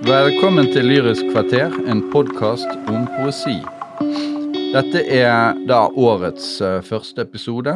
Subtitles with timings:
[0.00, 3.58] Velkommen til Lyrisk kvarter, en podkast om poesi.
[4.72, 7.74] Dette er da årets uh, første episode,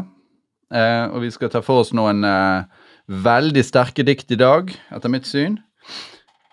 [0.73, 2.65] uh, og vi skal ta for oss noen uh,
[3.13, 5.61] veldig sterke dikt i dag, etter mitt syn.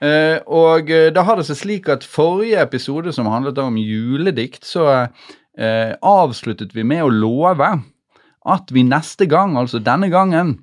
[0.01, 5.07] Og da har det seg slik at forrige episode, som handlet om juledikt, så
[5.55, 7.67] avsluttet vi med å love
[8.49, 10.55] at vi neste gang, altså denne gangen,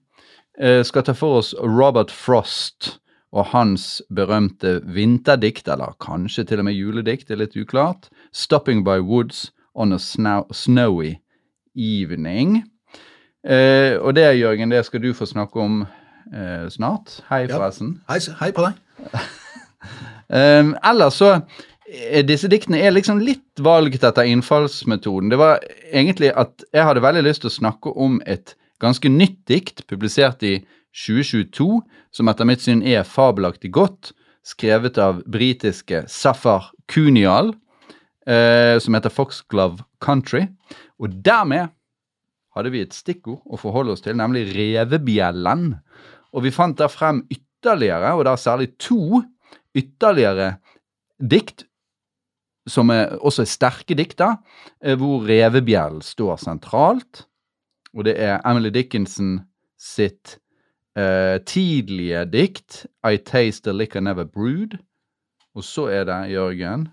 [0.59, 2.99] skal ta for oss Robert Frost
[3.33, 8.09] og hans berømte vinterdikt, eller kanskje til og med juledikt, det er litt uklart.
[8.33, 9.99] 'Stopping by Woods on a
[10.53, 11.15] Snowy
[11.77, 12.63] Evening'.
[13.45, 15.87] Eh, og det, Jørgen, det skal du få snakke om
[16.35, 17.21] eh, snart.
[17.31, 17.57] Hei, Ja.
[17.57, 18.01] forresten.
[18.09, 18.75] Hei, hei på deg.
[20.29, 21.41] Um, ellers så
[21.89, 25.31] er disse diktene er liksom litt valgt etter innfallsmetoden.
[25.31, 25.61] Det var
[25.93, 30.43] egentlig at jeg hadde veldig lyst til å snakke om et ganske nytt dikt, publisert
[30.43, 30.59] i
[30.97, 34.13] 2022, som etter mitt syn er fabelaktig godt,
[34.47, 37.53] skrevet av britiske Safar Kunial,
[38.27, 40.47] eh, som heter Foxglove Country.
[40.99, 41.71] Og dermed
[42.57, 45.77] hadde vi et stikkord å forholde oss til, nemlig revebjellen.
[46.35, 49.23] Og vi fant der frem ytterligere, og da særlig to
[49.77, 50.57] ytterligere
[51.19, 51.67] dikt,
[52.69, 54.37] som er, også er sterke dikt, da,
[54.83, 57.25] eh, hvor revebjellen står sentralt.
[57.97, 59.39] Og det er Emily Dickinson
[59.79, 60.39] sitt
[60.99, 64.79] eh, tidlige dikt, I Taste the Liquor Never Brewed.
[65.55, 66.89] Og så er det, Jørgen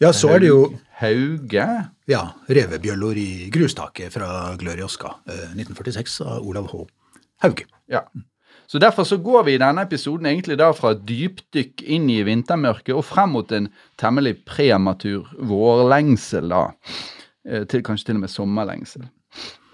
[0.00, 1.66] Ja, så er det jo Hauge.
[2.08, 6.86] ja, revebjøller i grustaket fra Glør i eh, 1946 av Olav H.
[7.42, 7.64] Hauge.
[7.88, 8.00] Ja.
[8.66, 12.94] Så Derfor så går vi i denne episoden egentlig da fra dypdykk inn i vintermørket
[12.96, 13.68] og frem mot en
[13.98, 16.64] temmelig prematur vårlengsel, da.
[17.46, 19.06] Eh, Til kanskje til og med sommerlengsel.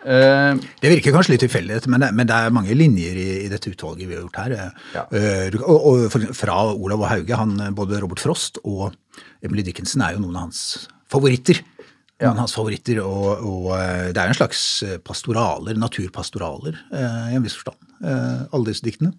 [0.03, 3.71] Eh, Det virker kanskje litt tilfeldig, men, men det er mange linjer i, i dette
[3.71, 4.55] utvalget vi har gjort her.
[4.97, 5.05] Ja.
[5.13, 8.91] Uh, og, og fra Olav og Hauge, han, eh, både Robert Frost og
[9.45, 11.63] Emily Dickinson er jo noen av hans favoritter.
[12.19, 12.31] Ja.
[12.31, 13.71] Noen av hans favoritter, og, og
[14.15, 14.61] det er en slags
[15.07, 19.15] pastoraler, naturpastoraler, uh, i en viss forstand, alle disse diktene.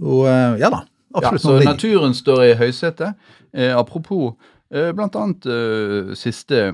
[0.00, 0.24] Og
[0.60, 1.74] ja da, ja, absolutt så noen linjer.
[1.76, 3.28] naturen står i høysetet.
[3.76, 4.36] Apropos
[4.70, 5.48] blant annet
[6.16, 6.70] siste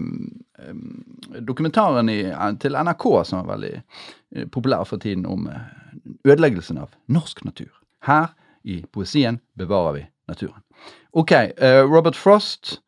[1.47, 2.21] dokumentaren i,
[2.63, 5.61] til NRK, som er veldig eh, populær for tiden, om eh,
[6.25, 7.73] ødeleggelsen av norsk natur.
[8.07, 8.33] Her
[8.65, 10.63] i poesien bevarer vi naturen.
[11.13, 12.81] Ok, eh, Robert Frost.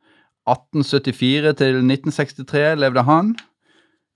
[0.48, 3.34] 1874 til 1963 levde han.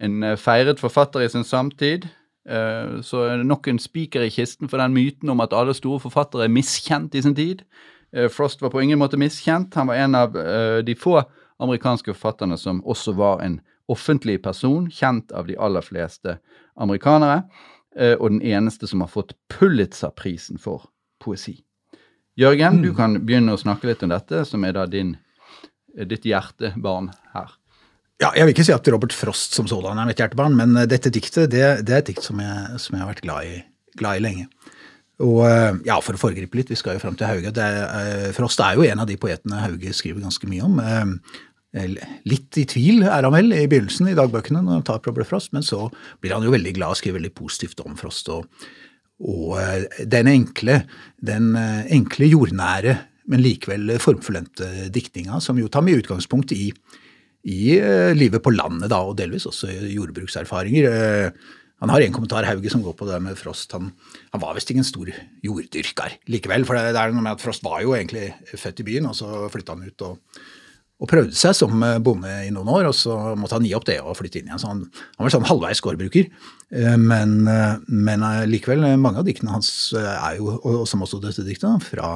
[0.01, 2.09] En eh, feiret forfatter i sin samtid.
[2.49, 6.49] Eh, Så nok en spiker i kisten for den myten om at alle store forfattere
[6.49, 7.63] er miskjent i sin tid.
[8.13, 9.75] Eh, Frost var på ingen måte miskjent.
[9.75, 11.21] Han var en av eh, de få
[11.63, 13.61] amerikanske forfatterne som også var en
[13.93, 16.39] offentlig person, kjent av de aller fleste
[16.81, 17.43] amerikanere,
[17.99, 20.89] eh, og den eneste som har fått Pulitzer-prisen for
[21.23, 21.61] poesi.
[22.39, 25.17] Jørgen, du kan begynne å snakke litt om dette, som er da din,
[25.97, 27.59] eh, ditt hjertebarn her.
[28.23, 30.87] Ja, jeg vil ikke si at Robert Frost som sådan er mitt hjertebarn, men eh,
[30.87, 33.65] dette diktet det, det er et dikt som jeg, som jeg har vært glad i,
[33.99, 34.49] glad i lenge.
[35.23, 35.45] Og
[35.87, 37.53] ja, For å foregripe litt, vi skal jo fram til Hauge.
[37.55, 40.81] Det er, Frost er jo en av de poetene Hauge skriver ganske mye om.
[41.73, 45.55] Litt i tvil er han vel i begynnelsen i dagbøkene når han tar Proble Frost,
[45.57, 45.87] men så
[46.21, 48.29] blir han jo veldig glad og skriver veldig positivt om Frost.
[48.35, 48.45] Og,
[49.25, 50.83] og eh, den enkle,
[51.25, 52.99] den eh, enkle jordnære,
[53.33, 56.67] men likevel formfullendte diktninga, som jo tar mye utgangspunkt i
[57.43, 60.85] i eh, livet på landet, da, og delvis også jordbrukserfaringer.
[61.83, 63.73] Han har en kommentar, Hauge, som går på det med Frost.
[63.75, 63.89] Han,
[64.31, 65.09] han var visst ingen stor
[65.43, 66.63] jorddyrker likevel.
[66.69, 69.17] For det, det er noe med at Frost var jo egentlig født i byen, og
[69.19, 70.37] så flytta han ut og,
[71.03, 73.87] og prøvde seg som eh, bonde i noen år, og så måtte han gi opp
[73.89, 74.61] det og flytte inn igjen.
[74.63, 74.85] Så han,
[75.17, 76.29] han var sånn halvveis gårdbruker.
[76.71, 81.43] Eh, Men, eh, men likevel, mange av diktene hans er jo, og som også dette
[81.47, 82.15] diktet, fra,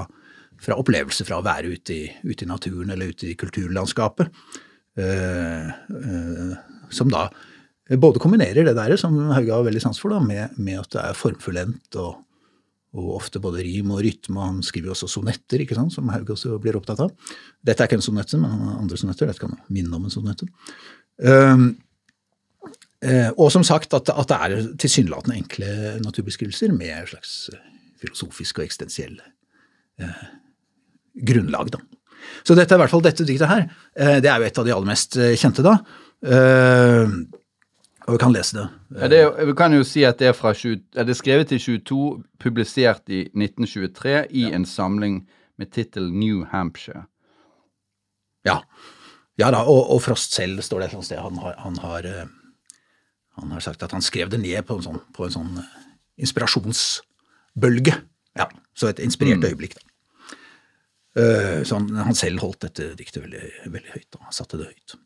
[0.62, 4.30] fra opplevelser fra å være ute i, ute i naturen eller ute i kulturlandskapet.
[6.96, 7.26] Som da
[8.00, 11.02] både kombinerer det der som Hauge har veldig sans for, da, med, med at det
[11.02, 12.22] er formfullendt og,
[12.96, 14.40] og ofte både rim og rytme.
[14.40, 17.10] Han skriver også sonetter, ikke sant, som Haug også blir opptatt av.
[17.66, 19.28] Dette er ikke en sonette, men han har andre sonetter.
[19.28, 20.48] Dette kan minne om en sonette.
[21.20, 21.66] Um,
[23.04, 25.74] uh, og som sagt at, at det er tilsynelatende enkle
[26.04, 27.36] naturbeskrivelser med en slags
[28.00, 29.18] filosofisk og eksistensiell
[30.00, 30.24] uh,
[31.26, 31.74] grunnlag.
[31.76, 31.84] da.
[32.46, 33.68] Så dette er i hvert fall dette diktet her.
[33.98, 35.80] Uh, det er jo et av de aller mest kjente, da.
[36.24, 37.08] Eh,
[38.06, 38.64] og vi kan lese det.
[39.00, 41.52] Ja, det, er- vi kan jo si at det er, fra 20, er det skrevet
[41.52, 45.24] i 22, publisert i 1923 i en samling
[45.58, 47.04] med tittel New Hampshire.
[48.46, 48.60] Ja,
[49.40, 51.18] ja da, og, og Frost selv står det et eller annet sted.
[51.24, 52.28] Han har, han, har, eh,
[53.40, 55.74] han har sagt at han skrev det ned på en sånn, på en sånn eh,
[56.22, 57.96] inspirasjonsbølge.
[58.38, 59.82] Ja, Så et inspirert øyeblikk, da.
[61.16, 63.42] Eh, så han, han selv holdt dette diktet veldig,
[63.72, 64.08] veldig høyt.
[64.12, 64.20] Da.
[64.28, 64.96] Han satte det høyt.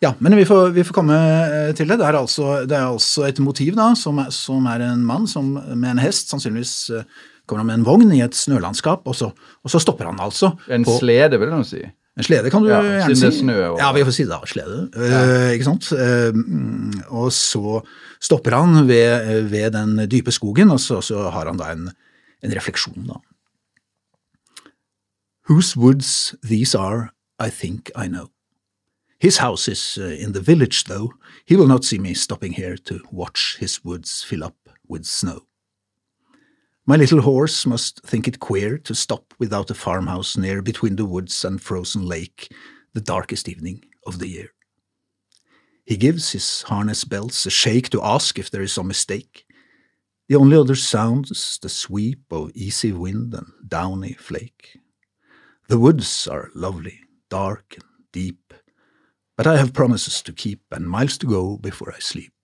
[0.00, 1.96] Ja, men vi får, vi får komme eh, til det.
[1.98, 5.26] Det er altså, det er altså et motiv da, som er, som er en mann
[5.26, 7.06] som, med en hest, sannsynligvis eh,
[7.48, 10.52] kommer han med en vogn i et snølandskap, og så, og så stopper han altså.
[10.70, 11.80] En på, slede, vil du si.
[12.18, 13.30] en slede kan du Ja, gjerne er si.
[13.40, 14.78] snø og- Ja, vi får si det slede.
[14.94, 15.90] Uh, ikke sant?
[16.36, 17.80] Mm, og så
[18.20, 21.88] stopper han ved, ved den dype skogen, og så, så har han da en,
[22.44, 23.18] en refleksjon, da.
[25.48, 27.10] Whose woods these are,
[27.40, 28.28] I think I know.
[29.18, 31.12] His house is uh, in the village, though.
[31.44, 34.56] He will not see me stopping here to watch his woods fill up
[34.86, 35.46] with snow.
[36.86, 41.04] My little horse must think it queer to stop without a farmhouse near between the
[41.04, 42.50] woods and frozen lake
[42.94, 44.54] the darkest evening of the year.
[45.84, 49.44] He gives his harness bells a shake to ask if there is some mistake.
[50.28, 54.78] The only other sound is the sweep of easy wind and downy flake.
[55.68, 58.47] The woods are lovely, dark and deep,
[59.38, 62.34] but I have promises to keep and miles to go before I sleep,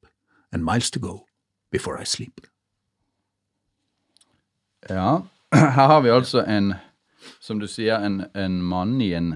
[0.53, 1.27] and miles to go
[1.71, 2.41] before I sleep.
[4.89, 6.75] Ja, her har vi altså en,
[7.41, 9.35] som du sier, en, en mann i en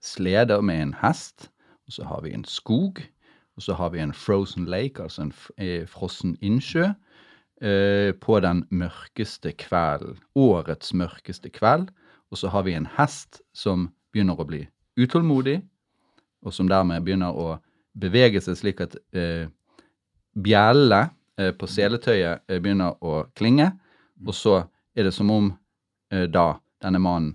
[0.00, 1.50] slede med en hest.
[1.86, 3.02] Og så har vi en skog.
[3.56, 6.92] Og så har vi en frozen lake, altså en eh, frossen innsjø.
[7.60, 10.16] Eh, på den mørkeste kvelden.
[10.34, 11.90] Årets mørkeste kveld.
[12.30, 14.62] Og så har vi en hest som begynner å bli
[14.96, 15.60] utålmodig,
[16.44, 17.58] og som dermed begynner å
[18.00, 19.48] bevege seg slik at eh,
[20.38, 23.70] bjellene eh, på seletøyet eh, begynner å klinge.
[24.26, 24.60] Og så
[24.94, 25.50] er det som om
[26.12, 27.34] eh, da denne mannen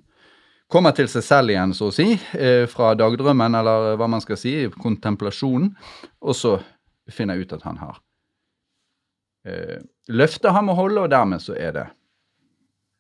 [0.72, 4.40] kommer til seg selv igjen, så å si, eh, fra dagdrømmen, eller hva man skal
[4.40, 5.70] si, kontemplasjonen,
[6.26, 6.56] og så
[7.14, 8.00] finner ut at han har
[9.46, 11.86] eh, løftet han må holde, og dermed så er det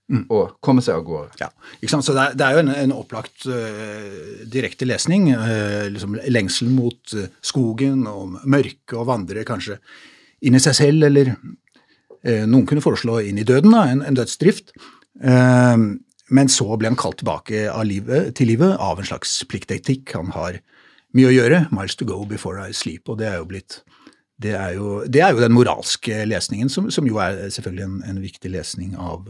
[0.05, 1.37] å komme seg av gårde.
[1.41, 1.49] Ja,
[1.79, 2.05] ikke sant?
[2.05, 5.31] Så det er, det er jo en, en opplagt uh, direkte lesning.
[5.33, 9.79] Uh, liksom lengsel mot uh, skogen og mørket og vandre kanskje
[10.45, 11.33] inn i seg selv, eller
[12.25, 14.71] noen kunne foreslå inn i døden, da, en, en dødsdrift.
[15.21, 20.15] Men så ble han kalt tilbake av livet, til livet av en slags pliktetikk.
[20.17, 20.57] Han har
[21.17, 21.59] mye å gjøre.
[21.73, 23.09] Miles to go before I sleep.
[23.13, 23.77] Og det er jo blitt
[24.41, 27.99] det er jo, det er jo den moralske lesningen, som, som jo er selvfølgelig en,
[28.09, 29.29] en viktig lesning av,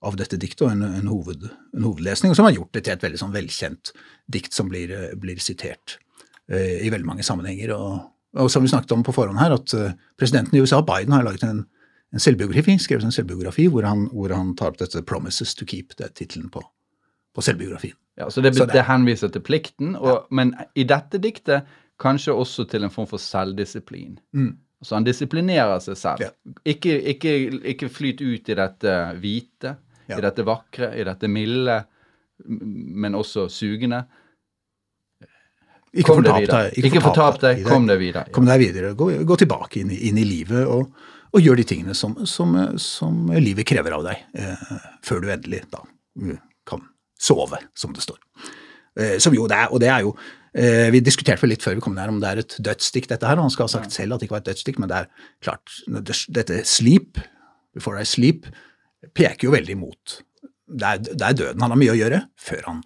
[0.00, 3.02] av dette diktet, og en, en, hoved, en hovedlesning, som har gjort det til et
[3.02, 3.90] veldig sånn velkjent
[4.30, 5.96] dikt som blir, eh, blir sitert
[6.50, 7.72] eh, i veldig mange sammenhenger.
[7.74, 8.04] Og,
[8.38, 11.24] og som vi snakket om på forhånd her, at eh, presidenten i USA, Biden, har
[11.26, 11.64] laget en,
[12.14, 15.96] en selvbiografi, skrevet en selvbiografi hvor han, hvor han tar opp dette 'Promises to Keep',
[15.98, 16.62] det er tittelen på,
[17.34, 17.96] på selvbiografien.
[18.18, 21.66] Ja, så det, Så det- det henviser til plikten, og, men i dette diktet
[21.98, 24.18] kanskje også til en form for selvdisiplin.
[24.82, 26.20] så han disiplinerer seg selv.
[26.22, 26.30] Ja.
[26.64, 27.32] Ikke, ikke,
[27.66, 29.74] ikke flyt ut i dette hvite, Ja.
[30.08, 31.82] I dette vakre, i dette milde,
[32.46, 34.04] men også sugende.
[35.98, 36.80] Ikke fortap deg.
[36.84, 38.32] Ikke fortap deg, kom deg videre.
[38.34, 38.92] Kom deg videre.
[38.98, 40.92] Gå, gå tilbake inn i, inn i livet og,
[41.32, 44.66] og gjør de tingene som, som, som livet krever av deg, eh,
[45.04, 46.84] før du endelig da eh, kan
[47.18, 48.20] sove, som det står.
[48.98, 50.14] Eh, som jo det er, og det er jo
[50.52, 53.40] eh, Vi diskuterte litt før vi kom der om det er et dødsdikt, dette her.
[53.40, 55.28] og Han skal ha sagt selv at det ikke var et dødsdikt, men det er
[55.44, 57.20] klart det, Dette sleep,
[57.76, 58.48] before I sleep,
[59.14, 60.18] peker jo veldig mot
[60.68, 61.62] det er, det er døden.
[61.64, 62.82] Han har mye å gjøre før han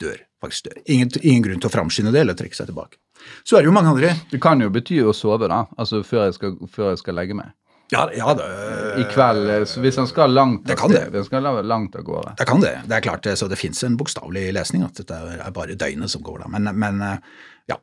[0.00, 0.22] dør.
[0.40, 0.78] faktisk dør.
[0.92, 2.98] Ingen, ingen grunn til å framskynde det eller trekke seg tilbake.
[3.46, 5.62] Så er det jo mange andre Det kan jo bety å sove, da.
[5.80, 7.52] Altså før jeg skal, før jeg skal legge meg.
[7.92, 8.48] Ja, ja det,
[9.00, 11.04] I kveld, eh, hvis han skal langt Det av det.
[12.02, 12.34] gårde.
[12.38, 12.74] det kan det.
[12.88, 16.24] Det er klart, så det fins en bokstavelig lesning, at dette er bare døgnet som
[16.24, 16.48] går da.
[16.56, 17.18] Men, men eh,
[17.70, 17.78] ja.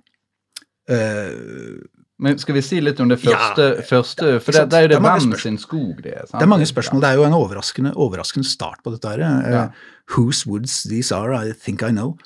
[0.89, 1.77] Eh,
[2.21, 4.89] Men skal vi si litt om det Ja, første, første For det, det er jo
[4.91, 6.27] Det det hvem sin skog det er.
[6.27, 6.37] sant?
[6.37, 7.01] det er mange spørsmål.
[7.01, 9.23] Det er jo en overraskende, overraskende start på dette her.
[9.25, 9.63] Ja.
[9.65, 12.17] Uh, Whose woods these are, I think I know.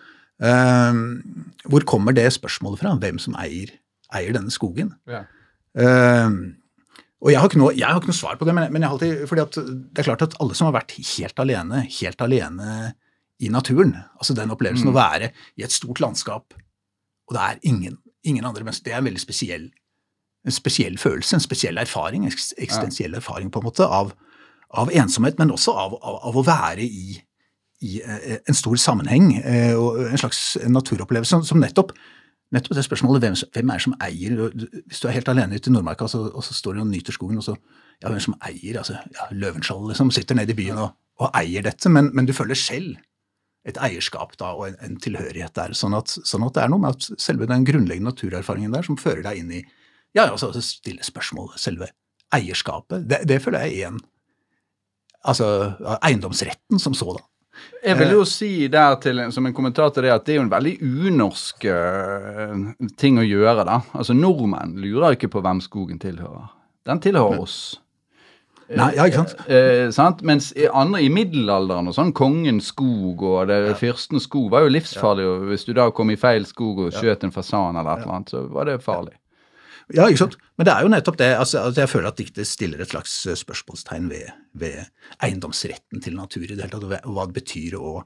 [0.43, 1.21] Uh,
[1.69, 2.95] hvor kommer det spørsmålet fra?
[2.99, 3.71] Hvem som eier,
[4.13, 4.91] eier denne skogen?
[5.07, 5.23] Ja.
[5.75, 6.51] Uh,
[7.25, 8.89] og jeg har, ikke noe, jeg har ikke noe svar på det, men, men jeg
[8.91, 9.55] har alltid, fordi at
[9.95, 12.75] det er klart at alle som har vært helt alene, helt alene
[13.41, 16.53] i naturen, altså den opplevelsen å være i et stort landskap,
[17.25, 17.97] og det er ingen,
[18.27, 19.65] ingen andre mennesker, det er en veldig spesiell,
[20.45, 24.13] en spesiell følelse, en spesiell erfaring, en eksistensiell erfaring på en måte, av,
[24.77, 27.15] av ensomhet, men også av, av, av å være i,
[27.85, 31.95] i eh, en stor sammenheng, eh, og en slags naturopplevelse som, som nettopp
[32.53, 34.33] Nettopp det spørsmålet hvem, hvem er det som eier
[34.85, 37.15] Hvis du er helt alene ute i Nordmarka, så, og så står du og nyter
[37.15, 37.55] skogen, og så
[38.03, 41.65] Ja, hvem som eier altså, ja, Løvenskiold liksom, sitter nede i byen og, og eier
[41.65, 42.99] dette, men, men du føler selv
[43.65, 45.73] et eierskap da, og en, en tilhørighet der.
[45.77, 48.99] Sånn at, sånn at det er noe med at selve den grunnleggende naturerfaringen der som
[48.99, 49.63] fører deg inn i
[50.15, 51.89] Ja, altså stille spørsmål, selve
[52.33, 53.07] eierskapet.
[53.09, 54.03] Det, det føler jeg er en
[55.25, 55.47] Altså
[56.05, 57.23] eiendomsretten som sådan.
[57.81, 60.43] Jeg vil jo si der til, som en kommentar til det at det er jo
[60.43, 62.53] en veldig unorsk uh,
[62.99, 63.79] ting å gjøre, da.
[63.97, 66.51] Altså nordmenn lurer ikke på hvem skogen tilhører.
[66.85, 67.57] Den tilhører oss.
[68.65, 69.33] Nei, ja, ikke sant?
[69.45, 70.23] Eh, sant?
[70.25, 73.75] Mens i andre i middelalderen og sånn, kongens skog og det, ja.
[73.77, 75.27] fyrstens skog var jo livsfarlig.
[75.29, 78.17] og Hvis du da kom i feil skog og skjøt en fasan eller et eller
[78.17, 79.13] annet, så var det farlig.
[79.93, 80.37] Ja, ikke sant.
[80.57, 81.27] Men det er jo nettopp det.
[81.37, 84.79] altså, altså Jeg føler at diktet stiller et slags eh, spørsmålstegn ved, ved
[85.23, 87.99] eiendomsretten til natur i det hele tatt, og hva det betyr å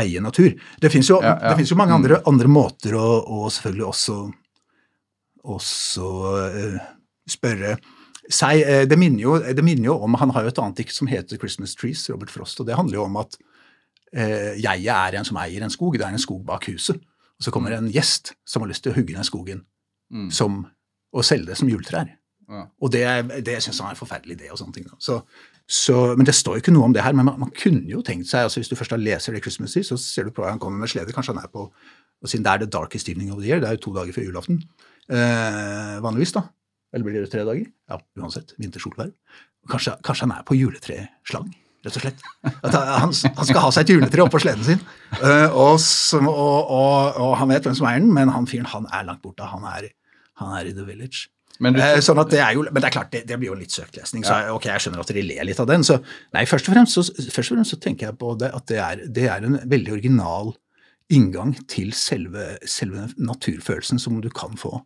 [0.00, 0.54] eie natur.
[0.80, 1.54] Det fins jo, ja, ja.
[1.58, 2.28] jo, mange andre, mm.
[2.30, 4.18] andre måter å, og selvfølgelig også,
[5.54, 6.10] også
[6.54, 6.76] uh,
[7.30, 7.76] spørre
[8.30, 10.94] seg uh, det, minner jo, det minner jo om Han har jo et annet dikt
[10.94, 13.34] som heter 'Christmas Trees', Robert Frost, og det handler jo om at
[14.14, 15.98] uh, jeg er en som eier en skog.
[15.98, 17.02] Det er en skog bak huset.
[17.40, 19.64] Og så kommer en gjest som har lyst til å hugge den skogen
[20.12, 20.28] mm.
[20.30, 20.66] som
[21.12, 22.10] og selge det som juletrær.
[22.50, 22.64] Ja.
[22.82, 23.04] Og det,
[23.46, 24.50] det syns han er en forferdelig idé.
[24.50, 24.86] og sånne ting.
[24.98, 25.20] Så,
[25.70, 28.02] så, men Det står jo ikke noe om det her, men man, man kunne jo
[28.02, 30.58] tenkt seg altså Hvis du først leser det Christmas Eve, så ser du på han
[30.58, 31.14] kommer med slede.
[31.14, 31.68] Kanskje han er på
[32.20, 34.12] og Siden det er the darkest evening of the year, det er jo to dager
[34.12, 34.58] før julaften
[35.08, 36.42] eh, vanligvis, da.
[36.92, 37.66] Eller blir det tre dager?
[37.90, 38.54] Ja, uansett.
[38.58, 39.12] Vintersolvær.
[39.70, 41.50] Kanskje, kanskje han er på juletreslang,
[41.84, 42.24] rett og slett.
[42.50, 44.82] At han, han skal ha seg et juletre oppå sleden sin.
[45.20, 45.78] Uh, og,
[46.18, 49.22] og, og, og, han vet hvem som eier den, men han fyren han er langt
[49.22, 49.46] borte.
[49.52, 49.90] Han er
[50.40, 51.28] han er i The Village.
[51.60, 53.58] Men, du, eh, sånn det er jo, men det er klart, det, det blir jo
[53.58, 54.24] litt søkt lesning.
[54.24, 55.84] Så ok, jeg skjønner at dere ler litt av den.
[55.84, 55.98] Så
[56.32, 58.80] nei, først og fremst så, først og fremst så tenker jeg på det at det
[58.80, 60.54] er, det er en veldig original
[61.12, 64.78] inngang til selve, selve, naturfølelsen som du kan få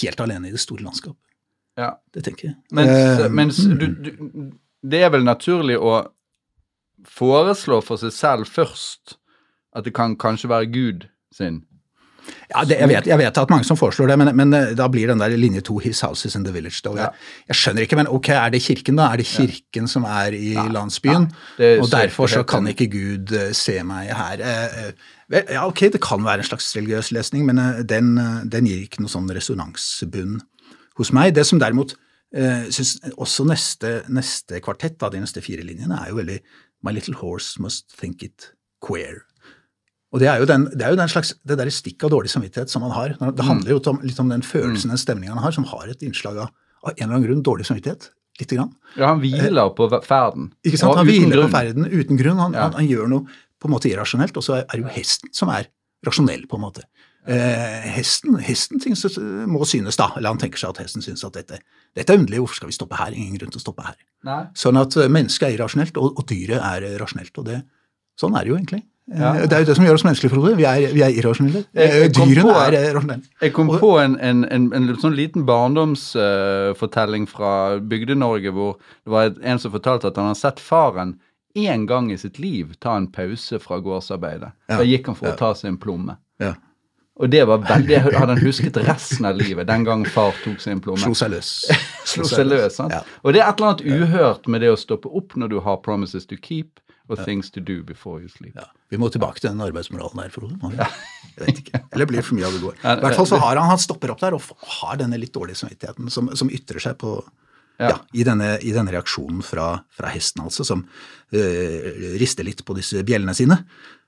[0.00, 1.20] helt alene i det store landskapet.
[1.76, 1.92] Ja.
[2.14, 2.56] Det tenker jeg.
[2.72, 3.76] Mens, uh, mens mm.
[3.76, 4.44] du, du,
[4.86, 5.98] det er vel naturlig å
[7.06, 9.18] foreslå for seg selv først
[9.76, 11.66] at det kan kanskje være Gud sin
[12.50, 14.86] ja, det, jeg, vet, jeg, vet, at mange som foreslår det, men, men, eh, da
[14.92, 16.80] blir den der linje to 'His houses in the village'.
[16.84, 16.94] Da.
[16.96, 17.10] Jeg,
[17.48, 19.10] jeg, skjønner ikke, men ok, er det kirken, da?
[19.12, 20.66] Er det kirken som er i ja.
[20.70, 21.28] landsbyen?
[21.58, 24.42] Ja, og derfor så kan ikke Gud uh, se meg her.
[24.42, 24.90] Uh,
[25.34, 28.14] ja, ok, det kan være en slags religiøs lesning, men den,
[28.46, 30.38] den, gir ikke noe sånn resonansbunn
[30.96, 31.34] hos meg.
[31.34, 31.96] Det som derimot
[32.36, 36.38] synes også neste, neste kvartett av de neste fire linjene er jo veldig
[36.84, 38.52] My little horse must think it
[38.82, 39.25] queer.
[40.14, 42.30] Og det er jo den, det er jo den slags, det der stikk av dårlig
[42.32, 43.16] samvittighet som man har.
[43.18, 43.48] Det mm.
[43.48, 46.38] handler jo om, litt om den følelsen, den stemninga han har, som har et innslag
[46.44, 46.52] av,
[46.84, 48.10] av en eller annen grunn dårlig samvittighet.
[48.36, 48.74] Litt grann.
[48.98, 50.50] Ja, han hviler på ferden.
[50.66, 50.98] Ikke sant?
[50.98, 51.48] Han hviler grunn.
[51.48, 52.40] på ferden uten grunn.
[52.42, 52.66] Han, ja.
[52.66, 55.50] han, han, gjør noe på en måte irrasjonelt, og så er det jo hesten som
[55.52, 55.70] er
[56.06, 56.84] rasjonell, på en måte.
[57.26, 59.16] Eh, hesten, hesten synes,
[59.50, 61.58] må synes, da, eller han tenker seg at hesten synes at dette,
[61.96, 63.16] dette, er underlig, hvorfor skal vi stoppe her?
[63.16, 63.96] Ingen grunn til å stoppe her.
[64.28, 64.42] Nei.
[64.54, 67.32] Sånn at mennesket er irrasjonelt, og, og dyret er rasjonelt.
[67.40, 67.62] og det,
[68.20, 68.84] Sånn er det jo egentlig.
[69.06, 69.36] Ja.
[69.46, 70.56] Det er jo det som gjør oss menneskelige, Frode.
[70.58, 71.62] Vi er, vi er irrasjonelle.
[72.10, 73.22] Dyrene er rasjonelle.
[73.44, 79.14] Jeg kom på en, en, en, en sånn liten barndomsfortelling uh, fra Bygde-Norge hvor det
[79.14, 81.14] var en som fortalte at han har sett faren
[81.56, 84.50] én gang i sitt liv ta en pause fra gårdsarbeidet.
[84.66, 84.80] Ja.
[84.80, 85.36] Da gikk han for ja.
[85.36, 86.18] å ta seg en plomme.
[86.42, 86.56] Ja.
[87.16, 90.74] Og det var veldig, hadde han husket resten av livet den gang far tok seg
[90.74, 91.00] en plomme.
[91.00, 91.52] Slo seg løs.
[92.10, 92.92] Slo seg løs, sant?
[92.92, 93.04] Ja.
[93.22, 95.80] Og det er et eller annet uhørt med det å stoppe opp når du har
[95.86, 98.56] promises to keep og things to do before you sleep.
[98.58, 98.66] Ja.
[98.90, 100.58] Vi må tilbake til den arbeidsmoralen der, Frode.
[100.74, 100.88] Ja.
[101.36, 101.80] Jeg vet ikke.
[101.92, 102.78] Eller blir det for mye av det går.
[102.80, 105.60] I hvert fall så har han, han stopper opp der og har denne litt dårlige
[105.60, 107.18] samvittigheten som, som ytrer seg på
[107.76, 107.90] ja.
[107.90, 110.86] ja i, denne, i, denne, reaksjonen fra, fra hesten, altså, som
[111.36, 113.60] øh, rister litt på disse bjellene sine.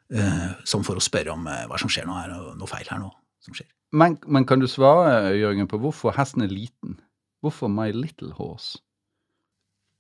[0.09, 2.89] Øh, som for å spørre om øh, hva som skjer nå, er det noe feil
[2.89, 3.13] her nå
[3.45, 3.69] som skjer.
[3.93, 6.99] Men, men, kan du svare, Jørgen, på hvorfor hesten er liten?
[7.45, 8.81] Hvorfor My Little Horse?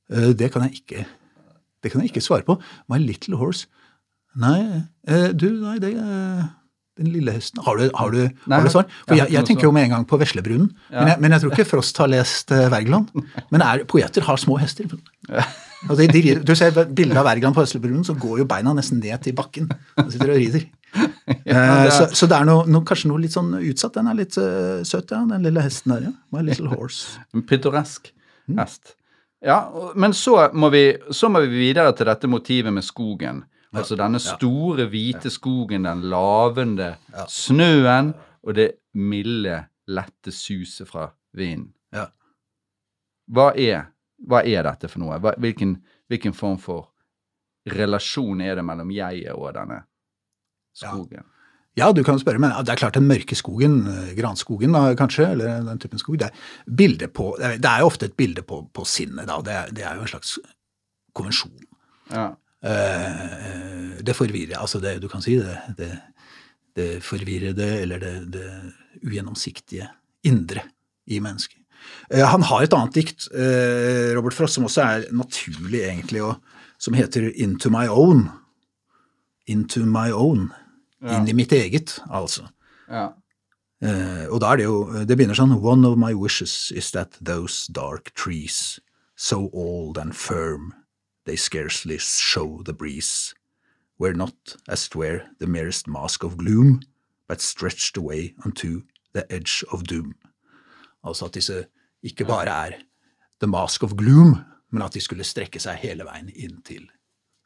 [0.09, 1.03] det kan jeg ikke
[1.83, 2.59] det kan jeg ikke svare på.
[2.91, 3.67] My little horse.
[4.39, 4.61] Nei,
[5.09, 6.47] eh, du, nei, det er
[6.99, 7.63] den lille hesten.
[7.65, 8.89] Har du, har du, nei, har du svar?
[9.07, 10.69] For jeg, jeg, tenker jo med en gang på Veslebrunen.
[10.91, 11.05] Ja.
[11.07, 13.13] Men, men, jeg tror ikke Frost har lest uh, Wergeland.
[13.55, 14.91] Men er, poeter har små hester.
[15.29, 15.47] Ja.
[15.87, 18.99] Altså, de, de, du ser bildet av Wergeland på Veslebrunen, så går jo beina nesten
[19.03, 19.71] ned til bakken.
[19.99, 20.67] Han sitter og rider.
[21.45, 23.99] Ja, uh, så, så, det er noe, noe, kanskje noe litt sånn utsatt.
[23.99, 26.07] Den er litt uh, søt, ja, den lille hesten der.
[26.09, 26.13] ja.
[26.33, 27.21] My little horse.
[27.37, 28.09] En pittoresk
[28.57, 28.95] hest.
[29.41, 33.45] Ja, men så må, vi, så må vi videre til dette motivet med skogen.
[33.69, 36.95] Ja, altså denne store, hvite skogen, den lavende
[37.29, 41.71] snøen og det milde, lette suset fra vinden.
[41.95, 42.09] Ja.
[43.29, 43.91] Hva, er,
[44.27, 45.21] hva er dette for noe?
[45.23, 45.77] Hva, hvilken,
[46.09, 46.91] hvilken, form for
[47.69, 49.83] relasjon er det mellom jeget og denne
[50.77, 51.29] skogen?
[51.79, 51.91] Ja.
[51.95, 55.63] Du kan spørre, men det er klart den mørke skogen, eh, granskogen da, kanskje, eller
[55.67, 59.29] den typen skog, det er, på, det er jo ofte et bilde på, på sinnet.
[59.29, 60.37] da, det er, det er, jo en slags
[61.17, 61.57] konvensjon.
[62.13, 62.31] Ja.
[62.59, 65.93] Uh, det forvirrer, altså det du kan si, det, det,
[66.75, 68.49] det forvirrede eller det, det
[69.07, 69.87] ugjennomsiktige
[70.27, 70.65] indre
[71.07, 71.61] i mennesket.
[72.11, 76.35] Uh, han har et annet dikt, uh, Robert Frost, som også er naturlig, egentlig, og
[76.83, 78.27] som heter Into My Own.
[79.49, 80.53] into my own.
[81.03, 81.19] Ja.
[81.19, 82.49] Inn i mitt eget, altså.
[82.89, 83.13] Ja.
[83.79, 87.15] Uh, og da er det jo Det begynner sånn One of my wishes is that
[87.23, 88.81] those dark trees,
[89.15, 90.73] so old and firm,
[91.27, 93.35] they scarcely show the breeze,
[93.99, 96.81] were not, as 'twere, the merest mask of gloom,
[97.29, 98.83] but stretched away unto
[99.15, 100.15] the edge of doom.
[101.05, 101.67] Altså at disse
[102.03, 102.73] ikke bare er
[103.41, 104.41] the mask of gloom,
[104.71, 106.91] men at de skulle strekke seg hele veien inn til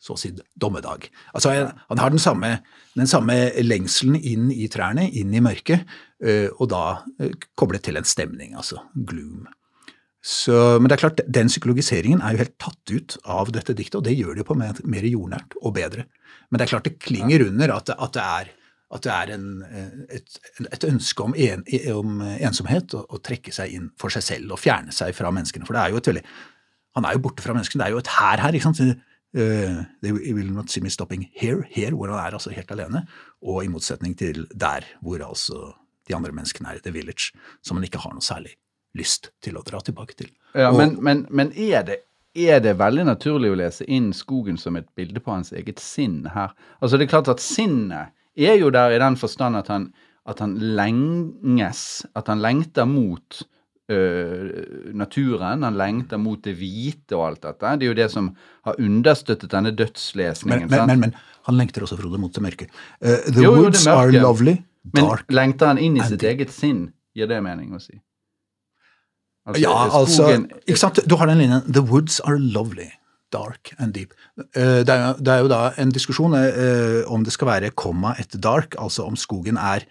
[0.03, 1.07] så å si dommedag.
[1.31, 2.57] Altså han, har den samme,
[2.99, 5.85] den samme lengselen inn i trærne, inn i mørket,
[6.25, 6.85] øh, og da
[7.23, 9.47] øh, koblet til en stemning, altså gloom.
[10.23, 14.01] Så, men det er klart, den psykologiseringen er jo helt tatt ut av dette diktet,
[14.01, 16.07] og det gjør det jo på mer, mer jordnært og bedre.
[16.51, 18.53] Men det er klart det klinger under at, at det er,
[18.99, 21.63] at det er en, eh, et, et ønske om, en,
[21.95, 25.67] om ensomhet, å trekke seg inn for seg selv og fjerne seg fra menneskene.
[25.67, 26.27] For det er jo et veldig
[26.93, 27.81] Han er jo borte fra menneskene.
[27.81, 28.99] Det er jo et her her, ikke sant.
[29.35, 33.07] Eh, they will not see me stopping here, here hvor han er altså helt alene,
[33.43, 35.73] og i motsetning til der hvor altså
[36.09, 37.31] de andre menneskene er, the village,
[37.63, 38.57] som han ikke har noe særlig
[38.99, 40.29] lyst til å dra tilbake til.
[40.55, 41.97] Ja, Og- men, men, men er, det,
[42.37, 46.27] er det veldig naturlig å lese inn skogen som et bilde på hans eget sinn
[46.35, 46.53] her?
[46.83, 49.93] Altså Det er klart at sinnet er jo der i den forstand at han,
[50.29, 53.43] at han lenges, at han lengter mot
[54.95, 57.73] naturen, han lengter mot det hvite og alt dette.
[57.79, 58.31] Det er jo det som
[58.69, 60.69] har understøttet denne dødslesningen.
[60.71, 61.15] men, men, men, men
[61.49, 62.69] han lengter også, Frode, mot det mørke.
[63.03, 64.57] Uh, the Jo, jo, woods are lovely, lovely,
[64.95, 66.89] Men lengter han inn i sitt eget sinn?
[67.15, 67.99] Gir det mening å si?
[69.47, 71.01] Altså, Ja, skogen, altså Ikke sant?
[71.11, 72.89] Du har den linjen The woods are lovely,
[73.35, 74.13] dark and deep.
[74.55, 77.71] Eh, Det er, jo- det er jo da en diskusjon eh, om det skal være
[77.75, 79.85] komma etter dark, altså om skogen er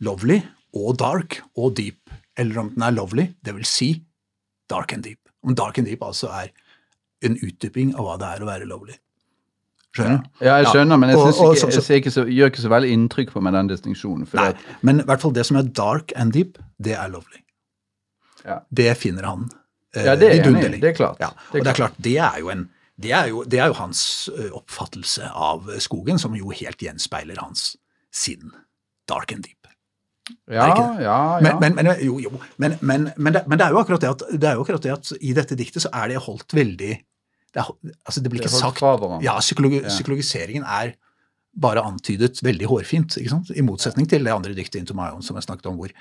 [0.00, 0.40] lovely
[0.74, 1.98] og dark og deep,
[2.42, 3.92] eller om den er lovely, det vil si
[4.70, 5.18] dark and deep.
[5.46, 6.50] Om dark and deep altså er
[7.26, 8.98] en utdyping av hva det er å være lovely.
[9.92, 10.28] Skjønner du?
[10.46, 12.70] Ja, jeg skjønner, men jeg, Og- og ikke, jeg ser ikke så, gjør ikke så
[12.72, 14.24] veldig inntrykk på meg den distinksjonen.
[14.38, 17.42] Nei, at, men i hvert fall det som er dark and deep, det er lovely.
[18.46, 18.56] Ja.
[18.72, 19.44] Det finner han
[19.94, 20.80] eh, Ja, det er vidunderlig.
[20.80, 21.20] Det er klart.
[21.20, 22.64] Ja, Det er og det er klart, det er jo, en,
[22.98, 24.02] det er jo, det er jo hans
[24.56, 27.76] oppfattelse av skogen, som jo helt gjenspeiler hans
[28.10, 28.50] sinn.
[29.06, 29.61] Dark and deep.
[30.50, 31.18] Ja, ja, ja.
[31.44, 34.26] Men, men, men, jo, jo, men, men, det, men det er jo akkurat det at,
[34.32, 36.92] det er jo akkurat det at i dette diktet så er det holdt veldig
[37.52, 37.68] det, er,
[38.08, 38.80] altså det blir ikke sagt.
[39.24, 40.94] Ja, psykologi, psykologiseringen er
[41.52, 43.52] bare antydet veldig hårfint, ikke sant?
[43.52, 45.92] i motsetning til det andre diktet, Into My Own, som jeg snakket om, hvor,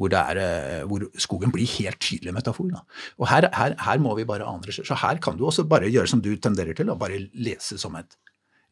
[0.00, 2.70] hvor, er, eh, hvor skogen blir helt tydelig metafor.
[2.72, 2.80] Da.
[3.20, 6.08] Og her, her, her må vi bare ane Så her kan du også bare gjøre
[6.10, 8.16] som du tenderer til, og bare lese som et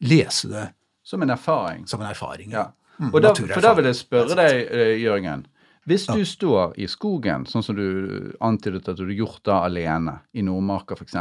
[0.03, 0.65] Lese det
[1.05, 1.85] Som en erfaring.
[1.87, 2.51] som en erfaring.
[2.51, 2.71] Ja.
[3.03, 5.45] Mm, Og da, for da vil jeg spørre deg, eh, Jørgen.
[5.85, 10.19] Hvis du står i skogen, sånn som du antydet at du hadde gjort da alene,
[10.33, 11.13] i Nordmarka f.eks.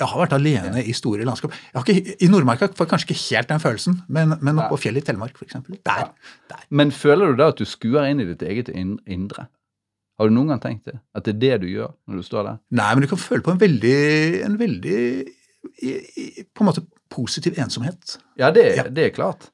[0.00, 1.52] Jeg har vært alene i store landskap.
[1.76, 5.08] Ikke, I Nordmarka får jeg kanskje ikke helt den følelsen, men, men på fjellet i
[5.10, 5.58] Telemark f.eks.
[5.84, 6.06] Der.
[6.48, 6.62] der.
[6.70, 9.48] Men føler du da at du skuer inn i ditt eget indre?
[10.20, 11.00] Har du noen gang tenkt det?
[11.16, 12.58] At det er det du gjør når du står der?
[12.78, 13.98] Nei, men du kan føle på en veldig,
[14.46, 14.98] en veldig
[16.54, 18.18] på en måte positiv ensomhet.
[18.38, 18.84] Ja, det, Ja.
[18.88, 19.50] det er klart.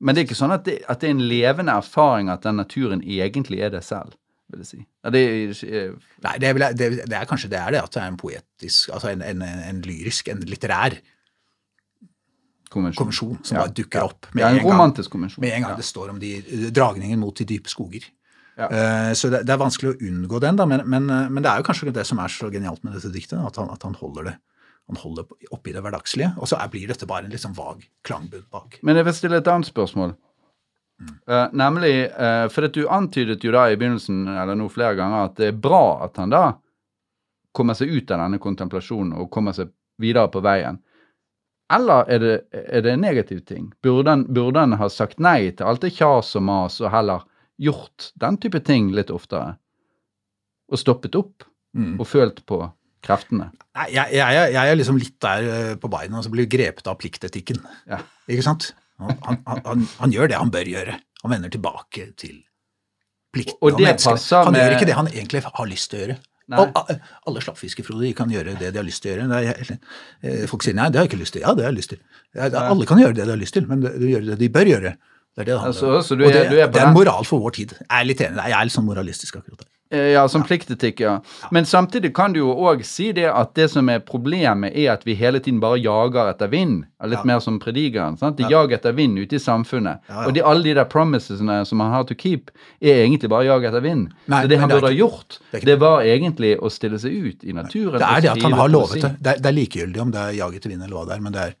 [0.00, 2.56] Men det er ikke sånn at det, at det er en levende erfaring at den
[2.60, 4.12] naturen egentlig er det selv,
[4.52, 4.80] vil jeg si.
[5.04, 8.10] Ja, det er, Nei, det er, det, er kanskje det er det, at det er
[8.12, 10.98] en poetisk, altså en, en, en lyrisk, en litterær
[12.70, 12.98] konvensjon.
[13.06, 13.62] konvensjon som Ja.
[13.64, 14.72] bare dukker opp med Ja, en en gang.
[14.74, 15.40] romantisk konvensjon.
[15.40, 18.04] Med en gang det står om de eh, dragningen mot de dype skoger.
[18.58, 18.68] Ja.
[18.70, 21.50] Eh, Så det, det er vanskelig å unngå den, da, men, men, eh, men det
[21.52, 23.94] er jo kanskje det som er så genialt med dette diktet, at han, at han
[23.94, 24.36] holder det
[24.86, 28.46] han holder oppi det hverdagslige, og så blir dette bare en litt sånn vag klangbunn
[28.52, 28.78] bak.
[28.86, 30.14] Men jeg vil stille et annet spørsmål.
[31.28, 35.26] Eh, nemlig, uh, for at du antydet jo da i begynnelsen, eller nå flere ganger,
[35.26, 36.44] at det er bra at han da
[37.56, 40.78] kommer seg ut av denne kontemplasjonen og kommer seg videre på veien.
[41.72, 43.72] Eller er det, er det en negativ ting?
[43.82, 47.26] Burde han, burde han ha sagt nei til alt det kjas og mas, og heller
[47.58, 49.56] gjort den type ting litt oftere?
[50.70, 51.42] Og stoppet opp
[51.76, 52.00] Mm.
[52.00, 52.56] og følt på
[53.06, 53.50] kreftene?
[53.76, 56.98] Nei, jeg, jeg, jeg, er liksom litt der eh, på beina, så blir grepet av
[57.00, 57.62] pliktetikken.
[57.90, 58.00] Ja.
[58.28, 58.70] Ikke sant?
[59.02, 60.96] Han, han, han, han gjør det han bør gjøre.
[61.22, 62.38] Han vender tilbake til
[63.34, 63.58] plikten.
[63.60, 66.18] Og det passer Han gjør ikke det han egentlig har lyst til å gjøre.
[66.46, 66.62] Nei.
[66.62, 69.40] Al- Alle slappfiskefrode kan gjøre det de har lyst til å gjøre.
[69.42, 69.78] Er,
[70.22, 71.42] eh, folk sier nei, det har jeg ikke lyst til.
[71.42, 72.02] Ja, det har jeg lyst til.
[72.46, 74.94] Alle kan gjøre det de har lyst til, men de gjør det de bør gjøre.
[75.36, 76.02] Det er det det handler Altså, om.
[76.02, 77.72] så du Og det, du er på det er en moral for vår tid.
[77.78, 78.36] Jeg er litt enig.
[78.48, 79.66] Jeg er litt sånn moralistisk akkurat der.
[79.92, 81.20] Eh, Ja, som pliktetikk, ja.
[81.52, 85.04] Men samtidig kan du jo òg si det at det som er problemet, er at
[85.06, 86.86] vi hele tiden bare jager etter vind.
[87.04, 87.24] Litt Ja.
[87.24, 88.16] mer som predikeren.
[88.18, 88.36] sant?
[88.36, 90.00] De jager etter vind ute i samfunnet.
[90.08, 90.26] Ja, ja.
[90.26, 92.50] Og de, alle de der promisesene som han har to keep,
[92.82, 94.08] er egentlig bare jag etter vind.
[94.26, 97.12] Nei, Så det han det burde ha gjort, det det var egentlig å stille seg
[97.12, 97.92] ut i naturen.
[98.00, 99.16] Det er det at han har lovet det.
[99.22, 101.20] Det er, det er likegyldig om det er jag etter vind eller hva det er,
[101.20, 101.54] men det er,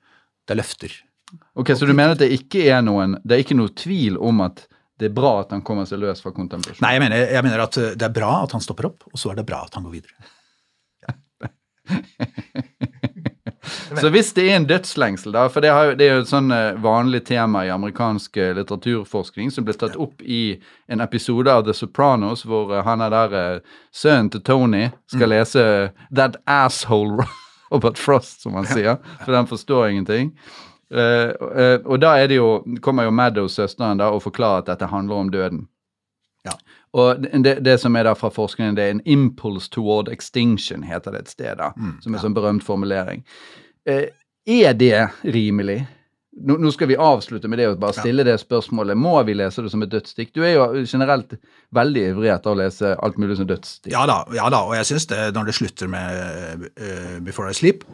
[0.48, 0.90] det er løfter.
[1.54, 4.40] Ok, Så du mener at det ikke er noen Det er ikke noe tvil om
[4.44, 6.80] at det er bra at han kommer seg løs fra kontemplasjon?
[6.84, 9.20] Nei, jeg mener, jeg mener at eh, det er bra at han stopper opp, og
[9.20, 10.16] så er det bra at han går videre.
[13.96, 16.50] Så hvis det er en dødslengsel, da, for det, har, det er jo et sånn
[16.54, 20.56] eh, vanlig tema i amerikansk eh, litteraturforskning som ble tatt opp i
[20.90, 23.60] en episode av The Sopranos, hvor han er der
[23.94, 25.64] sønnen til Tony skal lese
[26.14, 27.26] That asshole
[27.72, 30.32] Robert Frost, som han sier, for den forstår ingenting.
[30.94, 34.70] Eh, uh, og da er det jo, kommer jo Maddow, søsteren, da, og forklarer at
[34.70, 35.64] dette handler om døden.
[36.46, 36.54] Ja.
[36.96, 41.16] Og det, det, som er da fra forskningen, det er en impulse toward extinction, heter
[41.16, 41.72] det et sted, da,
[42.04, 43.26] som er sånn berømt formulering.
[43.88, 44.06] Uh,
[44.46, 45.82] er det rimelig?
[46.36, 48.98] Nå, nå skal vi avslutte med det og bare stille det spørsmålet.
[49.00, 50.34] Må vi lese det som et dødsdikt?
[50.36, 51.32] Du er jo generelt
[51.74, 53.88] veldig ivrig etter å lese alt mulig som dødsdikt.
[53.94, 57.56] Ja da, ja da, og jeg syns det når det slutter med uh, Before I
[57.56, 57.86] Sleep,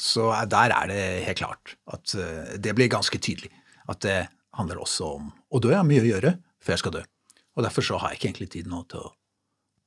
[0.00, 3.52] så er, der er det helt klart at eh, det blir ganske tydelig.
[3.90, 4.18] At det
[4.56, 5.72] handler også om å dø.
[5.72, 7.02] Jeg har mye å gjøre før jeg skal dø.
[7.58, 9.12] Og derfor så har jeg ikke egentlig tid nå til å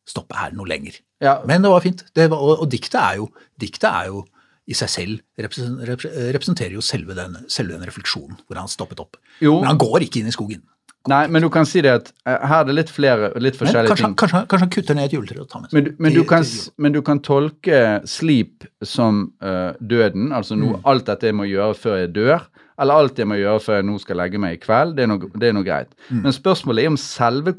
[0.07, 0.99] stoppe her noe lenger.
[1.23, 2.03] Ja, Men det var fint.
[2.15, 4.25] Det var, og, og diktet er jo, diktet er jo
[4.63, 9.17] i seg selv representerer jo selve den, selve den refleksjonen hvor han stoppet opp.
[9.43, 9.57] Jo.
[9.59, 10.63] Men han går ikke inn i skogen.
[11.11, 13.91] Nei, men du kan si det at eh, her er det litt flere, litt forskjellige
[13.91, 14.15] kanskje, ting.
[14.21, 16.45] kanskje, kanskje han kutter ned et juletre og tar med seg Men, men, du kan,
[16.77, 20.85] men du kan tolke sleep som uh, døden, altså noe, Mm.
[20.93, 22.45] alt dette jeg må gjøre før jeg dør,
[22.79, 25.11] eller alt jeg må gjøre før jeg nå skal legge meg i kveld, det er
[25.11, 25.91] noe, det er noe greit.
[26.09, 26.21] Mm.
[26.23, 27.53] Men spørsmålet er om selve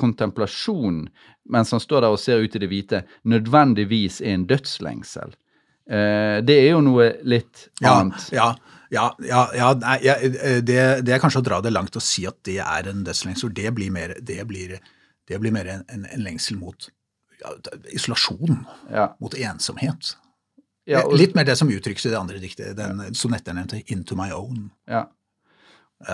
[0.00, 1.08] kontemplasjonen,
[1.52, 5.36] mens han står der og ser ut i det hvite, nødvendigvis er en dødslengsel.
[5.86, 8.24] Uh, det er jo noe litt Ja, annet.
[8.34, 8.54] ja,
[8.90, 12.26] ja, ja, ja nei, eh, det, det er kanskje å dra det langt å si
[12.26, 13.52] at det er en dødslengsel.
[13.54, 14.76] Det blir mer, det blir,
[15.28, 16.88] det blir mer en, en, en lengsel mot
[17.92, 19.10] isolasjon, Ja.
[19.20, 20.14] mot ensomhet.
[21.02, 24.16] Og- Litt mer det som uttrykkes i det andre diktet, den sonetten jeg nevnte, 'Into
[24.16, 24.70] My Own'.
[24.88, 25.06] Ja.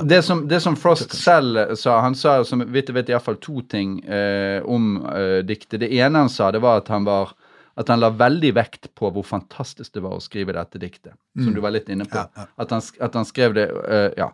[0.02, 3.98] Det som, det som Frost selv sa, han sa som vet, vet iallfall to ting
[4.06, 5.80] eh, om eh, diktet.
[5.80, 7.32] Det ene han sa, det var at han var
[7.74, 11.14] at han la veldig vekt på hvor fantastisk det var å skrive dette diktet.
[11.38, 12.18] Som du var litt inne på.
[12.18, 12.46] Ja, ja.
[12.56, 14.32] At, han, at han skrev det uh, Ja.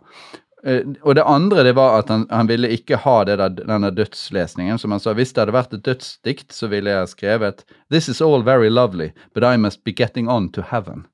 [0.59, 3.93] Uh, og det andre det var at han, han ville ikke ha det der, denne
[3.95, 4.79] dødslesningen.
[4.79, 8.19] Som han sa, hvis det hadde vært et dødsdikt, så ville jeg skrevet This is
[8.21, 11.07] all very lovely, but I must be getting on to heaven.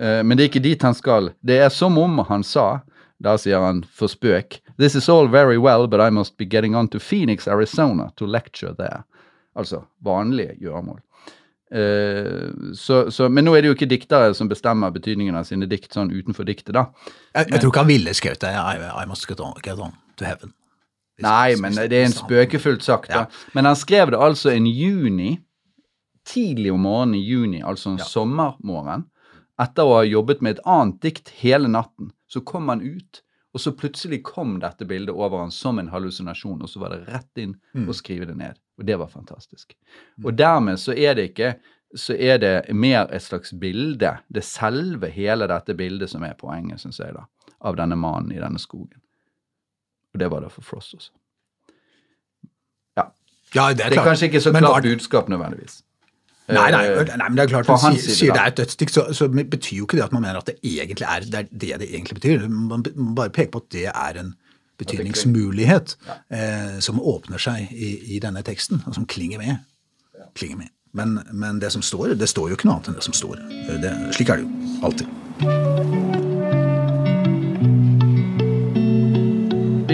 [0.00, 1.30] Uh, men det er ikke dit han skal.
[1.46, 2.82] Det er som om han sa,
[3.22, 6.74] da sier han for spøk, This is all very well, but I must be getting
[6.74, 9.04] on to Phoenix, Arizona to lecture there.
[9.54, 10.98] Altså vanlige gjøremål.
[11.74, 15.66] Eh, så, så, men nå er det jo ikke diktere som bestemmer betydningen av sine
[15.66, 16.84] dikt sånn utenfor diktet, da.
[17.34, 18.52] Jeg, jeg tror ikke han ville skrevet det.
[18.54, 20.52] I, I must get on, get on to heaven.
[21.18, 23.24] Hvis- Nei, men det er en spøkefullt sagt, da.
[23.26, 23.50] Ja.
[23.54, 25.36] Men han skrev det altså en juni,
[26.26, 28.04] tidlig om morgenen i juni, altså en Ja.
[28.08, 29.04] sommermorgen.
[29.60, 33.20] Etter å ha jobbet med et annet dikt hele natten, så kom han ut,
[33.54, 37.04] og så plutselig kom dette bildet over han som en hallusinasjon, og så var det
[37.08, 37.88] rett inn Mm.
[37.88, 38.58] og skrive det ned.
[38.78, 39.74] Og det var fantastisk.
[40.24, 41.54] Og dermed så er det ikke
[41.96, 46.80] så er det mer et slags bilde, det selve hele dette bildet som er poenget,
[46.82, 47.22] syns jeg, da,
[47.62, 48.98] av denne mannen i denne skogen.
[50.14, 51.12] Og det var det for Frost også.
[53.54, 55.82] Ja, det er, Det er kanskje ikke så Men klart var- budskap nødvendigvis.
[56.48, 58.46] Nei, nei, Eh, nei, men det er klart, fra når hans sier, sier det er
[58.50, 61.20] et dødsdikt, så, så betyr jo ikke det at man mener at det egentlig er
[61.20, 62.48] det, er det det egentlig betyr.
[62.48, 62.82] Man
[63.14, 64.34] bare peke på at det er en
[64.80, 65.96] betydningsmulighet
[66.30, 69.62] eh, som åpner seg i, i denne teksten, og som klinger med.
[70.34, 70.72] Klinger med.
[70.94, 73.42] Men, men det som står, det står jo ikke noe annet enn det som står.
[73.82, 76.12] Det, slik er det jo alltid.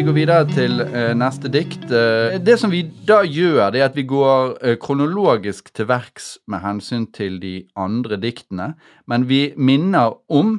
[0.01, 1.83] Vi går videre til eh, neste dikt.
[1.93, 6.38] Eh, det som vi da gjør, det er at vi går eh, kronologisk til verks
[6.49, 8.71] med hensyn til de andre diktene,
[9.05, 10.55] men vi minner om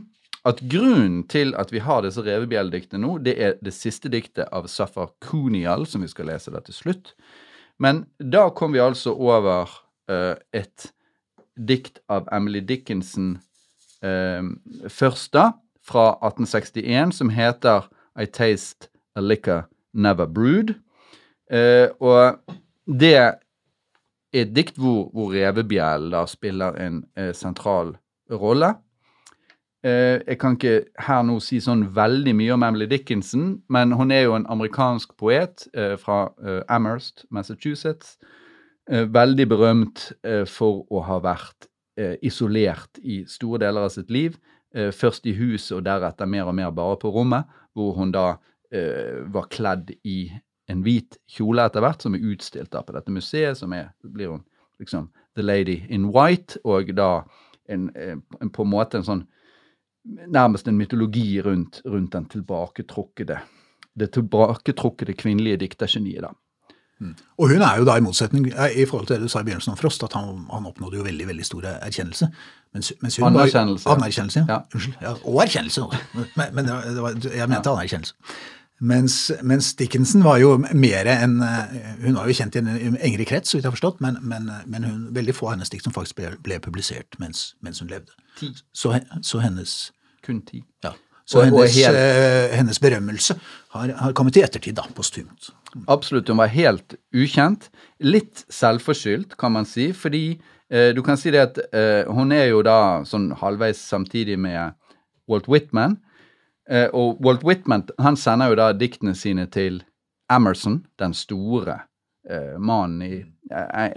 [0.48, 4.66] at grunnen til at vi har disse revebjellediktene nå, det er det siste diktet av
[4.72, 7.14] Safar Kunial, som vi skal lese der til slutt.
[7.82, 9.70] Men da kom vi altså over
[10.10, 10.90] uh, et
[11.58, 13.36] dikt av Emily Dickinson
[14.06, 14.42] uh,
[14.90, 15.52] først da,
[15.86, 17.86] fra 1861, som heter
[18.18, 20.76] I Taste a Liquor Never Brewed.
[21.54, 22.42] Uh, og
[22.90, 23.34] det er
[24.34, 27.02] et dikt hvor, hvor revebjellen spiller en
[27.36, 27.92] sentral
[28.32, 28.72] rolle.
[29.84, 30.76] Eh, jeg kan ikke
[31.08, 35.16] her nå si sånn veldig mye om Emily Dickinson, men hun er jo en amerikansk
[35.18, 38.20] poet eh, fra eh, Amherst, Massachusetts.
[38.92, 40.02] Veldig berømt
[40.50, 41.68] for å ha vært
[42.26, 44.34] isolert i store deler av sitt liv.
[44.74, 47.46] Først i huset, og deretter mer og mer bare på rommet,
[47.78, 48.26] hvor hun da
[49.32, 50.34] var kledd i
[50.68, 54.34] en hvit kjole etter hvert, som er utstilt da på dette museet, som er, blir
[54.34, 54.44] hun
[54.82, 57.22] liksom The Lady in White, og da
[57.70, 59.24] en, en, på en måte en sånn
[60.06, 63.40] nærmest en mytologi rundt, rundt den tilbaketrukkede
[64.00, 66.22] det tilbaketrukkede kvinnelige diktergeniet.
[66.22, 66.28] da.
[67.38, 69.72] Og hun er jo da i motsetning i forhold til det du sa i begynnelsen
[69.72, 72.30] om Frost, at han, han oppnådde jo veldig veldig stor erkjennelse.
[72.74, 73.86] Mens, mens hun anerkjennelse.
[73.90, 74.60] Var, anerkjennelse, ja.
[74.74, 74.96] Unnskyld.
[75.02, 75.82] Ja, og erkjennelse.
[76.14, 77.76] Men, men det var, jeg mente ja.
[77.76, 78.16] anerkjennelse.
[78.82, 79.16] Mens,
[79.46, 81.36] mens, Dickinson var jo mer enn
[82.02, 84.50] Hun var jo kjent i en engere krets, så vidt jeg har forstått, men, men,
[84.66, 87.92] men hun, veldig få av hennes dikt som faktisk ble, ble publisert mens, mens, hun
[87.94, 88.16] levde.
[88.74, 89.92] Så, så hennes
[90.26, 90.64] Kun ti.
[90.86, 90.94] Ja.
[91.32, 93.38] Så hennes, helt, uh, hennes, berømmelse
[93.76, 95.52] har, har, kommet i ettertid, da, postumt.
[95.88, 96.30] Absolutt.
[96.30, 97.70] Hun var helt ukjent.
[98.04, 99.92] Litt selvforskyldt, kan man si.
[99.96, 100.26] Fordi
[100.68, 104.76] eh, du kan si det at eh, hun er jo da sånn halvveis samtidig med
[105.32, 105.96] Walt Whitman.
[106.72, 109.82] Og Walt Whitman han sender jo da diktene sine til
[110.32, 111.82] Emerson, den store
[112.60, 113.18] mannen i,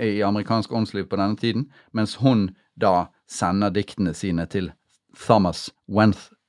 [0.02, 4.72] i amerikansk åndsliv på denne tiden, mens hun da sender diktene sine til
[5.14, 5.70] Thomas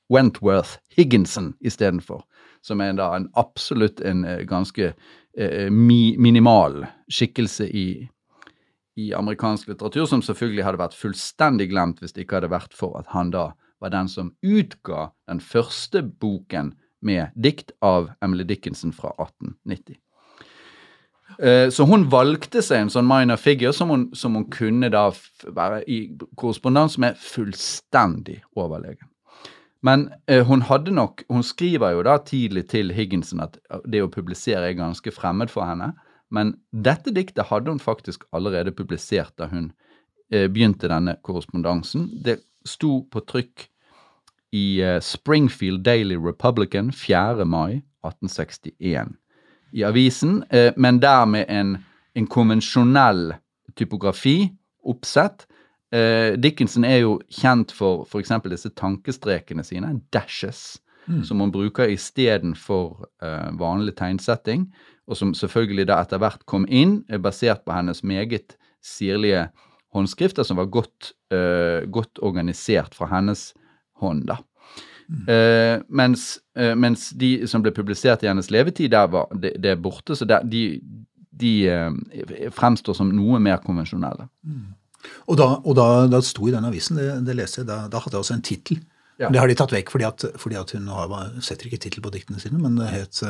[0.10, 2.26] Wentworth Higginson istedenfor.
[2.62, 4.94] Som er da en absolutt en eh, ganske
[5.38, 8.08] eh, mi, minimal skikkelse i,
[8.98, 12.98] i, amerikansk litteratur, som selvfølgelig hadde vært fullstendig glemt hvis det ikke hadde vært for
[13.00, 16.74] at han da var den som utga den første boken
[17.06, 20.00] med dikt av Emily Dickinson fra 1890.
[21.40, 25.10] Eh, så hun valgte seg en sånn minor figure som hun, som hun kunne da
[25.44, 26.00] være i
[26.40, 29.10] korrespondanse med fullstendig overlegen.
[29.86, 34.10] Men eh, hun hadde nok Hun skriver jo da tidlig til Higginson at det å
[34.10, 35.92] publisere er ganske fremmed for henne.
[36.34, 39.72] Men dette diktet hadde hun faktisk allerede publisert da hun
[40.32, 42.08] eh, begynte denne korrespondansen.
[42.26, 43.68] Det sto på trykk
[44.56, 47.46] i eh, Springfield Daily Republican 4.
[47.46, 49.16] mai 1861
[49.76, 51.78] i avisen, eh, men der med en,
[52.16, 53.34] en konvensjonell
[53.76, 54.54] typografi,
[54.86, 55.48] oppsett,
[55.94, 58.34] Uh, Dickinson er jo kjent for f.eks.
[58.50, 61.22] disse tankestrekene sine, dashes, mm.
[61.28, 64.66] som hun bruker istedenfor uh, vanlig tegnsetting,
[65.06, 69.46] og som selvfølgelig da etter hvert kom inn, er basert på hennes meget sirlige
[69.96, 73.50] håndskrifter, som var godt, uh, godt organisert fra hennes
[74.02, 74.26] hånd.
[74.30, 74.40] da.
[75.08, 75.26] Mm.
[75.30, 79.76] Uh, mens, uh, mens, de som ble publisert i hennes levetid, der var det, det
[79.76, 80.18] er borte.
[80.18, 80.80] Så der, de,
[81.30, 84.28] de uh, fremstår som noe mer konvensjonelle.
[84.44, 84.74] Mm.
[85.30, 88.02] Og da, og da, da sto i den avisen, det, det leste jeg, da, da
[88.02, 88.82] hadde jeg også en tittel.
[89.22, 89.30] Ja.
[89.32, 91.14] Det har de tatt vekk fordi at, fordi at hun har,
[91.46, 93.22] setter ikke tittel på diktene sine, men det het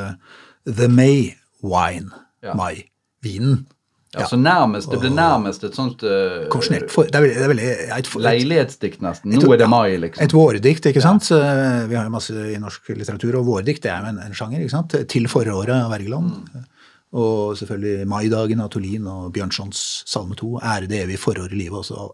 [0.66, 2.10] The May Wine.
[2.46, 2.56] Ja.
[2.58, 3.66] Mai-vinen.
[3.66, 3.75] Ja,
[4.24, 7.72] ja, nærmest, Det blir nærmest et sånt uh, for, det er veldig, det er veldig,
[7.98, 9.34] et, Leilighetsdikt, nesten.
[9.36, 10.24] Nå er det mai, liksom.
[10.24, 11.26] Et vårdikt, ikke sant.
[11.28, 11.40] Så,
[11.90, 14.64] vi har jo masse i norsk litteratur, og vårdikt det er jo en, en sjanger.
[14.64, 14.96] ikke sant?
[15.12, 16.40] Til foråret av Wergeland.
[16.56, 16.72] Mm.
[17.16, 20.50] Og selvfølgelig Maidagen av Tolin og Bjørnsons Salme 2.
[20.60, 22.10] Ære det evige forår i livet også.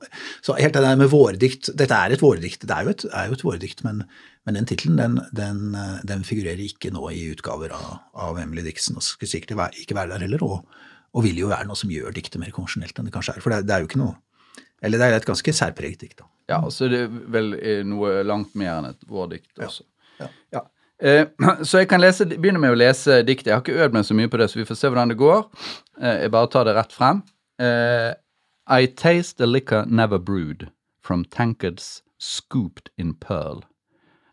[0.45, 2.67] Så helt det der med vårdikt Dette er et vårdikt.
[2.67, 4.03] Det er jo et, er jo et vårdikt, men,
[4.45, 5.73] men den tittelen den, den,
[6.05, 10.13] den, figurerer ikke nå i utgaver av, av Emily Dixon, og skal sikkert ikke være
[10.13, 10.45] der heller.
[10.45, 10.81] Og,
[11.13, 13.43] og, vil jo være noe som gjør diktet mer konvensjonelt enn det kanskje er.
[13.43, 14.15] For det, det, er jo ikke noe
[14.81, 16.19] Eller det er et ganske særpreget dikt.
[16.23, 16.29] da.
[16.49, 17.55] Ja, og så er det vel
[17.87, 19.85] noe langt mer enn et vårdikt også.
[20.19, 20.27] Ja.
[20.27, 20.59] ja.
[20.59, 20.63] ja.
[21.01, 21.27] Eh,
[21.67, 23.51] så jeg kan lese, begynne med å lese diktet.
[23.51, 25.21] Jeg har ikke øvd meg så mye på det, så vi får se hvordan det
[25.21, 25.47] går.
[26.01, 27.23] Eh, jeg bare tar det rett frem.
[27.61, 28.11] Eh,
[28.71, 30.69] I taste the liquor never brewed
[31.01, 33.63] from tankards scooped in pearl.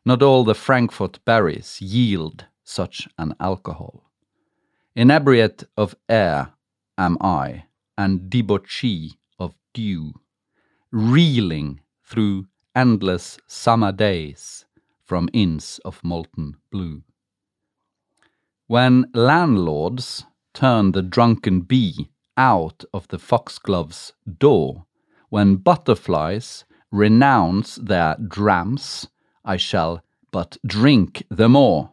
[0.04, 4.04] Not all the Frankfurt berries yield such an alcohol.
[4.94, 6.48] Inebriate of air
[6.98, 7.64] am I,
[7.96, 10.12] and debauchee of dew,
[10.90, 14.66] reeling through endless summer days
[15.04, 17.02] from inns of molten blue.
[18.66, 24.84] When landlords turn the drunken bee out of the foxglove's door,
[25.30, 29.08] when butterflies renounce their drams,
[29.44, 31.92] I shall but drink the more.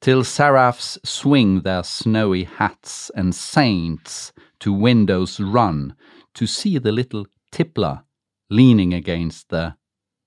[0.00, 5.94] Till seraphs swing their snowy hats and saints to windows run
[6.34, 8.02] to see the little tippler
[8.50, 9.74] leaning against the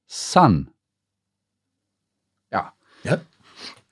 [0.08, 0.70] sun.
[2.52, 2.74] Ja.
[3.04, 3.18] ja.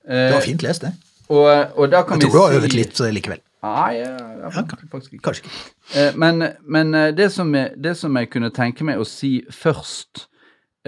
[0.04, 0.92] Det var fint lest, det.
[1.28, 3.40] Og, og jeg tror du har øvet litt eh, likevel.
[3.62, 5.22] Nei, ja, ja, faktisk ikke.
[5.22, 5.58] Kanskje ikke.
[5.94, 9.38] Eh, men, men eh, det, som jeg, det, som jeg, kunne tenke meg å si
[9.52, 10.26] først,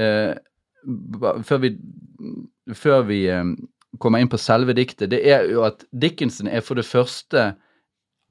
[0.00, 0.32] eh,
[1.46, 1.74] før vi,
[2.74, 3.44] før vi eh,
[3.98, 7.52] kommer inn på selve diktet, det er jo at Dickinson er for det første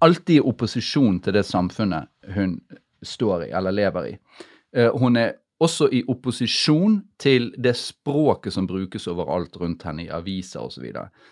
[0.01, 2.57] alltid i opposisjon til det samfunnet hun
[3.05, 4.17] står i, eller lever i.
[4.77, 10.11] Eh, hun er også i opposisjon til det språket som brukes overalt rundt henne i
[10.13, 10.87] aviser osv.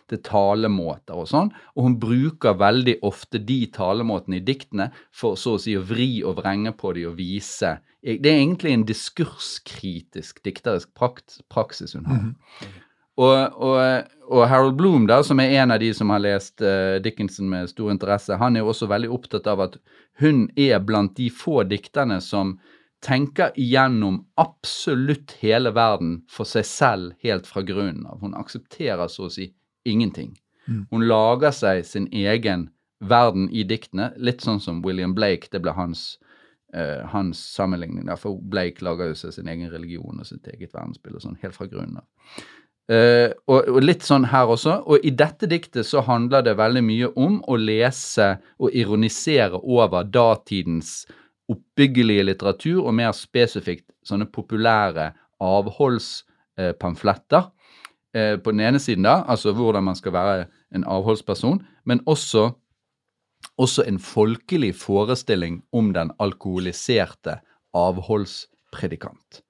[0.10, 1.50] Til talemåter og sånn.
[1.76, 6.20] Og hun bruker veldig ofte de talemåtene i diktene for så å si å vri
[6.22, 12.22] og vrenge på de og vise Det er egentlig en diskurskritisk dikterisk praksis hun har.
[12.30, 12.78] Mm.
[13.19, 16.95] Og, og, og, Harold Bloom, da, som er en av de som har lest uh,
[17.03, 19.79] Dickinson med stor interesse, han er jo også veldig opptatt av at
[20.21, 22.58] hun er blant de få dikterne som
[23.03, 28.19] tenker igjennom absolutt hele verden for seg selv helt fra grunnen av.
[28.23, 29.51] Hun aksepterer så å si
[29.88, 30.34] ingenting.
[30.67, 30.86] Mm.
[30.91, 35.47] Hun lager seg sin egen verden i diktene, litt sånn som William Blake.
[35.51, 36.19] Det ble hans,
[36.75, 38.05] uh, hans sammenligning.
[38.08, 41.55] Der, for Blake lager jo seg sin egen religion og sitt eget verdensbilde sånn helt
[41.55, 42.08] fra grunnen av.
[42.89, 44.80] Uh, og, og, litt sånn her også.
[44.89, 50.08] Og i dette diktet så handler det veldig mye om å lese og ironisere over
[50.10, 51.04] datidens
[51.49, 55.12] oppbyggelige litteratur, og mer spesifikt sånne populære
[55.45, 57.49] avholdspamfletter.
[58.17, 62.47] Uh, på den ene siden, da, altså hvordan man skal være en avholdsperson, men også,
[63.62, 67.38] også en folkelig forestilling om den alkoholiserte
[67.78, 69.43] avholdspredikant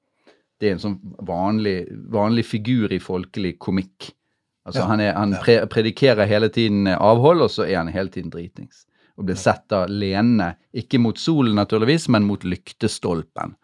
[0.59, 1.77] det er en sånn vanlig,
[2.11, 4.11] vanlig figur i folkelig komikk.
[4.67, 8.11] Altså ja, Han, er, han pre predikerer hele tiden avhold, og så er han hele
[8.13, 8.85] tiden dritings.
[9.19, 13.55] Og blir sett da lene, ikke mot solen naturligvis, men mot lyktestolpen.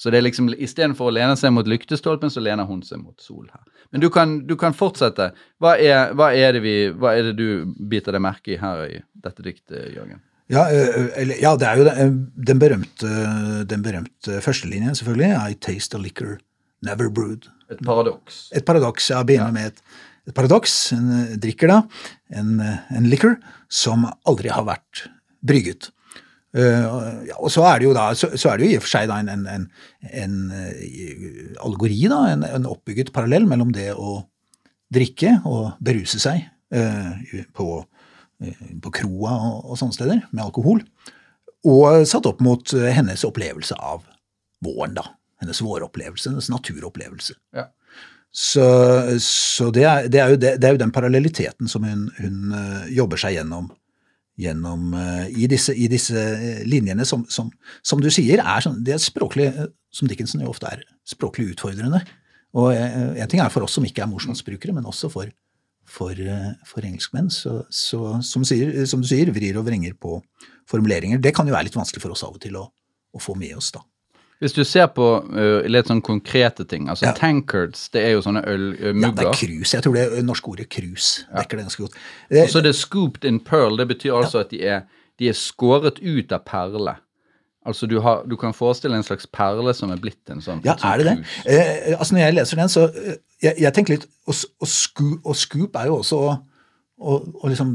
[0.00, 3.20] Så det er liksom, istedenfor å lene seg mot lyktestolpen, så lener hun seg mot
[3.20, 3.62] sol her.
[3.92, 5.30] Men du kan, du kan fortsette.
[5.60, 9.00] Hva er, hva, er vi, hva er, det du biter deg merke i her i
[9.24, 10.22] dette diktet, Jørgen?
[10.52, 12.08] Ja, eller, ja, det er jo
[12.48, 13.10] den berømte,
[13.70, 15.30] den berømte førstelinjen, selvfølgelig.
[15.48, 16.36] I taste a liquor
[16.84, 17.48] never brewed.
[17.72, 18.50] Et paradoks.
[18.52, 19.22] Et paradoks, ja.
[19.24, 19.56] Begynner ja.
[19.56, 19.80] med et,
[20.28, 20.76] et, paradoks.
[20.96, 21.08] En
[21.40, 21.80] drikker da
[22.36, 23.38] en, en liquor
[23.72, 25.06] som aldri har vært
[25.46, 25.90] brygget.
[26.52, 28.82] Uh, ja, og så er det jo da, så, så er det jo i og
[28.84, 29.62] for seg da en, en, en,
[30.20, 30.34] en
[31.64, 34.18] allegori, da, en, en, oppbygget parallell mellom det å
[34.92, 36.44] drikke og beruse seg
[36.76, 37.70] uh, på
[38.82, 40.82] på kroa og, og sånne steder med alkohol.
[41.68, 44.02] Og satt opp mot eh, hennes opplevelse av
[44.64, 45.06] våren, da.
[45.42, 47.36] Hennes våropplevelse, hennes naturopplevelse.
[47.56, 47.68] Ja.
[48.32, 48.64] Så,
[49.20, 52.86] så det, er, det, er det, det, er, jo den parallelliteten som hun, hun uh,
[52.88, 53.66] jobber seg gjennom,
[54.40, 54.94] gjennom
[55.28, 56.22] i, disse, i, disse,
[56.64, 57.50] linjene, som, som,
[57.84, 59.50] som, du sier, er sånn, det er språklig,
[59.92, 62.00] som Dickinson jo ofte er, språklig utfordrende.
[62.56, 65.28] Og En ting er for oss som ikke er morsmålsbrukere, men også for,
[65.92, 67.30] for, eh, for engelskmenn.
[67.32, 70.20] Så, så som, sier, som, du sier, vrir og vrenger på
[70.70, 71.20] formuleringer.
[71.22, 72.66] Det kan jo være litt vanskelig for oss av og til å,
[73.12, 73.84] å få med oss, da.
[74.42, 77.12] Hvis du ser på uh, litt sånn konkrete ting, altså ja.
[77.14, 79.04] tankards, det er jo sånne ølmugger.
[79.04, 79.74] Ja, det er krus.
[79.76, 82.00] Jeg tror det er norske ordet krus dekker det ganske godt.
[82.26, 83.78] Det, og så er det scooped in pearl.
[83.78, 84.48] Det betyr altså ja.
[84.48, 86.96] at de er, de er skåret ut av perle.
[87.64, 90.74] Altså du, har, du, kan forestille en slags perle som er blitt en sånn Ja,
[90.88, 91.14] er det det?
[91.46, 95.20] Eh, altså Når jeg leser den, så eh, jeg, jeg tenker litt Og, og, scoop,
[95.22, 97.70] og, scoop, er jo også å, liksom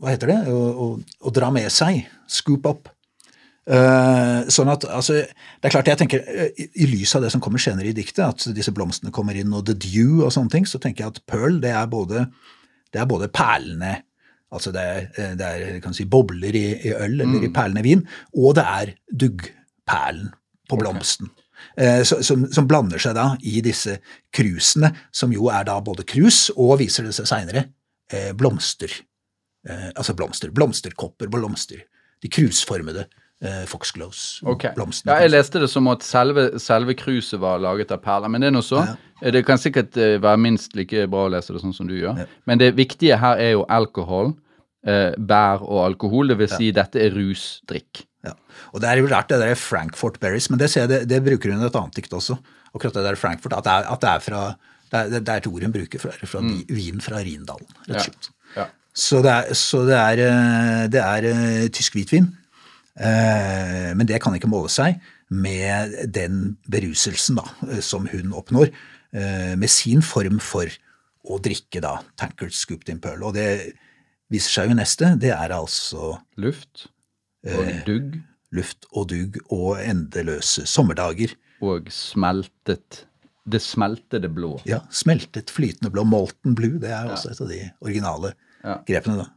[0.00, 0.38] Hva heter det?
[0.48, 2.02] Å, dra med seg.
[2.28, 2.88] Scoop up.
[3.62, 7.40] Eh, sånn at, altså, det er klart jeg tenker, i, i lys av det som
[7.44, 10.66] kommer senere i diktet, at disse blomstene kommer inn, og the dew og sånne ting,
[10.66, 12.24] så tenker jeg at pearl det er både,
[12.90, 13.94] det er både perlene
[14.52, 17.46] Altså det er, eh, det er kan si, bobler i, i øl eller mm.
[17.48, 18.02] i perlende vin,
[18.36, 20.32] og det er duggperlen
[20.68, 21.30] på blomsten.
[21.32, 21.42] Okay.
[21.76, 23.96] Eh, som, som, blander seg da i disse
[24.34, 27.66] krusene, som jo er da både krus og, viser det seg seinere,
[28.12, 28.92] eh, blomster.
[29.68, 30.52] Eh, altså blomster.
[30.54, 31.84] Blomsterkopper, blomster.
[32.22, 33.06] De krusformede
[33.42, 35.12] eh, foxglows-blomstene.
[35.12, 38.52] Ja, jeg leste det som at selve, selve kruset var laget av perler, men det
[38.52, 38.84] er nå så.
[38.86, 38.96] Ja.
[39.20, 42.22] Eh, det kan sikkert være minst like bra å lese det sånn som du gjør.
[42.22, 42.30] Ja.
[42.50, 44.34] Men det viktige her er jo alkohol
[44.86, 46.32] eh, bær og alkohol.
[46.32, 46.78] Det vil si ja.
[46.82, 48.04] dette er rusdrikk.
[48.26, 48.34] Ja.
[48.72, 51.62] Og Det er jo rart det der Frankfurt Berries, men det, det, det bruker hun
[51.62, 52.38] i et annet dikt også.
[52.72, 54.44] Akkurat det der Frankfurt, At det er, at det er fra
[54.92, 56.56] det er, det er, et ord hun bruker fra, fra mm.
[56.68, 58.26] vin fra Rindalen, rett og slett.
[58.58, 58.66] Ja.
[58.92, 62.28] Så, det er, så det er, eh, det er tysk hvitvin.
[62.92, 64.98] Uh, men det kan ikke måle seg
[65.32, 67.46] med den beruselsen da,
[67.80, 70.68] som hun oppnår uh, med sin form for
[71.22, 73.24] å drikke da, tankard scooped in pearl.
[73.24, 73.72] Og det,
[74.32, 76.86] viser seg jo neste, det er altså Luft
[77.42, 78.18] og eh, dugg.
[78.54, 81.34] luft og dugg og endeløse sommerdager.
[81.62, 83.04] Og smeltet
[83.42, 84.54] Det smeltede blå.
[84.68, 86.04] Ja, smeltet flytende blå.
[86.06, 87.34] Molten blue, det er også ja.
[87.34, 88.76] et av de originale ja.
[88.86, 89.30] grepene, da.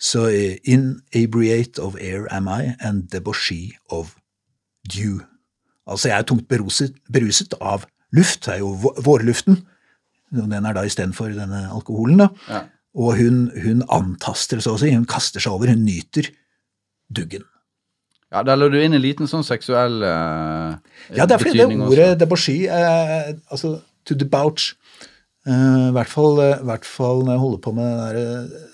[0.00, 4.16] Så er inabriate of air am I, and debauchee of
[4.88, 5.20] dew.
[5.86, 7.84] Altså, jeg er tungt beruset, beruset av
[8.16, 9.60] luft, det er jo vårluften.
[10.30, 12.28] Den er da istedenfor denne alkoholen, da.
[12.48, 12.64] Ja.
[12.94, 14.90] Og hun, hun, antaster, så å si.
[14.94, 15.70] Hun kaster seg over.
[15.70, 16.30] Hun nyter
[17.10, 17.44] duggen.
[18.30, 20.78] Ja, Der la du inn en liten sånn seksuell uh,
[21.16, 24.76] Ja, det er fordi det ordet debauchy, uh, altså to debauch eh,
[25.50, 28.18] I hvert fall, uh, hvert fall når jeg holder på med der,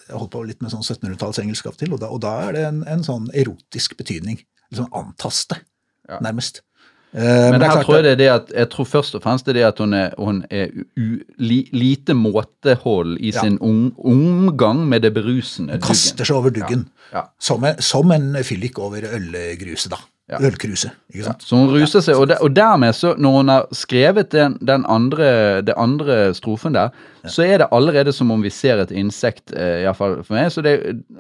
[0.07, 2.57] Jeg holder på litt med sånn 1700-tallsengelsk av og til, og da, og da er
[2.57, 4.39] det en, en, sånn erotisk betydning.
[4.71, 5.61] Liksom antaste,
[6.09, 6.21] ja.
[6.25, 6.63] nærmest.
[7.17, 9.55] Men, men her tror jeg det er det at jeg tror først og fremst det
[9.55, 11.07] er det at hun er, hun er u,
[11.41, 13.45] li, lite måtehold i ja.
[13.47, 15.79] sin omgang med det berusende.
[15.79, 16.85] Hun kaster seg over duggen.
[17.15, 17.29] Ja.
[17.41, 20.03] Som, en, som en fyllik over ølgruset, da.
[20.27, 20.41] Ja.
[20.43, 20.89] Ølkruse.
[21.13, 21.45] ikke sant?
[21.45, 24.57] Ja, så hun ruser seg, og, der, og, dermed, så når hun har skrevet den,
[24.59, 25.27] den andre,
[25.63, 26.91] det andre strofen der,
[27.23, 27.31] ja.
[27.31, 30.49] så er det allerede som om vi ser et insekt, eh, iallfall for meg.
[30.51, 30.73] så det,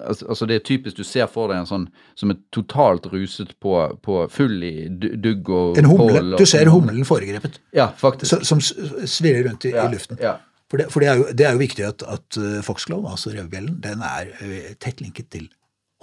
[0.02, 1.84] altså, altså, det er typisk du ser for deg en sånn
[2.18, 6.66] som er totalt ruset på, på full i dugg og en humle, og, Du ser
[6.74, 7.60] humlen foregrepet.
[7.76, 8.42] Ja, faktisk.
[8.42, 10.18] som svirrer rundt i, i luften.
[10.18, 10.40] Ja.
[10.66, 13.30] For, det, for det, er jo, det, er jo, viktig at, at uh, Foxglove, altså
[13.30, 15.46] revebjellen, den er uh, tett linket til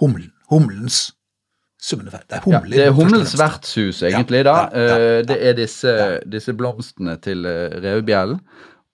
[0.00, 0.32] humlen.
[0.48, 1.10] Humlens
[1.84, 2.24] summende feil.
[2.30, 2.70] Det er humler.
[2.70, 4.44] Ja, det er humlens vertshus, egentlig.
[4.46, 4.56] da.
[4.72, 5.94] Ja, ja, det er disse,
[6.32, 8.40] disse, blomstene til uh, revebjellen.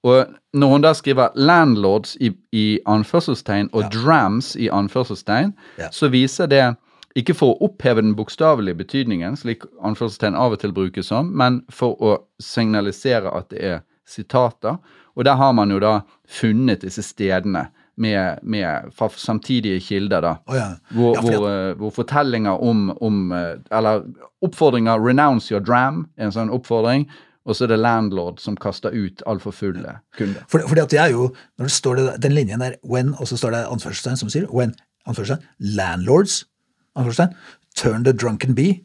[0.02, 0.26] Og
[0.56, 5.52] når hun da skriver 'landlords' i, i anførselstegn og 'drams' i anførselstegn,
[5.90, 6.74] så viser det
[7.16, 11.60] ikke for å oppheve den bokstavelige betydningen, slik anførselstegn av og til brukes som, men
[11.70, 14.78] for å signalisere at det er sitater.
[15.16, 17.66] Og der har man jo da funnet disse stedene
[18.00, 20.34] med, med fra samtidige kilder, da.
[20.48, 20.68] Oh, ja.
[20.96, 24.06] hvor, ja, hvor, uh, hvor, fortellinger om, om uh, Eller
[24.42, 27.08] oppfordringer 'renounce your dram' er en sånn oppfordring.
[27.44, 30.44] Og så er det landlord som kaster ut altfor fulle kunder.
[30.48, 33.28] For, fordi at det er jo, når det står det, Den linjen der 'when', og
[33.28, 34.76] så står det anførselstegn som sier 'when',
[35.06, 36.44] anførselstegn, landlords,
[36.96, 37.34] anførselstegn,
[37.76, 38.84] 'turn the drunken bee',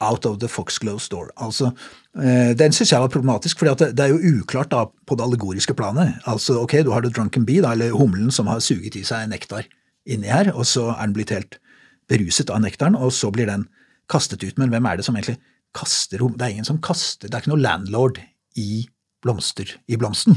[0.00, 1.28] out of the Foxglove store.
[1.36, 1.70] Altså,
[2.16, 5.24] eh, Den syns jeg var problematisk, for det, det, er jo uklart da, på det
[5.24, 6.14] allegoriske planet.
[6.26, 9.28] Altså, ok, Du har The Drunken Bee, da, eller humlen som har suget i seg
[9.28, 9.68] nektar
[10.06, 11.58] inni her, og så er den blitt helt
[12.08, 13.68] beruset av nektaren, og så blir den
[14.10, 14.58] kastet ut.
[14.58, 15.38] Men hvem er det som egentlig
[15.74, 16.38] kaster humlen?
[16.38, 18.20] Det er ingen som kaster, det er ikke noe landlord
[18.56, 18.86] i
[19.24, 20.36] blomster i blomsten.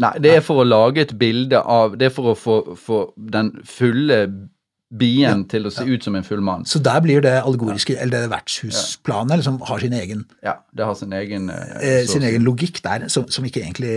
[0.00, 2.98] Nei, det er for å lage et bilde av Det er for å få, få
[3.30, 4.48] den fulle
[4.94, 5.94] bien ja, til å se ja.
[5.94, 6.64] ut som en full mann.
[6.68, 10.94] Så der blir det allegoriske, eller det vertshusplanet, liksom har sin egen Ja, det har
[10.98, 13.92] sin egen eh, eh Sin egen logikk der, som, som, ikke egentlig,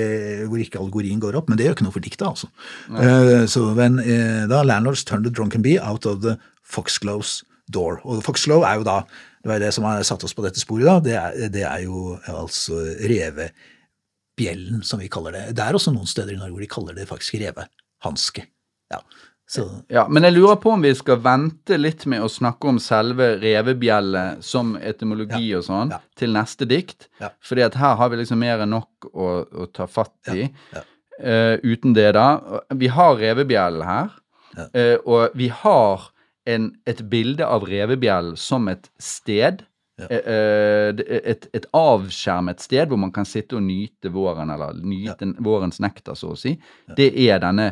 [0.50, 1.50] hvor ikke allegorien går opp.
[1.50, 2.50] Men det gjør ikke noe for diktet, altså.
[2.90, 7.44] Uh, så when, uh, da landlords turn the drunken bee out of the foxgloves
[7.74, 8.02] door.
[8.04, 9.02] Og foxglove er jo da
[9.44, 11.00] det var det som har satt oss på dette sporet, da.
[11.04, 15.44] Det er, det er jo altså revebjellen, som vi kaller det.
[15.56, 18.48] Det er også noen steder i Norge hvor de kaller det faktisk revehanske.
[18.92, 19.02] Ja.
[19.50, 19.70] Så.
[19.88, 23.30] Ja, Men jeg lurer på om vi skal vente litt med å snakke om selve
[23.40, 26.02] revebjelle som etymologi ja, og sånn, ja.
[26.20, 27.08] til neste dikt.
[27.24, 27.32] Ja.
[27.40, 30.50] Fordi at her har vi liksom mer enn nok å, å ta fatt i.
[30.76, 32.28] Uh, uten det, da.
[32.76, 34.12] Vi har revebjellen her,
[34.60, 36.10] uh, og vi har
[36.48, 39.64] en, et bilde av revebjellen som et sted.
[39.98, 45.80] Uh, et, et, avskjermet sted hvor man kan sitte og nyte våren, eller nyte vårens
[45.82, 46.58] nektar, så å si.
[47.00, 47.72] Det er denne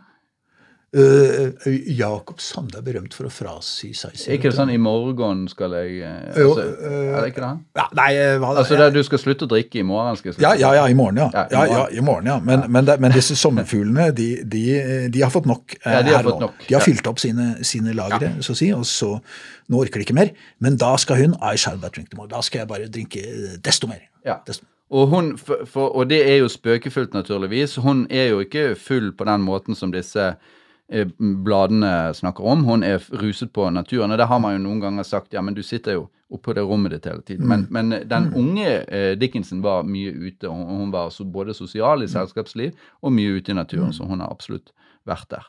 [0.90, 1.52] Uh,
[1.86, 4.32] Jakob Sande er berømt for å frasi seg selv.
[4.34, 7.50] ikke sånn 'i morgen skal jeg' uh, altså, Er det ikke det?
[7.78, 8.08] Ja, nei,
[8.42, 10.18] hva, altså det, Du skal slutte å drikke i morgen?
[10.18, 11.30] skal ja, ja, ja, i morgen, ja.
[11.30, 11.70] ja, i morgen.
[11.70, 12.38] ja, i morgen, ja.
[12.42, 14.64] Men, men, det, men disse sommerfuglene, de, de,
[15.14, 16.50] de, har fått nok ja, de har fått nå.
[16.50, 16.66] Nok.
[16.66, 19.14] De har fylt opp sine, sine lagre, så å si, og så
[19.70, 20.34] Nå orker de ikke mer.
[20.58, 22.26] Men da skal hun I shall but drink tomorrow.
[22.32, 23.22] Da skal jeg bare drinke
[23.62, 24.08] desto mer.
[24.26, 24.40] Ja.
[24.42, 24.66] Desto.
[24.90, 27.76] Og, hun, for, for, og det er jo spøkefullt, naturligvis.
[27.78, 30.56] Hun er jo ikke full på den måten som disse eh,
[31.18, 32.64] bladene snakker om.
[32.64, 34.10] Hun er ruset på naturen.
[34.10, 36.62] Og det har man jo noen ganger sagt ja, men du sitter jo oppå det
[36.66, 37.46] rommet ditt hele tiden.
[37.50, 40.48] Men, men den unge eh, Dickinson var mye ute.
[40.50, 44.22] og Hun var så både sosial i selskapsliv og mye ute i naturen, så hun
[44.22, 44.70] har absolutt
[45.08, 45.48] vært der.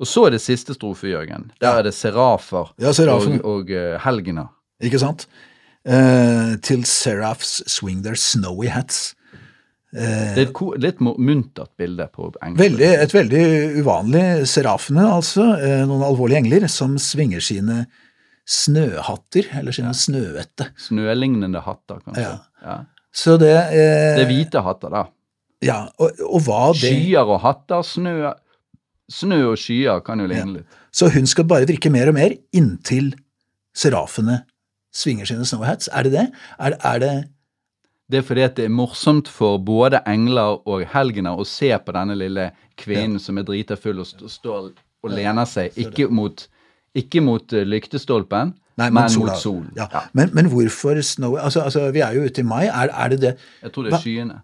[0.00, 1.50] Og så er det siste strofe, Jørgen.
[1.60, 4.52] Der er det serafer Ja, og, og eh, helgener.
[4.80, 5.28] Ikke sant?
[5.80, 9.14] Uh, til seraphs swing their snowy hats.
[9.90, 12.28] Det er et litt muntert bilde på.
[12.58, 13.44] Veldig, et veldig
[13.80, 15.48] uvanlig serafene, altså.
[15.58, 17.84] Eh, noen alvorlige engler som svinger sine
[18.50, 20.68] snøhatter, eller sine snøete.
[20.86, 22.26] Snølignende hatter, kanskje.
[22.26, 22.36] Ja.
[22.62, 22.76] Ja.
[23.10, 25.02] Så det eh, Det er hvite hatter, da.
[25.64, 27.82] Ja, og, og hva det Skyer og hatter.
[27.84, 28.14] Snø,
[29.10, 30.78] snø og skyer kan jo ligne litt.
[30.94, 33.12] Så hun skal bare drikke mer og mer inntil
[33.76, 34.44] serafene
[34.94, 35.90] svinger sine snowhats?
[35.92, 36.26] Er det det?
[36.58, 37.12] Er, er det
[38.10, 41.94] Det er fordi at det er morsomt for både engler og helgener å se på
[41.94, 42.48] denne lille
[42.80, 46.42] kvinnen som er drita full og st står og lener seg, ikke mot,
[46.98, 49.30] ikke mot eh, lyktestolpen, Nei, men sola.
[49.32, 49.70] mot solen.
[49.78, 49.86] Ja.
[49.92, 50.02] Ja.
[50.16, 52.66] Men, men hvorfor snow altså, altså, Vi er jo ute i mai.
[52.66, 53.32] Er, er det det
[53.62, 54.36] Jeg tror det er skyene.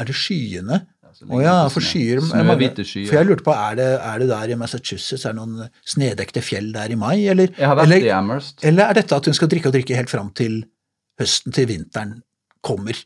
[0.00, 0.80] Er det skyene?
[1.10, 3.08] Å ja, for skyer Snøhvite skyer.
[3.10, 6.42] For jeg lurte på, er det, er det der i Massachusetts er det noen snedekte
[6.44, 8.62] fjell der i mai, eller, Jeg har vært eller, i Amherst.
[8.64, 10.60] eller er dette at hun skal drikke og drikke helt fram til
[11.20, 12.14] høsten, til vinteren
[12.64, 12.98] kommer,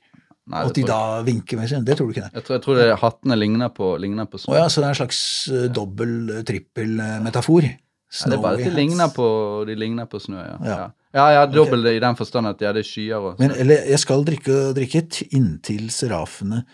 [0.45, 1.25] Nei, at de da jeg.
[1.31, 1.87] vinker med sin?
[1.87, 2.35] Det tror du ikke det?
[2.37, 4.43] Jeg tror, jeg tror det, hattene ligner på, ligner på.
[4.51, 7.65] Å ja, så det er en slags uh, dobbel, uh, trippel uh, metafor?
[7.65, 9.27] Ja, det er bare at de ligner på,
[9.67, 10.59] de ligner på snø, ja.
[10.69, 10.77] Ja.
[11.15, 11.95] Ja, ja, ja okay.
[11.95, 14.79] i den forstand at ja, det er skyer og Men eller, jeg skal drikke og
[14.79, 16.65] drikke inntil serafene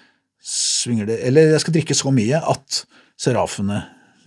[0.41, 2.79] svinger det Eller jeg skal drikke så mye at
[3.21, 3.83] serafene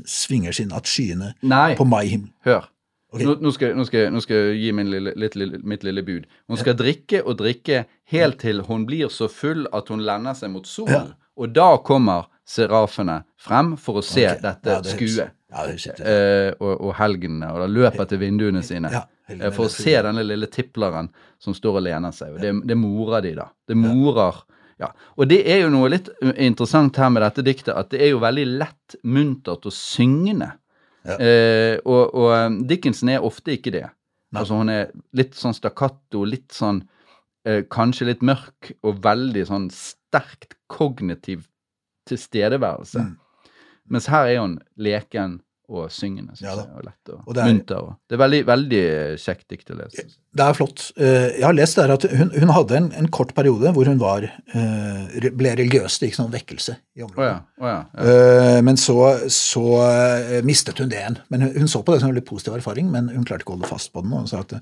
[0.05, 2.69] svinger sin At skyene Nei, på maihimmelen hør.
[3.13, 3.21] Ok.
[3.21, 6.01] Nå, nå, skal, nå, skal, nå skal jeg gi min lille, litt, lille, mitt lille
[6.05, 6.23] bud.
[6.49, 10.49] Hun skal drikke og drikke helt til hun blir så full at hun lender seg
[10.55, 11.11] mot solen.
[11.13, 11.29] Ja.
[11.37, 14.41] Og da kommer serafene frem for å se okay.
[14.41, 15.29] dette Ja, det.
[15.53, 15.99] Ja, ut.
[16.01, 18.89] Eh, og, og helgenene, og da løper til vinduene sine.
[18.93, 21.11] Ja, eh, for å se denne lille tipleren
[21.41, 22.33] som står og lener seg.
[22.33, 23.51] Og det, det morer de, da.
[23.69, 24.41] Det morer
[24.81, 24.89] ja.
[25.21, 28.13] Og det er jo noe litt uh, interessant her med dette diktet, at det er
[28.15, 30.55] jo veldig lett, muntert og syngende.
[31.03, 31.17] Ja.
[31.19, 33.87] Eh, og, og um, Dickinson er ofte ikke det.
[34.33, 34.41] Nei.
[34.41, 36.81] Altså Hun er litt sånn stakkato, litt sånn
[37.47, 41.45] eh, kanskje litt mørk og veldig sånn sterkt kognitiv
[42.09, 43.03] tilstedeværelse.
[43.03, 43.51] Mm.
[43.93, 47.77] Mens her er hun leken og syngende, Ja og lett og, Og det er- munter.
[47.79, 48.81] Og, det er veldig, veldig
[49.17, 50.03] kjekt dikt å lese.
[50.35, 50.91] Det er flott.
[50.97, 53.97] Eh, Jeg har lest der at hun, hun hadde en, en kort periode hvor hun
[54.01, 55.99] var, eh, ble religiøs.
[55.99, 57.17] Det gikk sånn vekkelse i området.
[57.17, 57.39] Oh ja.
[57.61, 57.79] oh ja.
[58.57, 58.97] Eh, Men så,
[59.31, 59.63] så
[60.43, 61.17] mistet hun det igjen.
[61.29, 63.53] Men hun, hun så på det som en veldig positiv erfaring, men hun klarte ikke
[63.55, 64.11] å holde fast på den.
[64.13, 64.53] Og hun sa at,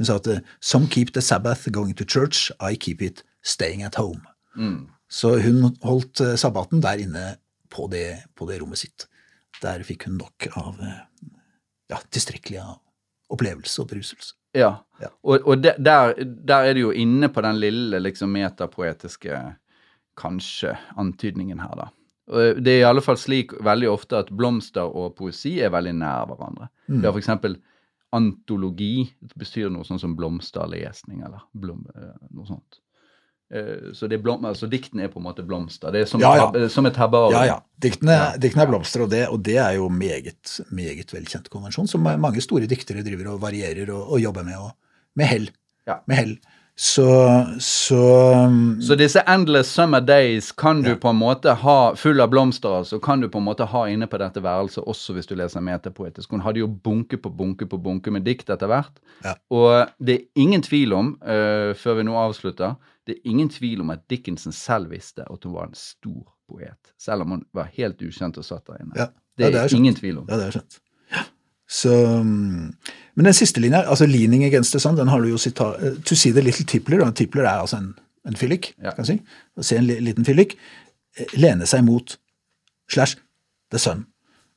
[0.00, 0.28] hun sa at
[0.60, 4.22] Some keep the Sabbath going to church, I keep it staying at home.
[4.58, 4.88] Mm.
[5.10, 7.36] Så hun holdt sabbaten der inne
[7.70, 9.06] på det, på det rommet sitt.
[9.60, 11.00] Der fikk hun nok av eh,
[11.92, 12.78] ja, tilstrekkelig av
[13.30, 14.34] opplevelse og beruselse.
[14.56, 14.72] Ja.
[15.00, 15.10] Ja.
[15.22, 19.38] Og, og de, der, der er det jo inne på den lille liksom metapoetiske
[20.20, 21.90] kanskje antydningen her, da.
[22.30, 26.28] Det er i alle fall slik veldig ofte at blomster og poesi er veldig nær
[26.30, 26.68] hverandre.
[26.86, 27.00] Mm.
[27.00, 27.56] Vi har for eksempel
[28.14, 29.08] antologi.
[29.18, 32.78] Det bestyr noe sånn som blomsterlesning, eller blom, eh, noe sånt.
[33.52, 35.90] Eh, Så, det blom, altså diktene er på en måte blomster.
[35.90, 36.48] Det er som, Ja, ja.
[36.54, 37.32] Et, hab- som et herbarium.
[37.34, 37.58] Ja, ja.
[37.82, 38.36] Diktene, Ja.
[38.38, 42.40] diktene er blomster, og det, og det er jo meget, meget velkjent konvensjon, som mange
[42.40, 44.70] store diktere driver og varierer og, og jobber med, og,
[45.16, 45.50] med hell.
[45.86, 45.96] Ja.
[46.06, 46.36] Med hell.
[46.80, 47.04] Så,
[47.60, 47.98] så
[48.46, 52.68] um, Så disse endless summer days kan du på en måte ha full av blomster,
[52.78, 55.60] altså, kan du på en måte ha inne på dette værelset også hvis du leser
[55.60, 56.30] metapoetisk.
[56.30, 58.96] Hun hadde jo bunke på bunke på bunke med dikt etter hvert.
[59.50, 62.76] Og det er ingen tvil om, uh, før vi nå avslutter,
[63.10, 66.92] det er ingen tvil om at Dickinson selv visste at hun var en stor poet.
[66.98, 68.94] Selv om hun var helt ukjent og satt der inne.
[68.96, 69.08] Ja.
[69.38, 70.26] Det Ja, er, det er ingen tvil om.
[70.30, 70.78] Ja, det er skjønt.
[71.70, 72.72] Så, um,
[73.14, 75.94] men den siste linja, altså 'Leaning against the sun', den har du jo sitat eh,
[76.02, 77.94] To see the little tippler, og tippler er altså en,
[78.26, 78.90] en fyllik, Ja.
[78.96, 79.20] kan si.
[79.56, 80.56] Å se en liten fyllik.
[81.18, 82.16] eh, Lene seg mot
[82.90, 83.16] slash
[83.70, 84.06] the sun.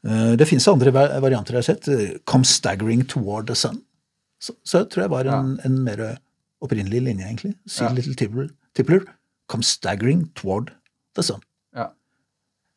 [0.07, 0.91] Eh, Det fins andre
[1.21, 2.23] varianter jeg har sett.
[2.25, 3.81] 'Come staggering toward the sun'.
[4.41, 6.17] Så, så tror jeg var en, en mer
[6.63, 7.55] opprinnelig linje, egentlig.
[7.67, 7.91] See Ja.
[7.93, 9.03] little tippler, tippler.
[9.49, 10.71] 'Come staggering toward
[11.15, 11.41] the sun'.
[11.75, 11.89] Ja.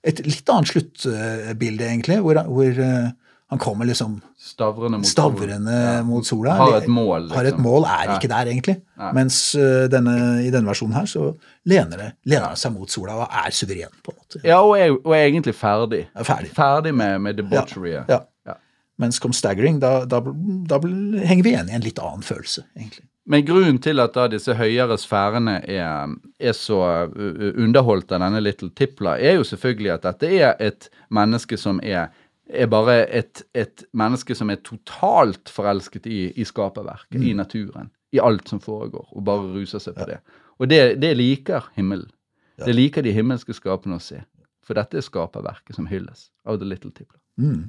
[0.04, 3.10] Et litt annet sluttbilde, egentlig, hvor, hvor eh,
[3.48, 5.96] han kommer liksom Stavrende mot stavrende solen.
[5.96, 6.02] Ja.
[6.02, 6.54] mot sola.
[6.58, 7.62] Har et mål, Har et liksom.
[7.62, 8.76] mål, er ikke der, egentlig.
[8.98, 9.12] Nei.
[9.14, 11.28] Mens eh, denne, i denne versjonen her så
[11.64, 14.42] lener det lener han seg mot sola og er suveren, på en måte.
[14.44, 16.08] Ja, og er, og er egentlig ferdig.
[16.14, 16.50] Er ferdig.
[16.54, 18.08] Ferdig med, med debaucheryet.
[18.10, 18.20] Ja.
[18.46, 18.54] Ja.
[18.98, 23.06] Mens Come Staggering, da, da, da henger vi igjen i en litt annen følelse, egentlig.
[23.26, 26.78] Men grunnen til at da disse høyere sfærene er, er så
[27.10, 32.12] underholdt av denne Little Tipla, er jo selvfølgelig at dette er et menneske som er
[32.46, 38.20] er bare et, et menneske som er totalt forelsket i, i skaperverket, i naturen, i
[38.22, 40.20] alt som foregår, og bare ruser seg på det.
[40.60, 42.08] Og det, det liker himmelen.
[42.56, 44.22] Det liker de himmelske skapene å se.
[44.66, 47.18] For dette er skaperverket som hylles av The Little Tipla.
[47.36, 47.66] Mm.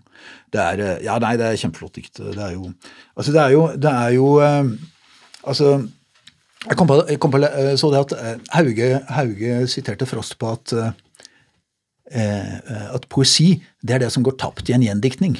[0.53, 2.21] Det er, eh, ja, nei, det er kjempeflott dikt.
[2.21, 2.69] Det er jo
[3.17, 4.69] Altså, det er jo, det er jo eh,
[5.47, 5.77] Altså
[6.67, 10.35] jeg kom på, jeg kom på eh, så det at eh, Hauge, Hauge siterte Frost
[10.41, 10.91] på at, eh,
[12.11, 13.53] eh, at poesi
[13.85, 15.37] det er det som går tapt i en gjendiktning.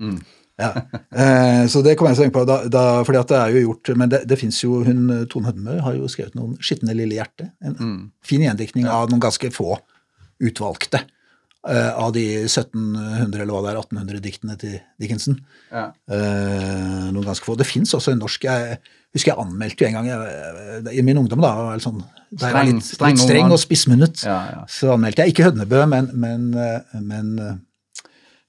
[0.00, 0.20] Mm.
[0.60, 0.70] Ja.
[1.10, 3.54] Eh, så det kom jeg til å tenke på, da, da, fordi at det er
[3.54, 6.96] jo gjort Men det, det fins jo hun, Tone Hødmø har jo skrevet noen 'Skitne
[6.96, 7.50] lille hjerte'.
[7.64, 8.10] En Mm.
[8.22, 9.78] fin gjendiktning av noen ganske få
[10.40, 11.00] utvalgte
[11.68, 15.40] eh, av de 1700 eller hva det er, 1800 diktene til Dickinson.
[15.72, 15.90] Ja.
[16.08, 17.56] Eh, noen ganske få.
[17.56, 18.78] Det fins også en norsk Jeg
[19.14, 21.98] husker jeg anmeldte jo en gang i min ungdom, da, var sånn,
[22.30, 24.60] da jeg var Streng- litt, streng litt streng og spissmunnet, Ja, ja.
[24.70, 27.56] så anmeldte jeg ikke Hødnebø, men, men, eh, men eh,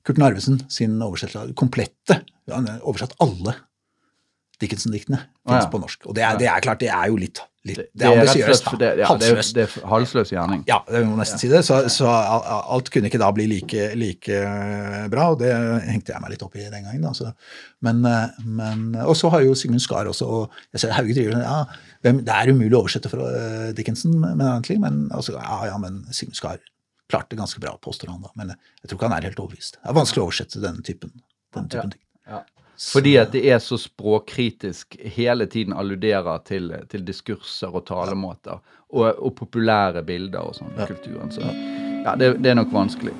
[0.06, 2.20] Kurt Narvesen sin oversettelse av komplette.
[2.50, 3.56] Han oversatt alle
[4.62, 5.70] Dickinson-diktene finnes ah, ja.
[5.74, 6.06] på norsk.
[6.10, 8.78] Og det er, det er klart, det er jo litt, litt Det, er ambisiøst, da.
[8.82, 9.54] det- ja, det, Halsløst.
[9.58, 10.62] det er halsløs gjerning.
[10.70, 11.62] Ja, det må nesten si det.
[11.66, 15.52] Så, så al- al- alt kunne ikke da bli like, like eh, bra, og det
[15.88, 17.02] hengte jeg meg litt opp i den gangen.
[17.08, 17.14] Da.
[17.18, 17.32] Så,
[17.88, 21.42] men, eh, men, og så har jo Sigmund Skar også, og jeg ser Hauge driver
[21.42, 21.58] ja,
[22.06, 24.46] Det er umulig å oversette fra eh, Dickinson, men,
[24.86, 26.62] men altså, ja, ja, men Sigmund Skar
[27.12, 28.30] klarte ganske bra, påstår han da.
[28.40, 29.82] Men jeg tror ikke han er helt overbevist.
[29.82, 31.12] Det er vanskelig å oversette denne typen,
[31.52, 32.04] denne typen ting.
[32.82, 32.88] Ja.
[32.96, 38.58] Fordi at det er så språkkritisk, hele tiden alluderer til, til diskurser og talemåter,
[38.90, 41.30] og, og populære bilder og sånn i kulturen.
[41.32, 43.14] Så ja, det, det er nok vanskelig.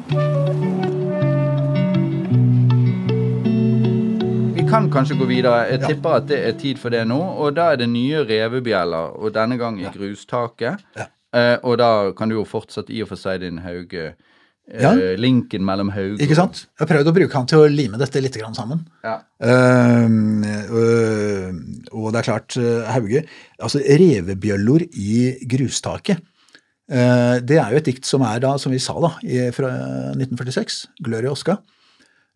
[4.56, 5.68] Vi kan kanskje gå videre.
[5.70, 5.88] Jeg Ja.
[5.88, 7.20] tipper at det er tid for det nå.
[7.22, 10.82] Og da er det nye revebjeller, og denne gang i grustaket.
[10.98, 11.06] Ja.
[11.34, 14.16] Eh, og da kan du jo fortsatt i og for seg din Hauge
[14.72, 14.92] Ja.
[15.20, 16.62] Linken mellom Haug Ikke sant?
[16.70, 18.86] Jeg har prøvd å bruke han til å lime dette litt grann sammen.
[19.04, 19.18] Ja.
[19.44, 20.06] Uh,
[20.72, 21.50] uh,
[21.92, 23.26] og det er klart, øh, Hauge
[23.60, 25.18] Altså, revebjøllor i
[25.52, 26.22] grustaket.
[26.92, 29.74] Uh, det er jo et dikt som er da, som vi sa, da, i, fra
[30.16, 30.80] 1946.
[31.04, 31.58] 'Gloria Oska'.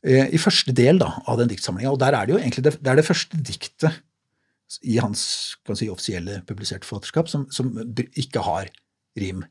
[0.05, 1.91] eh, I første del da, av den diktsamlinga.
[1.91, 4.01] Og der er det jo egentlig det, det er det første diktet
[4.83, 7.71] i hans kan si, offisielle publiserte forfatterskap som, som
[8.17, 8.71] ikke har
[9.17, 9.45] rim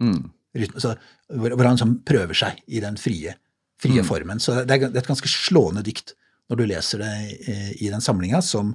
[0.00, 0.30] Mm.
[0.56, 0.94] Rytme, så,
[1.30, 3.36] hvor, han sånn prøver seg i den frie,
[3.80, 4.06] frie Mm.
[4.08, 4.40] formen.
[4.42, 6.14] Så det er, det er et ganske slående dikt
[6.50, 7.12] når du leser det
[7.46, 8.74] i, i den samlinga, som,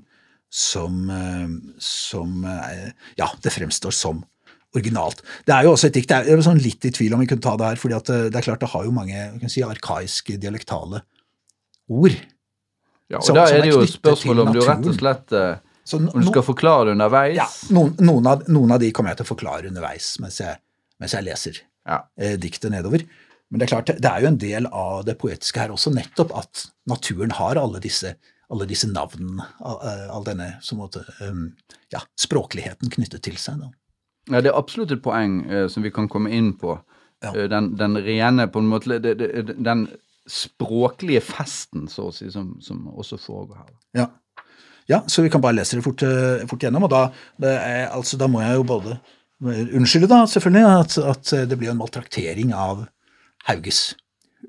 [0.50, 1.50] som, eh,
[1.80, 4.24] som eh, Ja, det fremstår som
[4.76, 5.22] originalt.
[5.48, 7.44] Det er jo også et dikt Jeg er sånn litt i tvil om vi kunne
[7.44, 10.40] ta det her, fordi eh, det er klart det har jo mange kan si, arkaiske,
[10.40, 11.04] dialektale
[11.92, 12.16] ord.
[13.12, 15.58] Ja, og Som- da er det jo et spørsmål om du rett og slett eh,
[15.94, 17.36] Om du skal forklare det underveis.
[17.38, 17.46] ja,
[17.76, 20.58] noen, noen, av, noen av de kommer jeg til å forklare underveis mens jeg,
[21.02, 22.04] mens jeg leser Ja.
[22.18, 23.04] eh, diktet nedover.
[23.50, 26.34] Men det er klart, det er jo en del av det poetiske her også, nettopp
[26.36, 28.16] at naturen har alle disse,
[28.52, 31.52] alle disse navnene, all, eh, all denne som måtte, um,
[31.94, 33.62] ja, språkligheten knyttet til seg.
[33.62, 33.70] Da.
[34.34, 36.74] Ja, det er absolutt et poeng eh, som vi kan komme inn på.
[37.24, 37.36] Ja.
[37.36, 39.86] Eh, den, den rene, på en måte, det, det, den
[40.26, 43.74] språklige festen, så å si, som, som også foregår her.
[43.94, 44.08] Ja.
[44.90, 46.02] ja, så vi kan bare lese det fort,
[46.50, 47.04] fort gjennom, og da,
[47.46, 48.98] det er, altså, da må jeg jo både
[49.44, 52.86] unnskylde da, selvfølgelig, at, at det blir en maltraktering av
[53.50, 53.94] Hauges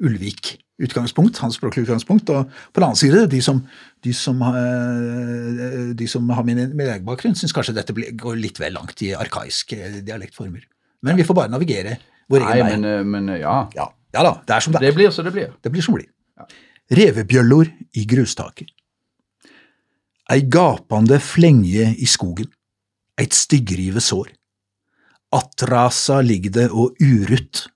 [0.04, 3.62] Ulvik-utgangspunkt, hans språklige utgangspunkt, og på den annen side, de som,
[4.04, 6.62] de som, eh, de som har min,
[7.06, 10.66] bakgrunn, syns kanskje dette blir, går litt vel langt i arkaiske dialektformer.
[11.06, 11.98] Men vi får bare navigere
[12.32, 12.76] vår Nei, egen vei.
[12.76, 13.58] men, eh, men eh, ja.
[13.76, 14.88] Ja, ja da, det er som det er.
[14.88, 15.52] Det blir så det blir.
[15.62, 16.10] Det blir som blir.
[16.96, 18.70] Revebjøllor i grustaket.
[20.30, 22.48] Ei gapande flenge i skogen,
[23.18, 24.32] eit styggrive sår.
[25.34, 27.66] Attrasa ligg det og urut.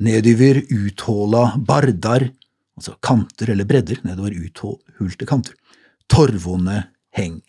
[0.00, 2.30] Nedover uthåla bardar,
[2.78, 5.54] altså kanter eller bredder, nedover uthulte kanter.
[6.10, 6.82] Torvone
[7.16, 7.40] heng.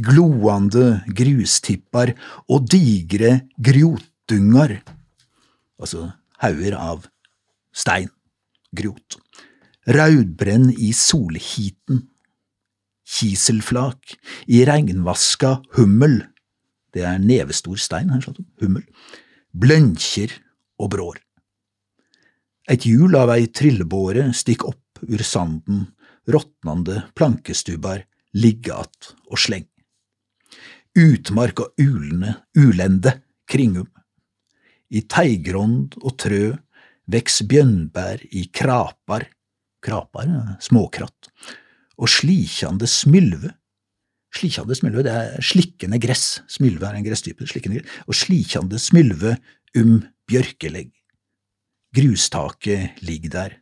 [0.00, 2.14] Gloande grustippar
[2.50, 4.80] og digre grjotdungar,
[5.78, 6.08] altså
[6.42, 7.04] hauger av
[7.74, 8.10] stein,
[8.74, 9.18] grot.
[9.90, 12.06] Raudbrenn i solhiten.
[13.10, 14.14] Kiselflak
[14.46, 16.20] i regnvaska hummel.
[16.94, 18.24] Det er nevestor stein her,
[18.62, 18.84] hummel.
[19.52, 20.34] Blønkjer
[20.80, 21.20] og brår.
[22.70, 25.88] Et hjul av ei trillebåre stikk opp ur sanden,
[26.30, 28.04] råtnande plankestubbar
[28.36, 29.66] ligge og sleng.
[30.98, 33.14] Utmark og ulende, ulende
[33.50, 33.88] kringum.
[34.90, 36.50] I teigrond og trø
[37.10, 39.26] veks bjønnbær i krapar,
[39.82, 41.30] krapar, småkratt,
[41.98, 43.54] og slikjande smylve.
[44.30, 49.34] Slikjande smylve, det er slikkende gress, smylve er en gresstype, slikkende gress, og slikjande smylve
[49.78, 49.96] um
[50.30, 50.92] bjørkelegg.
[51.96, 53.56] Grustaket ligger der,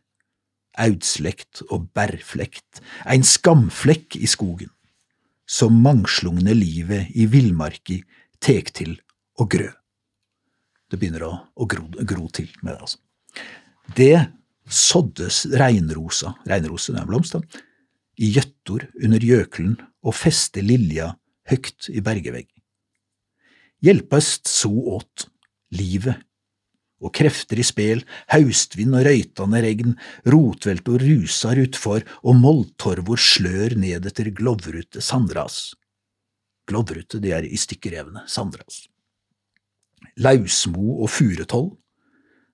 [0.79, 4.69] audslekt og bærflekt, ein skamflekk i skogen,
[5.49, 8.03] som mangslungne livet i villmarki
[8.43, 8.93] tek til
[9.41, 9.71] og grø.
[10.89, 12.99] Det begynner å, å gro, gro, til med det, altså.
[13.97, 14.15] Det
[14.69, 17.35] såddes reinrosa, reinrose er en blomst,
[18.19, 21.13] i gjøttor under gjøkelen og feste lilja
[21.49, 22.47] høgt i bergevegg.
[23.83, 25.29] Hjelpast so åt,
[25.75, 26.19] livet
[26.99, 29.93] og krefter i spel, haustvind og røytande regn,
[30.27, 35.69] rotveltor rusar utfor og moldtorvor slør ned etter glovrute sandras.
[36.67, 38.83] Glovrute, det er i stykkerevne sandras.
[40.19, 41.71] Lausmo og furutoll,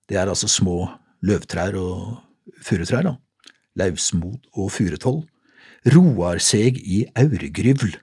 [0.06, 0.84] det er altså små
[1.26, 2.22] løvtrær og
[2.62, 3.16] furutrær, da.
[3.76, 5.24] Lausmod og furutoll.
[5.94, 7.94] Roar seg i aurgryvl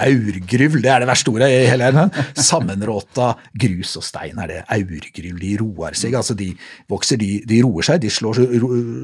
[0.00, 2.12] Aurgryvl, det er det verste ordet i hele verden.
[2.48, 4.60] Sammenråta grus og stein er det.
[4.72, 6.16] Aurgryvl, de roer seg.
[6.16, 6.48] Altså, de
[6.90, 8.40] vokser, de, de roer seg, de slår,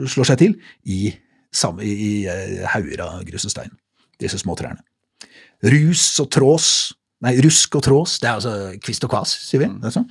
[0.09, 0.55] slår seg til
[0.89, 3.74] i, i, i eh, hauger av grus og stein.
[4.20, 4.80] Disse små trærne.
[5.68, 6.70] Rus og trås,
[7.24, 9.70] nei, rusk og trås, det er altså kvist og kvas, sier vi.
[9.93, 10.09] Sånn.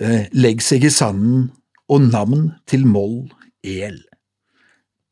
[0.00, 1.48] Eh, legg seg i sanden,
[1.90, 3.24] og navn til moll
[3.66, 3.98] el.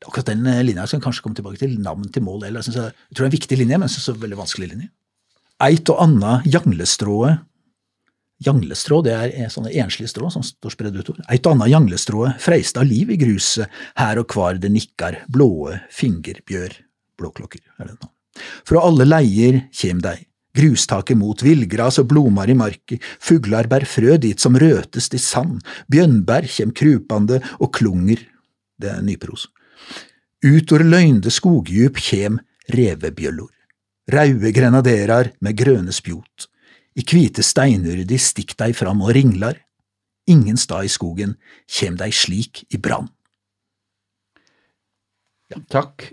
[0.06, 1.74] Akkurat den eh, linja skal jeg kanskje komme tilbake til.
[1.82, 4.06] Navn til mål eller Jeg, jeg, tror det er en viktig linje, men jeg synes
[4.06, 4.90] det er en veldig vanskelig linje.
[5.68, 7.44] Eit og anna janglestrået
[8.46, 11.24] Janglestrå det er sånne enslige strå som står spredd utover.
[11.26, 13.66] Eit og anna janglestrået freista liv i gruset,
[13.98, 16.76] her og kvar det nikkar, blåe fingerbjør,
[17.18, 18.12] blåklokker er det nå.
[18.68, 20.20] Fra alle leier kjem dei,
[20.54, 25.58] grustaket mot, villgras og blomar i marki, fuglar bær frø dit som røtest i sand,
[25.90, 28.22] bjønnbær kjem krupande og klunger,
[28.78, 29.48] det er nypros.
[30.44, 32.38] Utover løgnde skogdjup kjem
[32.70, 33.52] revebjøllor
[34.12, 36.48] raude grenaderar med grøne spjot.
[36.98, 39.60] I kvite steinurdi stikk dei fram og ringlar.
[40.28, 41.36] Ingen stad i skogen
[41.70, 43.08] kjem dei slik i brann.
[45.48, 45.62] Ja.
[45.72, 46.10] Takk.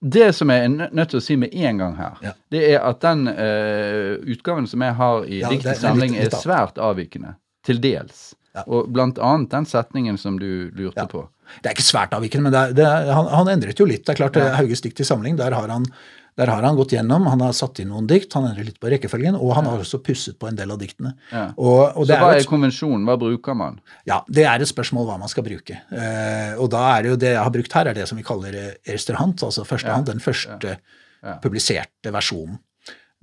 [0.00, 2.34] Det som jeg er nødt til å si med en gang her, ja.
[2.52, 7.38] det er at den uh, utgaven som jeg har i ja, samling er svært avvikende.
[7.64, 8.34] Til dels.
[8.54, 8.64] Ja.
[8.70, 11.24] Og blant annet den setningen som du lurte på.
[11.60, 14.04] Det er ikke svært avvikende, men er, er, han, han, endret jo litt.
[14.06, 15.88] Det er klart, Hauges dikt i samling, der har han
[16.34, 18.90] der har han gått gjennom, han har satt inn noen dikt, han endrer litt på
[18.90, 21.12] rekkefølgen, og han har også pusset på en del av diktene.
[21.30, 21.44] Ja.
[21.54, 23.04] Og, og Så hva er, et, konvensjonen?
[23.06, 23.78] Hva bruker man?
[24.08, 25.78] Ja, Det er et spørsmål hva man skal bruke.
[25.94, 28.26] Eh, og da er det jo det jeg har brukt her, er det som vi
[28.26, 30.08] kaller ersterhant, altså førstehand.
[30.08, 30.10] ja.
[30.10, 31.36] den første ja.
[31.44, 32.58] publiserte versjonen.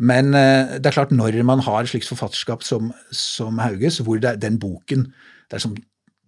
[0.01, 4.39] Men eh, det er klart, når man har slikt forfatterskap som, som Hauges, hvor det,
[4.41, 5.11] den boken
[5.51, 5.75] det er som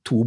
[0.06, 0.24] to,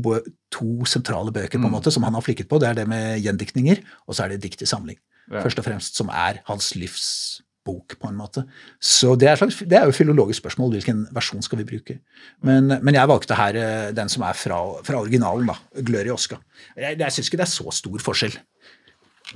[0.54, 1.76] to sentrale bøker på en mm.
[1.78, 4.44] måte som han har flikket på, det er det med gjendiktninger, og så er det
[4.46, 4.96] dikt i samling
[5.30, 5.42] ja.
[5.42, 8.44] først og fremst, som er hans livsbok, på en måte.
[8.78, 10.76] Så det er, slags, det er jo et filologisk spørsmål.
[10.76, 11.98] Hvilken versjon skal vi bruke?
[12.46, 15.56] Men, men jeg valgte her eh, den som er fra, fra originalen, da.
[15.82, 16.38] i Oska.
[16.76, 18.38] Jeg, jeg syns ikke det er så stor forskjell.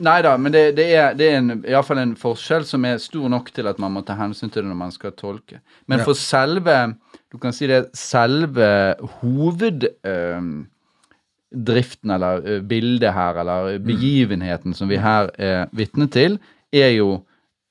[0.01, 3.28] Nei da, men det, det, er, det er en, iallfall en forskjell som er stor
[3.32, 5.61] nok til at man må ta hensyn til det når man skal tolke.
[5.90, 6.09] Men ja.
[6.09, 6.76] for selve
[7.30, 13.86] du kan si det, selve hoveddriften, Øh, eller uh, bildet her, eller mm.
[13.86, 16.40] begivenheten som vi her er vitne til,
[16.72, 17.20] er jo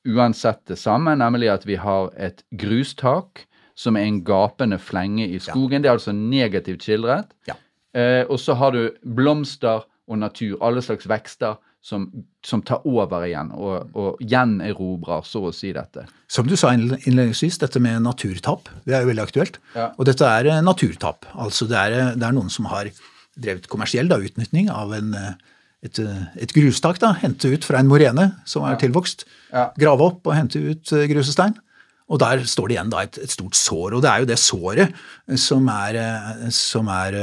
[0.08, 5.40] uansett det samme, nemlig at vi har et grustak som er en gapende flenge i
[5.40, 5.80] skogen.
[5.80, 5.82] Ja.
[5.84, 7.32] Det er altså negativt skildret.
[7.48, 7.56] Ja.
[7.96, 12.08] Eh, og så har du blomster og natur, alle slags vekster, som,
[12.46, 16.06] som tar over igjen og, og gjenerobrer, så å si, dette.
[16.30, 19.62] Som du sa innledningsvis, dette med naturtap, det er jo veldig aktuelt.
[19.78, 19.92] Ja.
[19.96, 21.30] Og dette er eh, naturtap.
[21.40, 22.92] Altså det er, det er noen som har
[23.40, 25.56] drevet kommersiell da, utnytning av en, eh,
[25.88, 27.00] et, eh, et, grustak.
[27.00, 28.84] da, Hente ut fra en morene som er ja.
[28.84, 29.26] tilvokst.
[29.54, 29.70] Ja.
[29.80, 31.56] Grave opp og hente ut eh, grusestein.
[32.10, 33.98] Og der står det igjen da et, et, stort sår.
[33.98, 34.96] Og det er jo det såret
[35.38, 36.00] som er,
[36.56, 37.20] som er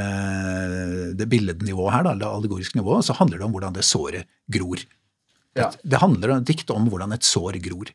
[1.18, 3.09] det billednivået her, da, det allegoriske nivået.
[3.09, 4.84] Så handler det om hvordan det såret gror.
[5.57, 5.70] Ja.
[5.72, 7.91] Det, det handler om dikt om hvordan et sår gror.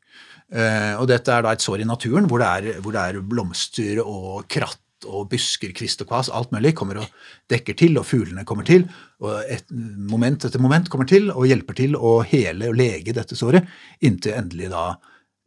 [0.52, 3.22] Uh, og dette er da et sår i naturen hvor det er, hvor det er
[3.24, 8.06] blomster og kratt og busker, kvist og kvas, alt mulig, kommer og dekker til, og
[8.06, 8.84] fuglene kommer til.
[9.24, 13.38] og et Moment etter moment kommer til og hjelper til å hele og lege dette
[13.39, 13.66] såret,
[14.04, 14.92] inntil endelig da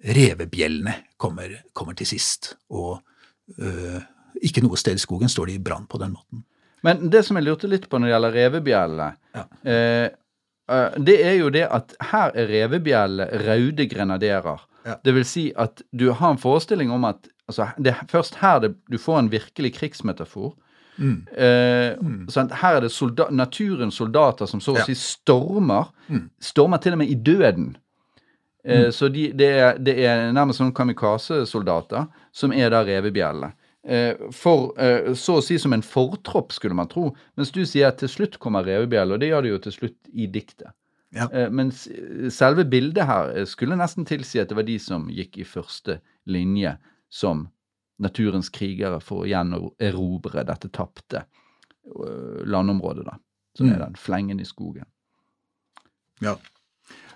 [0.04, 2.54] revebjellene kommer, kommer til sist.
[2.70, 2.98] Og
[3.58, 4.02] øh,
[4.44, 6.44] ikke noe sted i skogen står de i brann på den måten.
[6.84, 9.48] Men det som jeg lurte litt på når det gjelder revebjellene, ja.
[9.64, 10.12] eh
[10.96, 14.62] det er jo det at her er revebjellene raude grenaderer.
[14.84, 14.96] Ja.
[15.04, 18.58] Det vil si at du har en forestilling om at altså, Det er først her
[18.60, 20.54] det, du får en virkelig krigsmetafor.
[20.96, 21.26] Mm.
[21.36, 22.28] Eh, mm.
[22.30, 24.86] Sånn, her er det solda naturens soldater som så å ja.
[24.88, 25.90] si stormer.
[26.08, 26.28] Mm.
[26.40, 27.74] Stormer til og med i døden.
[28.64, 28.92] Eh, mm.
[28.92, 33.52] så de, det, er, det, er, nærmest sånn kamikaze-soldater som er da revebjellene.
[33.84, 37.10] eh, for eh, så å si som en fortropp, skulle man tro.
[37.36, 39.98] Mens du sier at til slutt kommer revebjell, og det gjør det jo til slutt
[40.14, 40.72] i diktet.
[41.14, 41.28] Ja.
[41.54, 46.00] Men selve bildet her skulle nesten tilsi at det var de som gikk i første
[46.26, 46.72] linje
[47.06, 47.44] som
[48.02, 51.22] naturens krigere for å gjenerobre dette tapte
[52.50, 53.14] landområdet, da.
[53.54, 53.72] Som Mm.
[53.76, 54.88] er den flengen i skogen.
[56.20, 56.34] Ja.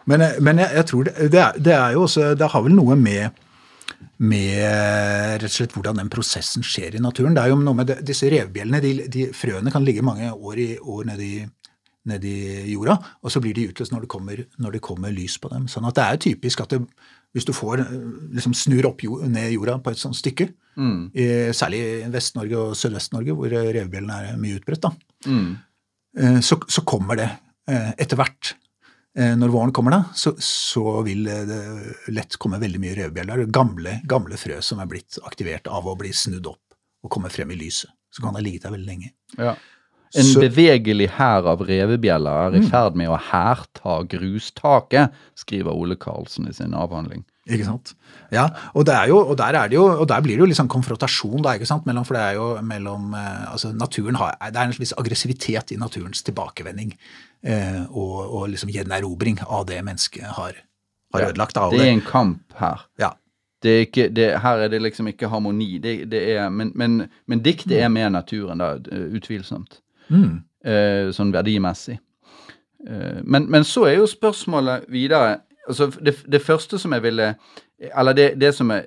[0.08, 2.62] Men, eh, men jeg, jeg tror det, det, er, det er jo også Det har
[2.64, 3.44] vel noe med
[4.18, 7.34] med rett og slett hvordan den prosessen skjer i naturen.
[7.36, 8.80] Det er jo noe med det, disse revbjellene.
[8.82, 11.30] de, de frøene kan ligge mange år, i, år nedi,
[12.10, 12.34] nedi
[12.72, 15.68] jorda, og så blir de utløst når det, kommer, når det kommer lys på dem.
[15.70, 16.80] Sånn at det er typisk at det,
[17.36, 17.94] hvis du får eh,
[18.38, 21.08] liksom snur opp jord, ned jorda på et sånt stykke, Mm.
[21.10, 21.24] i,
[21.58, 24.92] særlig i Vest-Norge og Sørvest-Norge, hvor revbjellene revebjellene er mye utbredt, da,
[25.26, 25.56] Mm.
[26.22, 27.26] eh, så, så kommer det
[27.66, 28.52] eh, etter hvert.
[29.18, 33.46] Eh, Når våren kommer, da, så, så vil eh, det lett komme veldig mye revebjeller.
[33.54, 36.62] Gamle, gamle frø som er blitt aktivert av å bli snudd opp
[37.02, 37.90] og komme frem i lyset.
[38.14, 39.10] Så kan det ha ligget der veldig lenge.
[39.36, 39.56] Ja.
[40.16, 42.70] En Så- bevegelig hær av revebjeller er i Mm.
[42.70, 47.24] ferd med å hærta grustaket, skriver Ole Karlsen i sin avhandling.
[47.48, 47.94] Ikke sant?
[48.30, 50.56] Ja, og, det jo, og, der er det jo, og der blir det jo litt
[50.58, 51.86] sånn konfrontasjon, da, ikke sant?
[51.88, 55.72] Mellom, for det er jo mellom eh, altså naturen har, Det er en slags aggressivitet
[55.72, 56.92] i naturens tilbakevending
[57.90, 60.56] og, og liksom gjenerobring av det mennesket har,
[61.14, 61.56] har Ja, ødelagt.
[61.56, 61.78] Av det.
[61.78, 62.82] Det er en kamp her.
[62.98, 63.10] ja,
[63.62, 65.78] Det er ikke, det, her er det liksom ikke harmoni.
[65.78, 68.74] Det, det er, men, men, men diktet er med naturen, da,
[69.14, 69.80] utvilsomt.
[70.08, 71.94] mm, Eh, sånn verdimessig.
[72.88, 75.36] Eh, men, men så er jo spørsmålet videre
[75.68, 77.34] altså det, det første som jeg ville
[77.78, 78.84] Eller det, det som, jeg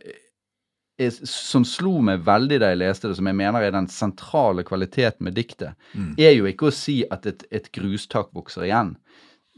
[1.10, 5.26] som slo meg veldig da jeg leste det, som jeg mener er den sentrale kvaliteten
[5.26, 6.16] med diktet, Mm.
[6.18, 8.96] er jo ikke å si at et, et grustak vokser igjen.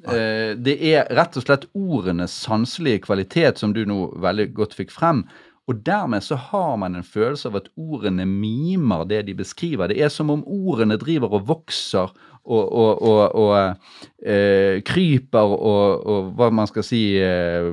[0.08, 4.92] Eh, det er rett og slett ordenes sanselige kvalitet som du nå veldig godt fikk
[4.92, 5.24] frem.
[5.68, 9.88] Og dermed så har man en følelse av at ordene mimer det de beskriver.
[9.88, 12.12] Det er som om ordene driver og vokser
[12.46, 17.70] og, og, og, og eh, kryper og, hva man skal si eh,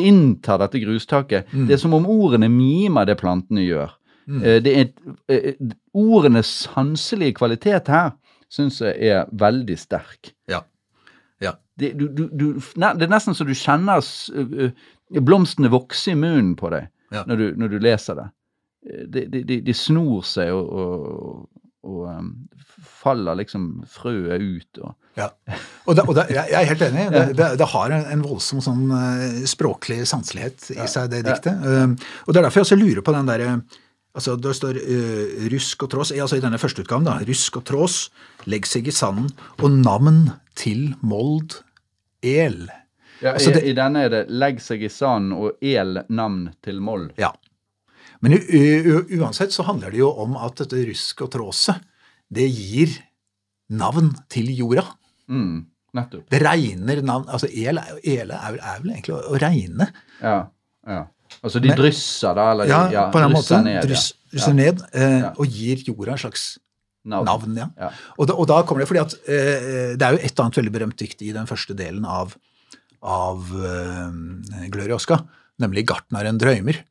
[0.00, 1.50] inntar dette grustaket.
[1.52, 1.66] Mm.
[1.68, 3.92] Det er som om ordene mimer det plantene gjør.
[4.26, 4.40] Mm.
[4.42, 4.86] Eh, det er,
[5.28, 5.52] eh,
[5.94, 8.14] ordenes sanselige kvalitet her
[8.52, 10.32] syns jeg er veldig sterk.
[10.48, 10.62] ja.
[11.42, 11.52] ja.
[11.76, 12.44] Det, du, du, du,
[12.80, 14.00] ne, det er nesten så du kjenner
[14.32, 14.70] ø,
[15.20, 17.20] blomstene vokse i munnen på deg Ja.
[17.28, 18.24] når, du, når du leser det.
[18.88, 21.48] Eh, De, de, de, de snor seg og, og,
[21.86, 22.30] og um,
[23.02, 24.80] faller liksom frøet ut.
[24.84, 25.30] Og, Ja.
[25.86, 27.04] Og, det, og det, jeg er helt enig.
[27.14, 31.56] Det, det, det har en, en voldsom sånn eh, språklig sanselighet i seg, det diktet.
[31.64, 31.94] Um,
[32.26, 33.54] og det er derfor jeg også lurer på den derre
[34.16, 37.16] altså Det står uh, rusk og trås, altså i denne første utgaven, da.
[37.28, 37.96] Rusk og trås,
[38.48, 39.30] legg seg i sanden,
[39.60, 40.22] og navn
[40.56, 41.58] til mold
[42.24, 42.62] el.
[43.22, 46.50] ja, Altså, i, det- I denne er det 'legg seg i sanden' og 'el navn
[46.64, 47.10] til Mold.
[47.20, 47.32] Ja.
[48.26, 48.34] Men
[49.22, 51.78] uansett så handler det jo om at dette rusk og tråset,
[52.34, 52.90] det gir
[53.70, 54.82] navn til jorda.
[55.30, 55.60] Mm,
[55.94, 56.24] nettopp.
[56.30, 59.86] Det regner navn Altså el, el er, er vel egentlig å, regne.
[60.20, 60.36] Ja.
[60.86, 61.04] ja.
[61.42, 62.50] Altså de Men- drysser, da?
[62.54, 63.64] Eller Ja, ja, på den måten.
[63.66, 64.58] ned, Dryss, drysser Ja.
[64.60, 66.44] ned eh, og gir jorda en slags
[67.06, 67.26] Navn.
[67.26, 67.56] navn.
[67.62, 67.68] ja.
[67.78, 67.90] Ja.
[68.18, 70.72] Og, da, og da kommer det fordi at eh, det er jo et annet veldig
[70.74, 72.34] berømt dikt i den første delen av,
[73.02, 75.20] av eh, Gloria Oska,
[75.62, 76.82] nemlig 'Gartneren drøymer',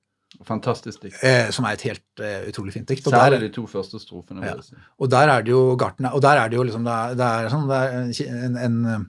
[0.45, 1.17] Fantastisk dikt.
[1.23, 3.07] eh, som er et helt eh, utrolig fint dikt.
[3.09, 4.45] Særlig de to første strofene.
[4.45, 4.55] Ja.
[4.61, 4.75] si.
[4.99, 7.31] og der er det jo gartner, og der er det jo liksom det er, det
[7.31, 9.07] er sånn, det, er en, en,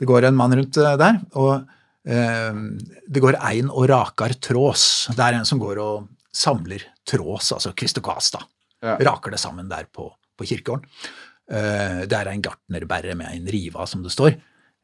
[0.00, 1.54] det går en mann rundt eh, der, og
[2.08, 2.60] eh,
[3.08, 5.06] det går ein og rakar trås.
[5.12, 8.44] Det er en som går og samler trås, altså Kristokast, da.
[8.84, 8.98] Ja.
[9.00, 10.84] raker det sammen der på, på kirkegården.
[11.46, 14.36] Eh, det er en gartnerberre med en riva, som det står.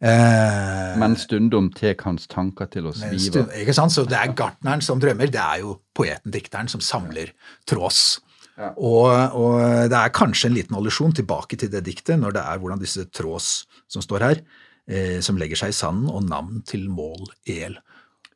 [0.02, 3.44] Eh, Men stundom tek hans tanker til å svive.
[3.60, 3.94] ikke sant?
[3.94, 7.30] Så det er gartneren som drømmer, det er jo poeten, dikteren, som samler
[7.70, 8.18] trås.
[8.58, 8.72] Ja.
[8.76, 9.06] Og,
[9.38, 12.82] og det er kanskje en liten allusjon tilbake til det diktet, når det er hvordan
[12.82, 13.52] disse trås
[13.90, 14.42] som står her,
[14.90, 17.78] eh, som legger seg i sanden, og navn til mål el.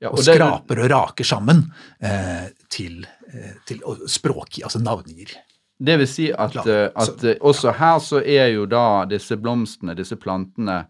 [0.01, 1.67] Ja, og, og det- skraper og raker sammen
[2.01, 3.03] eh, til,
[3.33, 5.35] eh, til og språk, altså navngir.
[5.83, 9.95] Det vil si at, eh, at eh, også her så er jo da disse blomstene,
[9.99, 10.87] disse plantene,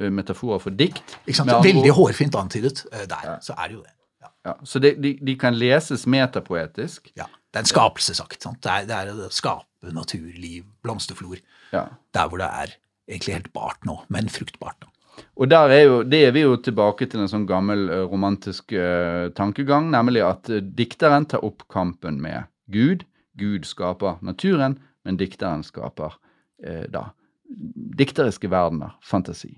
[0.00, 1.16] metaforer for dikt.
[1.26, 3.06] Veldig hårfint antydet der.
[3.10, 3.36] der.
[3.44, 3.92] Så er det jo det.
[4.24, 4.30] Ja.
[4.50, 7.12] Ja, så det, de, de kan leses metapoetisk.
[7.16, 7.28] Ja.
[7.54, 8.42] Det er en skapelsesakt.
[8.42, 8.58] Sant?
[8.64, 11.38] Det, er, det er å skape naturliv, blomsterflor.
[11.70, 11.86] Ja.
[12.16, 12.74] Der hvor det er
[13.06, 14.80] egentlig helt bart nå, men fruktbart.
[14.82, 14.90] nå.
[15.38, 18.74] Og der er jo, det er vi jo tilbake til en sånn gammel eh, romantisk
[18.74, 23.04] uh, tankegang, nemlig at eh, dikteren tar opp kampen med Gud.
[23.38, 27.12] Gud skaper naturen, men dikteren skaper uh, da
[28.00, 29.52] dikteriske verdener, fantasi.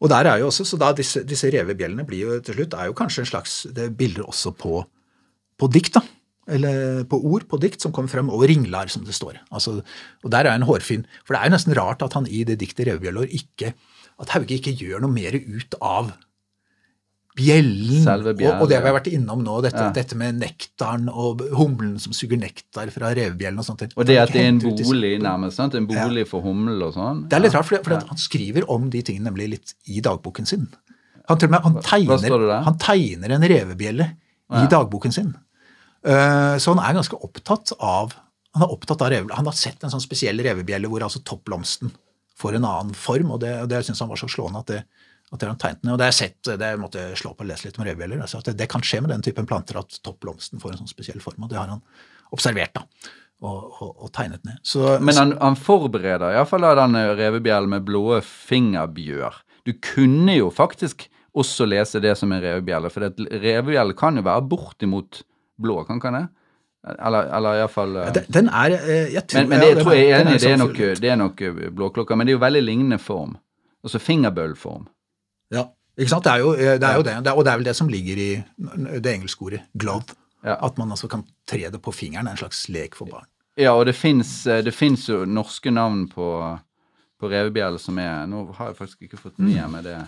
[0.00, 2.88] Og der er jo også, så da disse, disse revebjellene blir jo til slutt er
[2.88, 4.80] jo kanskje en slags det er bilder også på,
[5.60, 6.02] på dikt, da.
[6.56, 9.42] eller på ord, på dikt, som kommer frem, og ringlar, som det står.
[9.52, 9.82] Altså,
[10.24, 12.58] og der er en hårfin For det er jo nesten rart at han i det
[12.62, 13.74] diktet 'Revebjellår' ikke
[14.20, 16.12] At Hauge ikke gjør noe mer ut av
[17.40, 18.02] bjellen.
[18.04, 18.96] Selve bjellen, og, og det vi har ja.
[18.98, 19.90] vært innom nå, dette, Ja.
[19.96, 23.86] dette med nektaren og humlen som suger nektar fra revebjellen og sånt.
[23.96, 25.56] Og det at det er en bolig, nærmest.
[25.58, 25.74] sant?
[25.78, 27.24] En bolig for humle og sånn.
[27.28, 27.60] Det er litt Ja.
[27.60, 28.00] rart, for, for Ja.
[28.12, 30.68] han skriver om de tingene nemlig litt i dagboken sin.
[31.28, 34.06] Han, til og med, han, tegner, han tegner en revebjelle
[34.50, 35.34] i dagboken sin.
[36.02, 38.14] Uh, så han er ganske opptatt av
[38.54, 39.36] han er opptatt av revebjelle.
[39.36, 41.92] han har sett en sånn spesiell revebjelle hvor altså topplomsten
[42.40, 44.80] får en annen form, og det, og det syns han var så slående at det,
[45.32, 45.92] at det han tegnet ned.
[45.94, 48.20] Og det har jeg sett, det måtte jeg slå opp og lese litt om revebjeller.
[48.24, 50.90] Altså at det, det kan skje med den typen planter at toppblomsten får en sånn
[50.90, 51.82] spesiell form, og det har han
[52.34, 52.82] observert da,
[53.46, 54.58] og, og, og tegnet ned.
[54.66, 59.38] Så, Men han, han forbereder iallfall den revebjellen med blå fingerbjør.
[59.68, 61.06] Du kunne jo faktisk
[61.38, 65.22] også lese det som en revebjelle, for revebjelle kan jo være bortimot
[65.60, 66.26] blå, kan ikke det?
[66.96, 69.84] Eller, eller iallfall Ja, den- den er eh, jeg tror, Men, men ja, det, jeg
[69.84, 72.26] tror jeg er enig i, det er sånn nok, det er nok eh, blåklokka, men
[72.26, 73.36] det er jo veldig lignende form.
[73.84, 74.86] Altså fingerbøllform.
[75.50, 75.66] Ja,
[75.98, 76.24] ikke sant?
[76.24, 77.16] Det er jo det, er jo det.
[77.34, 78.30] og det er vel det som ligger i
[79.00, 80.14] det engelske ordet 'glove'.
[80.44, 80.56] Ja.
[80.64, 82.28] At man altså kan tre det på fingeren.
[82.28, 83.26] En slags lek for barn.
[83.58, 86.58] Ja, og det fins finnes jo norske navn på,
[87.20, 89.98] på revebjell som er Nå har jeg faktisk ikke fått med meg det.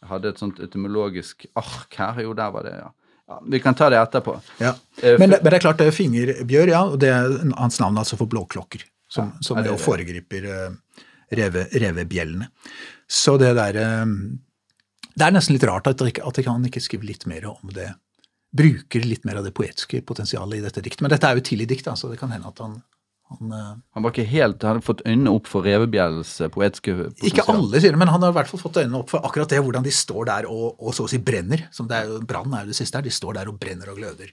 [0.00, 2.22] Jeg hadde et sånt etymologisk ark her.
[2.22, 2.88] Jo, der var det, ja.
[3.28, 4.38] ja vi kan ta det etterpå.
[4.60, 4.74] Ja.
[5.02, 7.80] Eh, Men, det- men det er klart, det er fingerbjør, ja, og det er hans
[7.80, 8.84] navn altså for blåklokker.
[9.08, 10.74] Som, Ja, som det foregriper uh,
[11.30, 12.48] reve, revebjellene.
[13.08, 14.06] Så det der eh,
[15.16, 17.88] Det er nesten litt rart at, at han ikke skriver litt mer om det.
[18.56, 21.02] Bruker litt mer av det poetiske potensialet i dette diktet.
[21.04, 22.76] Men dette er jo tidlig dikt, så det kan hende at han,
[23.32, 26.94] han eh, Han var ikke helt, han hadde fått øynene opp for revebjellens eh, poetiske
[26.98, 27.30] potensial.
[27.32, 29.52] Ikke alle sier det, men han har i hvert fall fått øynene opp for akkurat
[29.52, 31.64] det, hvordan de står der og, og så å si brenner.
[31.72, 33.08] som det er jo, Brann er jo det siste her.
[33.08, 34.32] De står der og brenner og gløder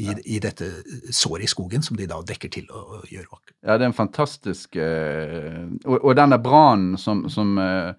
[0.00, 0.64] i, i dette
[1.12, 3.54] såret i skogen, som de da dekker til og, og gjør vakkert.
[3.62, 7.92] Ja, det er en fantastisk eh, Og, og denne brannen som, som, eh,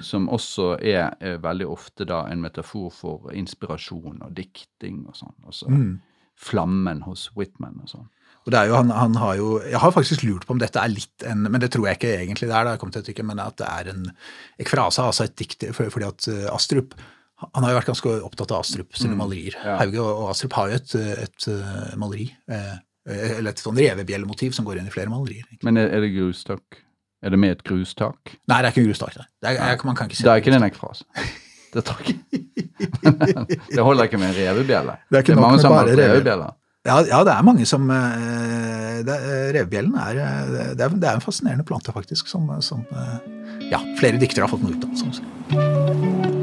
[0.00, 5.34] som også er er, veldig ofte da en metafor for inspirasjon og dikting og sånn.
[5.46, 6.00] Altså Mm.
[6.40, 8.08] flammen hos Whitman og sånn.
[8.46, 10.80] Og det er jo, han, han har jo, Jeg har faktisk lurt på om dette
[10.80, 13.02] er litt en Men det tror jeg ikke egentlig det er, da jeg kom til
[13.02, 14.06] å tykke, men at det er en
[14.58, 16.94] ekfrase, altså et dikt for- Fordi at eh, Astrup
[17.40, 19.56] Han har jo vært ganske opptatt av Astrup sine malerier.
[19.64, 19.78] ja.
[19.80, 22.76] Hauge og, Astrup har jo et, et, et maleri, eh,
[23.38, 25.46] eller et sånn revebjellemotiv som går inn i flere malerier.
[25.48, 25.64] egentlig.
[25.70, 26.80] Men er, det grustak?
[27.24, 28.34] Er det med et grustak?
[28.48, 29.16] Nei, det er ikke en grustak.
[29.40, 31.06] Det er, jeg, man kan ikke si Det er ikke den ekfrasen.
[31.16, 31.48] ekfrase.
[31.70, 33.66] Det tror jeg ikke.
[33.76, 34.96] det holder ikke med en revebjelle.
[35.10, 36.56] Det er ikke er mange som har reve- revebjeller.
[36.88, 39.16] Ja, ja, det er mange som eh, det,
[39.58, 43.16] Revebjellen er, eh, det er, det er en fascinerende plante, faktisk, som, som eh,
[43.70, 44.96] ja, flere diktere har fått noe ut av.
[45.04, 46.39] Sånn.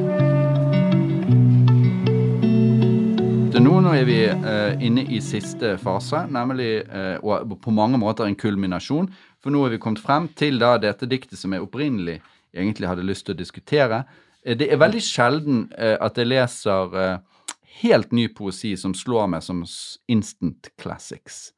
[3.83, 8.37] Nå, er vi eh, inne i siste fase, nemlig eh, og på mange måter en
[8.37, 9.09] kulminasjon.
[9.43, 12.19] For nå er vi kommet frem til da dette diktet som jeg opprinnelig
[12.55, 14.03] egentlig hadde lyst til å diskutere.
[14.43, 17.43] Eh, det er veldig sjelden eh, at jeg leser eh,
[17.83, 19.61] helt ny poesi som slår meg som
[20.09, 21.51] instant classics.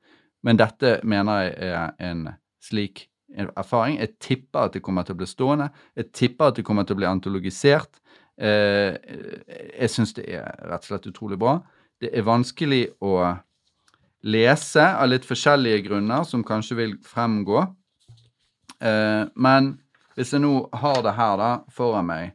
[0.44, 2.28] Men dette mener jeg er en
[2.64, 3.08] slik
[3.38, 4.00] erfaring.
[4.00, 5.70] Jeg tipper at det kommer til å bli stående.
[5.96, 8.00] Jeg tipper at det kommer til å bli antologisert.
[8.40, 8.96] Eh,
[9.76, 11.60] jeg syns det er rett og slett utrolig bra.
[12.00, 13.16] Det er vanskelig å
[14.24, 17.64] lese av litt forskjellige grunner, som kanskje vil fremgå.
[18.80, 19.74] Eh, men
[20.16, 22.32] hvis jeg nå har det her da, foran meg,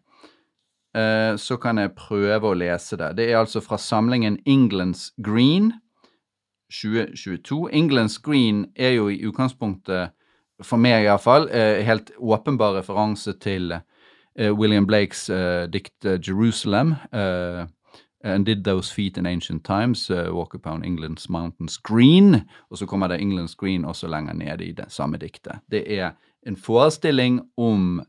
[0.96, 3.14] eh, så kan jeg prøve å lese det.
[3.16, 5.72] Det er altså fra samlingen England's Green
[6.72, 7.68] 2022.
[7.72, 10.12] England's Green er jo i utgangspunktet,
[10.62, 16.94] for meg iallfall, eh, helt åpenbar referanse til eh, William Blakes eh, dikt eh, Jerusalem.
[17.12, 17.64] eh,
[18.24, 22.40] And did those feet in ancient times uh, walk upon England's mountains green?
[22.70, 25.52] Og så kommer det England's green også lenger nede i det samme diktet.
[25.70, 26.10] Det er
[26.46, 28.02] en forestilling om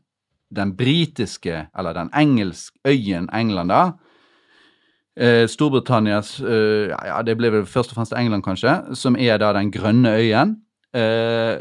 [0.56, 3.90] den britiske, eller den engelsk øyen England, da.
[5.16, 9.52] Eh, Storbritannias eh, ja, det ble vel først og fremst England, kanskje, som er da
[9.52, 10.56] den grønne øyen.
[10.94, 11.60] Eh,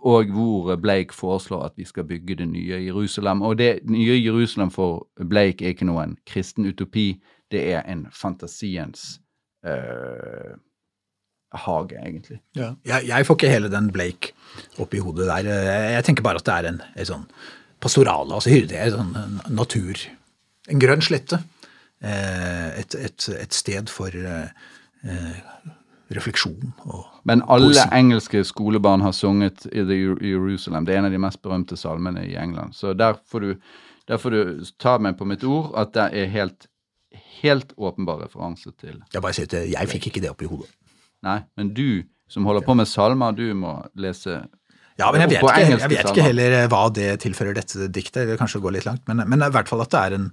[0.00, 3.42] og hvor Blake foreslår at vi skal bygge det nye Jerusalem.
[3.42, 7.22] Og det nye Jerusalem for Blake er ikke noen kristen utopi,
[7.52, 9.18] det er en fantasiens
[9.66, 10.54] eh,
[11.54, 12.40] hage, egentlig.
[12.56, 14.32] Jeg, jeg får ikke hele den Blake
[14.82, 15.46] oppi hodet der.
[15.52, 17.26] Jeg, jeg tenker bare at det er en, en sånn
[17.84, 20.00] pastoral, altså hyrde, en sånn natur.
[20.72, 21.42] En grønn slette.
[22.04, 24.48] Eh, Et, et, et sted for eh,
[25.06, 25.36] eh,
[26.12, 27.86] refleksjon og Men alle Poesi.
[27.96, 30.84] engelske skolebarn har sunget i The Jerusalem.
[30.84, 32.74] Det er en av de mest berømte salmene i England.
[32.76, 33.54] Så der får du,
[34.10, 36.66] der får du ta meg på mitt ord at det er helt,
[37.42, 40.70] helt åpenbar referanse til Jeg bare sier at jeg fikk ikke det opp i hodet.
[41.24, 44.42] Nei, men du som holder på med salmer, du må lese
[44.98, 48.28] Ja, men jeg vet, ikke, jeg vet ikke heller eh, hva det tilfører dette diktet.
[48.30, 50.28] Det kanskje går litt langt, men, men i hvert fall at det er en,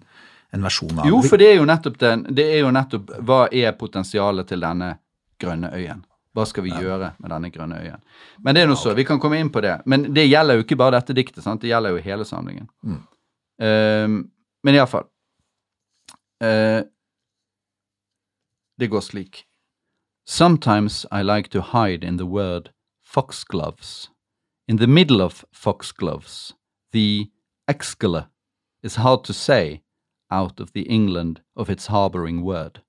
[0.56, 3.42] en versjon av Jo, for det er jo nettopp den, det er jo nettopp hva
[3.50, 4.96] er potensialet til denne
[5.42, 6.06] grønne øyen?
[6.32, 8.04] Hva skal vi gjøre med denne grønne øyen?
[8.40, 9.82] Men det er nå så, vi kan komme inn på det.
[9.90, 11.60] Men det gjelder jo ikke bare dette diktet, sant?
[11.64, 12.70] det gjelder jo hele samlingen.
[12.88, 13.02] Mm.
[13.62, 14.22] Um,
[14.64, 15.10] men iallfall
[16.42, 16.84] Eh,
[18.78, 19.46] det går slik.
[20.26, 22.72] Sometimes I like to hide in the word
[23.04, 24.10] foxgloves.
[24.68, 26.56] In the middle of foxgloves,
[26.92, 27.30] the
[27.68, 28.30] excala
[28.82, 29.84] is hard to say
[30.32, 32.82] out of the England of its harboring word.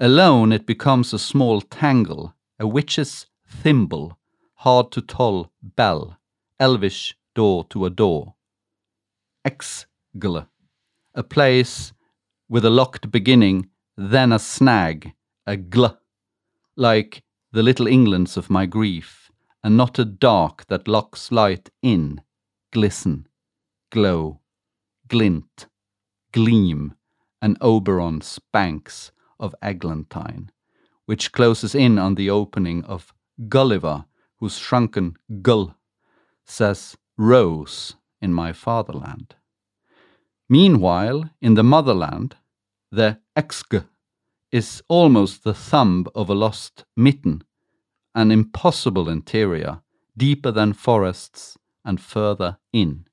[0.00, 4.18] Alone it becomes a small tangle, a witch's thimble,
[4.54, 6.18] hard to toll bell,
[6.58, 8.34] elvish door to a door.
[9.44, 10.48] Exgle,
[11.14, 11.92] a place
[12.48, 15.12] with a locked beginning, then a snag,
[15.46, 15.98] a gl,
[16.76, 17.22] like
[17.52, 19.30] the little Englands of my grief,
[19.62, 22.20] and not a dark that locks light in,
[22.72, 23.26] glisten,
[23.90, 24.40] glow,
[25.08, 25.66] glint,
[26.32, 26.94] gleam,
[27.40, 30.50] and Oberon's banks of eglantine,
[31.06, 33.12] which closes in on the opening of
[33.48, 34.04] Gulliver,
[34.38, 35.74] whose shrunken gull
[36.44, 39.34] says rose in my fatherland.
[40.48, 42.36] Meanwhile, in the motherland,
[42.90, 43.84] the exg
[44.50, 47.42] is almost the thumb of a lost mitten,
[48.14, 49.82] an impossible interior,
[50.16, 53.06] deeper than forests and further in,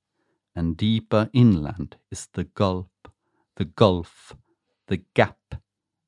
[0.55, 3.11] and deeper inland is the gulp,
[3.57, 4.33] the gulf,
[4.87, 5.55] the gap,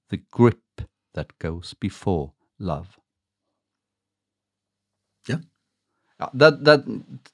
[0.09, 0.81] the grip
[1.13, 2.97] that goes before love.
[5.27, 5.39] Ja.
[6.19, 6.83] Ja, der, der,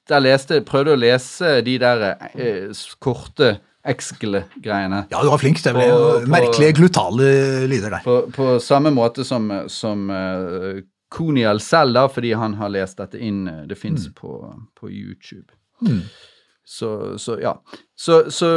[0.08, 2.02] der leste, prøvde å lese de der
[2.34, 5.04] eh, korte Exgle-greiene.
[5.10, 5.60] Ja, du var flink.
[5.64, 7.28] Det ble På- merkelige glutale
[7.68, 8.04] lyder der.
[8.04, 10.80] På, på samme måte som, som uh,
[11.14, 13.46] Konial selv, da, fordi han har lest dette inn.
[13.48, 14.38] eh, Det fins på,
[14.80, 15.52] på YouTube.
[15.84, 16.00] Mm.
[16.64, 17.52] Så, så ja.
[17.96, 18.48] Så, så,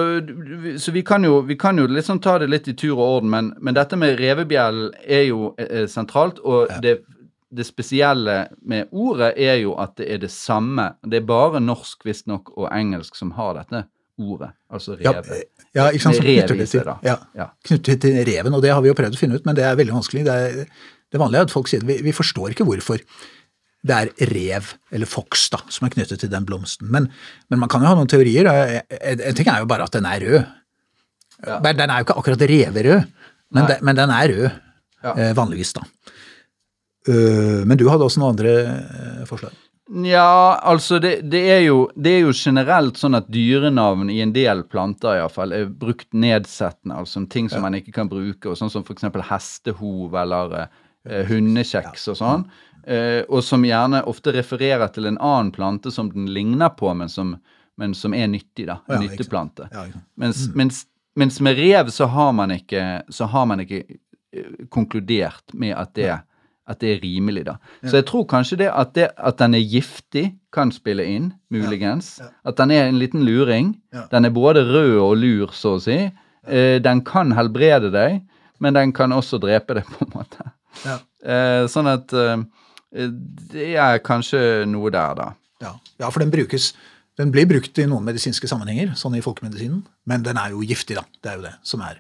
[0.80, 3.30] så vi, kan jo, vi kan jo liksom ta det litt i tur og orden,
[3.30, 6.39] men, men dette med revebjellen er jo er sentralt.
[6.39, 7.01] Og det,
[7.51, 10.93] det spesielle med ordet er jo at det er det samme.
[11.03, 13.84] Det er bare norsk visstnok og engelsk som har dette
[14.20, 14.49] ordet.
[14.74, 15.13] Altså Ja,
[15.76, 17.47] ja, ikke sant, rev seg, til, ja, Ja.
[17.68, 19.76] knyttet til reven, og det har vi jo prøvd å finne ut, men det er
[19.78, 20.24] veldig vanskelig.
[20.26, 20.65] Det, er,
[21.11, 22.97] det vanlige er at folk sier vi, vi forstår ikke hvorfor
[23.88, 26.89] det er rev, eller foks, da, som er knyttet til den blomsten.
[26.91, 27.05] Men,
[27.49, 28.49] men man kan jo ha noen teorier.
[28.89, 30.43] En ting er jo bare at den er rød.
[31.78, 33.05] Den er jo ikke akkurat reverød,
[33.53, 34.49] men, den, men den er rød,
[35.05, 35.11] Ja.
[35.13, 35.84] eh, vanligvis, da.
[37.07, 39.53] Øh, men du hadde også noen andre eh, forslag?
[39.88, 44.34] Ja, altså det, det, er jo, det er jo generelt sånn at dyrenavn i en
[44.36, 48.60] del planter i fall er brukt nedsettende, altså ting som man ikke kan bruke, og
[48.60, 52.44] sånn som eksempel hestehov eller eh, hundekjeks og sånn,
[52.84, 57.12] eh, og som gjerne ofte refererer til en annen plante som den ligner på, men
[57.12, 57.38] som,
[57.80, 58.82] men som er nyttig, da.
[58.90, 59.70] En Ja, nytteplante.
[59.72, 60.10] Ja, ikke sant.
[60.20, 60.84] Mens, mens,
[61.16, 65.96] mens med rev så har man ikke, så har man ikke uh, konkludert med at
[65.96, 66.18] det,
[66.68, 67.55] at det er rimelig, da.
[67.86, 72.18] Så jeg tror kanskje det at, det at den er giftig, kan spille inn, muligens.
[72.47, 73.76] At den er en liten luring.
[73.95, 74.07] Ja.
[74.11, 75.97] Den er både rød og lur, så å si.
[76.47, 78.22] Eh, den kan helbrede deg,
[78.63, 80.51] men den kan også drepe deg, på en måte.
[80.84, 80.99] Ja.
[81.24, 82.43] Eh, sånn at eh,
[83.53, 85.32] det er kanskje noe der, da.
[85.63, 86.76] Ja, ja for den brukes
[87.18, 90.99] Den blir brukt i noen medisinske sammenhenger, sånn i folkemedisinen, men den er jo giftig,
[90.99, 91.01] da.
[91.18, 91.97] Det er jo det som er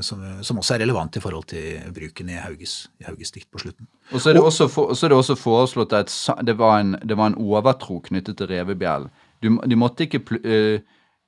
[0.00, 3.60] som, som også er relevant i forhold til bruken i Hauges, i Hauges dikt på
[3.60, 3.84] slutten.
[4.08, 6.14] Og så er det, også, for, så er det også foreslått at
[6.48, 9.10] det var en, det var en overtro knyttet til revebjellen.
[9.44, 10.80] Du, du, måtte ikke, eh,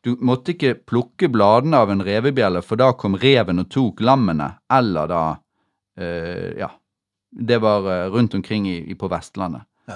[0.04, 4.54] du måtte ikke plukke bladene av en revebjelle, for da kom reven og tok lammene,
[4.72, 5.24] eller da
[5.98, 6.72] eh, Ja.
[7.32, 9.64] Det var eh, rundt omkring i, i, på Vestlandet.
[9.88, 9.94] Ja.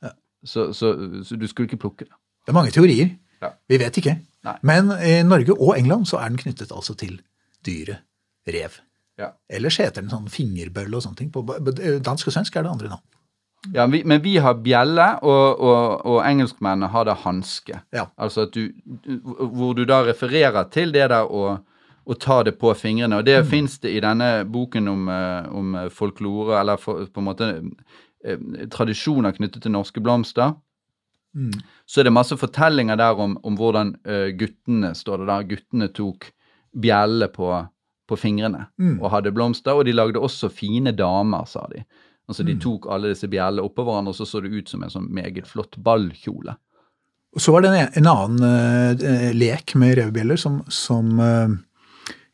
[0.00, 0.14] Ja.
[0.44, 0.94] Så, så,
[1.24, 2.14] så du skulle ikke plukke det.
[2.44, 3.10] Det er mange teorier.
[3.42, 3.50] Ja.
[3.68, 4.14] Vi vet ikke.
[4.48, 4.54] Nei.
[4.64, 7.18] Men i Norge og England så er den knyttet altså til
[7.64, 8.04] dyret
[8.46, 8.78] rev.
[9.18, 9.32] Ja.
[9.48, 11.30] Ellers heter den sånn fingerbølle og sånne ting.
[11.32, 13.04] På dansk og svensk er det andre navn.
[13.72, 17.78] Ja, vi, men vi har bjelle, og, og, og engelskmennene har det hanske.
[17.96, 18.08] Ja.
[18.20, 18.74] Altså at du,
[19.54, 21.54] Hvor du da refererer til det der å,
[22.04, 23.22] å ta det på fingrene.
[23.22, 23.48] Og det Mm.
[23.48, 27.48] fins det i denne boken om, eh, om folklore, eller for, på en måte
[28.24, 28.38] eh,
[28.68, 30.52] tradisjoner knyttet til norske blomster.
[31.34, 31.56] Mm.
[31.86, 35.88] Så er det masse fortellinger der om, om hvordan eh, guttene står det der, guttene
[35.88, 36.28] tok
[36.74, 37.50] bjelle på,
[38.08, 38.98] på fingrene Mm.
[39.00, 39.74] og hadde blomster.
[39.74, 41.84] Og de lagde også fine damer, sa de.
[42.28, 42.46] Altså Mm.
[42.46, 45.10] De tok alle disse bjellene oppå hverandre, og så så det ut som en sånn
[45.12, 46.56] meget flott ballkjole.
[47.34, 51.50] Og så var det en, en annen uh, lek med revebjeller som, som uh,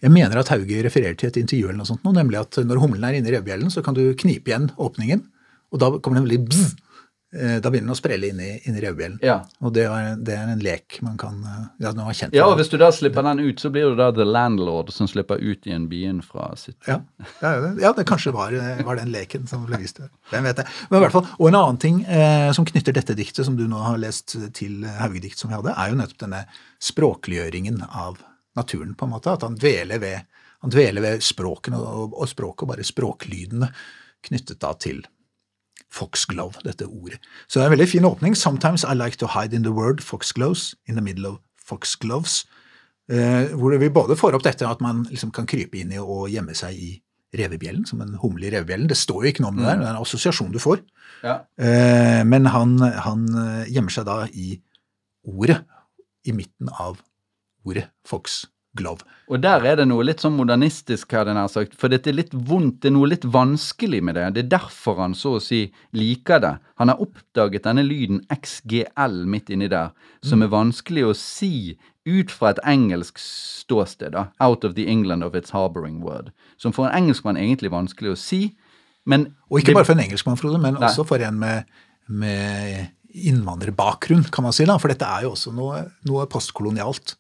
[0.03, 2.81] Jeg mener at Hauge refererer til et intervju eller noe sånt, nå, nemlig at når
[2.81, 5.25] humlen er inne i revbjellen, så kan du knipe igjen åpningen,
[5.73, 6.77] og da kommer det en veldig bzz.
[7.33, 9.21] Eh, Da begynner den å sprelle inn i, inn revbjellen.
[9.23, 9.37] Ja.
[9.63, 12.35] Og det er, det er en lek man kan eh, Ja, var kjent.
[12.35, 15.07] Ja, og hvis du da slipper den ut, så blir du da the landlord som
[15.07, 16.97] slipper ut igjen byen fra sitt Ja,
[17.43, 18.51] ja, det- ja det kanskje var,
[18.83, 20.01] var den leken som ble vist.
[20.33, 20.67] Hvem vet det.
[20.91, 23.67] Men i hvert fall, Og en annen ting eh, som knytter dette diktet som du
[23.71, 26.43] nå har lest til Hauge-dikt som vi hadde, er jo nettopp denne
[26.83, 28.19] språkliggjøringen av
[28.59, 29.31] naturen, på en måte.
[29.33, 30.27] At han dveler ved,
[30.67, 33.71] han dveler ved språkene og, og språket, og bare språklydene
[34.27, 35.05] knyttet da til
[35.91, 37.19] foxglove, dette ordet.
[37.49, 38.37] Så det er en veldig fin åpning.
[38.39, 42.45] Sometimes I like to hide in the word foxgloves in the middle of foxgloves.
[43.11, 46.29] Eh, hvor vi både får opp dette at man liksom kan krype inn i og
[46.31, 46.91] gjemme seg i
[47.35, 48.89] revebjellen, som en humle i revebjellen.
[48.91, 50.83] Det står jo ikke noe om det der, det er en assosiasjon du får.
[51.27, 51.37] Ja.
[51.59, 54.55] Eh, men han, han eh, gjemmer seg da i
[55.27, 55.61] ordet,
[56.27, 56.99] i midten av
[57.67, 57.89] ordet
[58.77, 59.01] foxglove.
[59.31, 61.75] Og der er det noe litt sånn modernistisk, hadde jeg nær sagt.
[61.79, 64.29] For dette er litt vondt, det er noe litt vanskelig med det.
[64.35, 66.53] Det er derfor han så å si liker det.
[66.79, 69.91] Han har oppdaget denne lyden XGL midt inni der,
[70.23, 71.77] som er vanskelig å si
[72.07, 74.13] ut fra et engelsk ståsted.
[74.13, 76.33] da, Out of the England of its harboring word.
[76.57, 78.57] Som for en engelskmann egentlig vanskelig å si.
[79.07, 80.89] Men Og ikke det- bare for en engelskmann, Frode, men Nei.
[80.89, 81.65] også for en med,
[82.09, 84.65] med innvandrerbakgrunn, kan man si.
[84.65, 87.17] da, For dette er jo også noe, noe postkolonialt.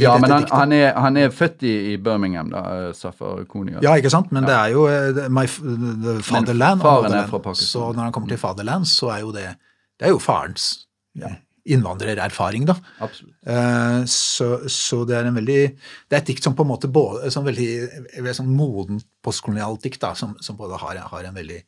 [0.00, 3.80] Ja, men han, han, er, han er født i, i Birmingham, da, eh, Safar Konia.
[3.84, 4.32] Ja, ikke sant?
[4.34, 6.84] Men det er jo eh, my, the fatherland.
[6.84, 7.70] faren er fra Pakistan.
[7.72, 9.48] Så når han kommer til fatherland, så er jo det
[9.96, 10.64] det er jo farens
[11.16, 11.30] ja,
[11.72, 12.74] innvandrererfaring, da.
[13.00, 13.32] Absolutt.
[13.48, 16.90] Eh, Så, så det er en veldig Det er et dikt som på en måte
[16.92, 17.70] både som veldig,
[18.18, 21.62] veldig sånn modent postkolonialt dikt, da, som, som både har, har en veldig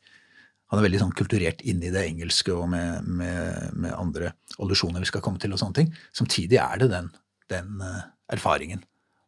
[0.69, 5.01] han er veldig sånn kulturert inn i det engelske og med, med, med andre allusjoner
[5.01, 5.55] vi skal komme til.
[5.55, 5.87] og sånne ting.
[6.13, 7.07] Samtidig er det den,
[7.49, 8.83] den eh, erfaringen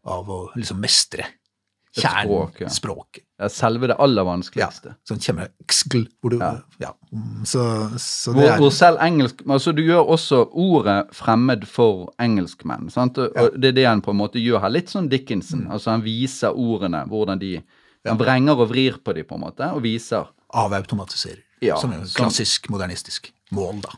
[0.07, 1.27] av å liksom mestre
[1.91, 3.25] kjernen, språk, ja.
[3.41, 4.93] Ja, selve det aller vanskeligste.
[4.93, 6.51] Ja, sånn kjempe xgl, hvor du, Ja.
[6.79, 6.91] ja.
[7.11, 7.63] mm, Så,
[7.99, 12.89] så det Hvor, hvor selv engelsk altså Du gjør også ordet fremmed for engelskmenn.
[12.93, 13.17] Sant?
[13.17, 14.71] Og, og det er det han på en måte gjør her.
[14.71, 15.65] Litt sånn Dickinson.
[15.65, 15.71] Mm.
[15.75, 17.57] Altså Han viser ordene, hvordan de
[18.07, 21.43] Han vrenger og vrir på dem, på en måte, og viser avautomatiserer.
[21.61, 23.91] Ja, som er klassisk modernistisk mål, da.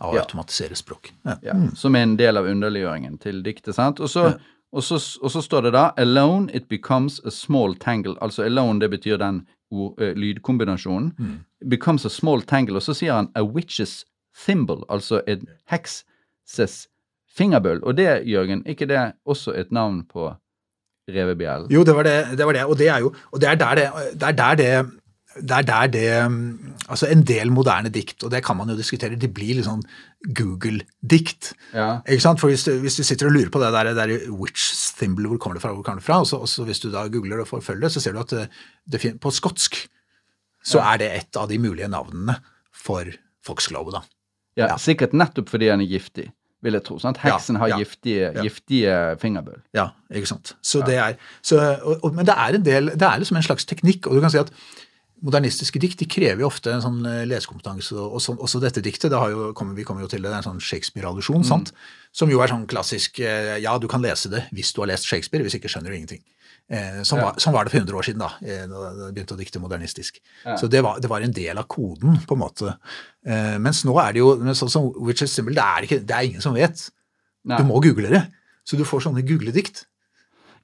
[0.00, 0.20] Av å Ja.
[0.22, 1.12] automatisere språk.
[1.24, 1.36] Ja.
[1.42, 3.74] ja, Som er en del av underliggjøringen til diktet.
[3.74, 4.00] sant?
[4.00, 4.38] Og så,
[4.72, 8.16] og, så, og så står det da 'Alone it becomes a small tangle'.
[8.20, 11.12] Altså 'alone' det betyr den ord, lydkombinasjonen.
[11.18, 11.38] Mm.
[11.70, 12.76] Becomes a small tangle.
[12.76, 14.04] Og så sier han 'a witch's
[14.46, 16.88] thimble', altså en hekses
[17.36, 17.80] fingerbøl.
[17.84, 20.34] Og det, Jørgen, ikke det også et navn på
[21.08, 21.70] revebjellen?
[21.70, 22.64] Jo, det var det, det var det.
[22.64, 24.90] Og det er jo Og det er der det, det, er der det
[25.36, 26.36] det er der det um,
[26.88, 29.82] Altså, en del moderne dikt, og det kan man jo diskutere, de blir litt sånn
[30.38, 31.52] Google-dikt.
[31.76, 32.00] Ja.
[32.08, 32.40] Ikke sant?
[32.40, 34.64] For hvis du, hvis du sitter og lurer på det der, der which
[34.98, 36.88] thimble, hvor kommer det fra, hvor kommer det fra, og så, og så hvis du
[36.94, 38.46] da googler og forfølger det, så ser du at det,
[38.88, 39.82] det på skotsk
[40.68, 42.34] så er det et av de mulige navnene
[42.74, 43.06] for
[43.46, 44.00] foxglove, da.
[44.58, 46.26] ja, Sikkert nettopp fordi han er giftig,
[46.66, 46.98] vil jeg tro.
[47.00, 47.20] sant?
[47.22, 48.42] Heksen Ja, har ja, giftige, ja.
[48.44, 49.62] giftige fingerbøl.
[49.76, 50.56] Ja, ikke sant.
[50.60, 51.14] Så det er,
[51.46, 54.18] så, og, og, men det er en del, det er liksom en slags teknikk, og
[54.18, 54.50] du kan si at
[55.24, 59.10] modernistiske dikt de krever jo ofte en sånn eh, lesekompetanse, og, sånn, også dette diktet,
[59.12, 61.72] det har jo, kommer, vi kommer jo til det, det er en sånn Shakespeare-allusjon, sant?
[62.14, 65.08] som jo er sånn klassisk, eh, ja, du kan lese det hvis du har lest
[65.08, 66.22] Shakespeare, hvis ikke skjønner du ingenting.
[66.68, 67.30] Eh, sånn, Ja.
[67.30, 69.40] var, sånn var det for 100 år siden, da, eh, da det jeg begynte å
[69.40, 70.20] dikte modernistisk.
[70.44, 70.56] Ja.
[70.60, 72.76] Så det var, det var en del av koden, på en måte.
[73.24, 76.28] Eh, mens nå er det jo, sånn som Witches Symbol, det er, ikke, det er
[76.28, 76.90] ingen som vet.
[77.48, 77.56] Nei.
[77.58, 78.26] Du må google det.
[78.68, 79.86] Så du får sånne googledikt.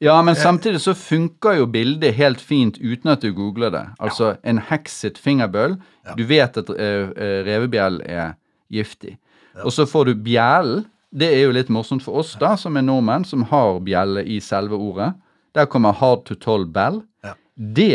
[0.02, 3.84] Ja, men samtidig så funker jo bildet helt fint uten at du googler det.
[4.02, 5.76] Altså en heks sitt fingerbøl.
[6.18, 7.12] Du vet at uh,
[7.46, 8.34] revebjell er
[8.72, 9.16] giftig.
[9.62, 10.84] Og så får du bjellen.
[11.14, 14.40] Det er jo litt morsomt for oss da, som er nordmenn, som har bjelle i
[14.42, 15.12] selve ordet.
[15.54, 17.04] Der kommer hard to toll bell.
[17.22, 17.36] Ja.
[17.54, 17.92] Det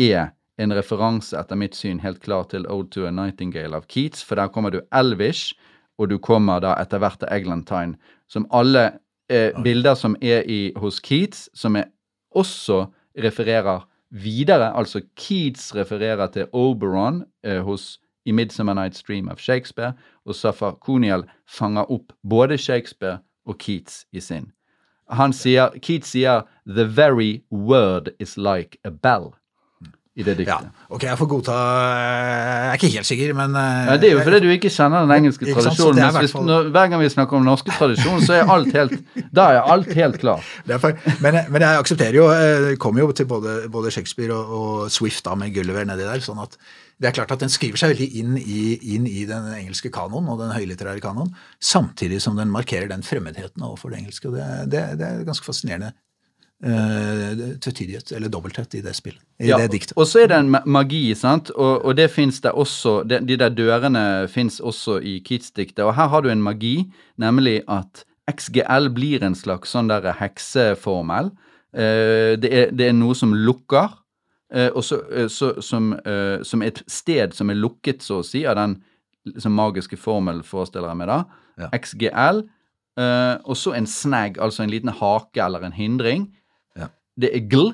[0.00, 4.24] er en referanse, etter mitt syn, helt klar til Ode to a Nightingale av Keats,
[4.24, 5.52] for der kommer du Elvish,
[6.00, 7.98] og du kommer da etter hvert til Eglantine,
[8.30, 8.94] som alle
[9.30, 11.90] eh, bilder som er i, hos Keats, som er
[12.34, 12.86] også
[13.18, 14.72] refererer videre.
[14.76, 19.92] Altså Keats refererer til Oberon eh, hos i Midsummer Night's Dream av Shakespeare,
[20.24, 24.52] og Safar Koniel fanger opp både Shakespeare og Keats i sin.
[25.12, 29.34] Han sier, Keats sier 'the very word is like a bell'
[30.14, 30.60] i det Ja,
[30.94, 34.20] ok, jeg får godta Jeg er ikke helt sikker, men eh, Ja, det er jo
[34.22, 35.98] fordi du ikke kjenner den engelske tradisjonen.
[35.98, 38.94] mens hvis, når, hver gang vi snakker om den norske tradisjonen, så er alt helt
[39.34, 40.46] Da er alt helt klart.
[40.68, 44.38] det er men, men jeg aksepterer jo eh, Det kommer jo til både, både Shakespeare
[44.38, 46.22] og, og Swift da med Gulliver nedi der.
[46.22, 46.54] sånn at
[47.02, 50.30] det er klart at Den skriver seg veldig inn i, inn i den engelske kanoen
[50.30, 54.30] og den høylitterære kanoen, samtidig som den markerer den fremmedheten overfor det engelske.
[54.30, 55.90] og Det, det, det er ganske fascinerende
[56.62, 59.22] uh, tvetydighet, eller dobbelthet, i det spillet.
[59.38, 59.96] I Ja, det diktet.
[59.96, 63.36] og så er det en magi, sant, og, og det fins det også De, de
[63.36, 68.88] der dørene fins også i Keats-diktet, og her har du en magi, nemlig at XGL
[68.94, 71.34] blir en slags sånn der hekseformel.
[71.74, 73.90] Uh, det, er, det er noe som lukker,
[74.54, 75.94] uh, og så, så, som,
[76.42, 78.78] som et sted som er lukket, så å si, av den
[79.26, 81.24] liksom, magiske formelen, forestiller jeg meg da.
[81.58, 81.68] Ja.
[81.70, 82.40] XGL.
[83.44, 86.28] og så en snag, altså en liten hake eller en hindring.
[87.16, 87.20] Ja.
[87.26, 87.72] Det er gl.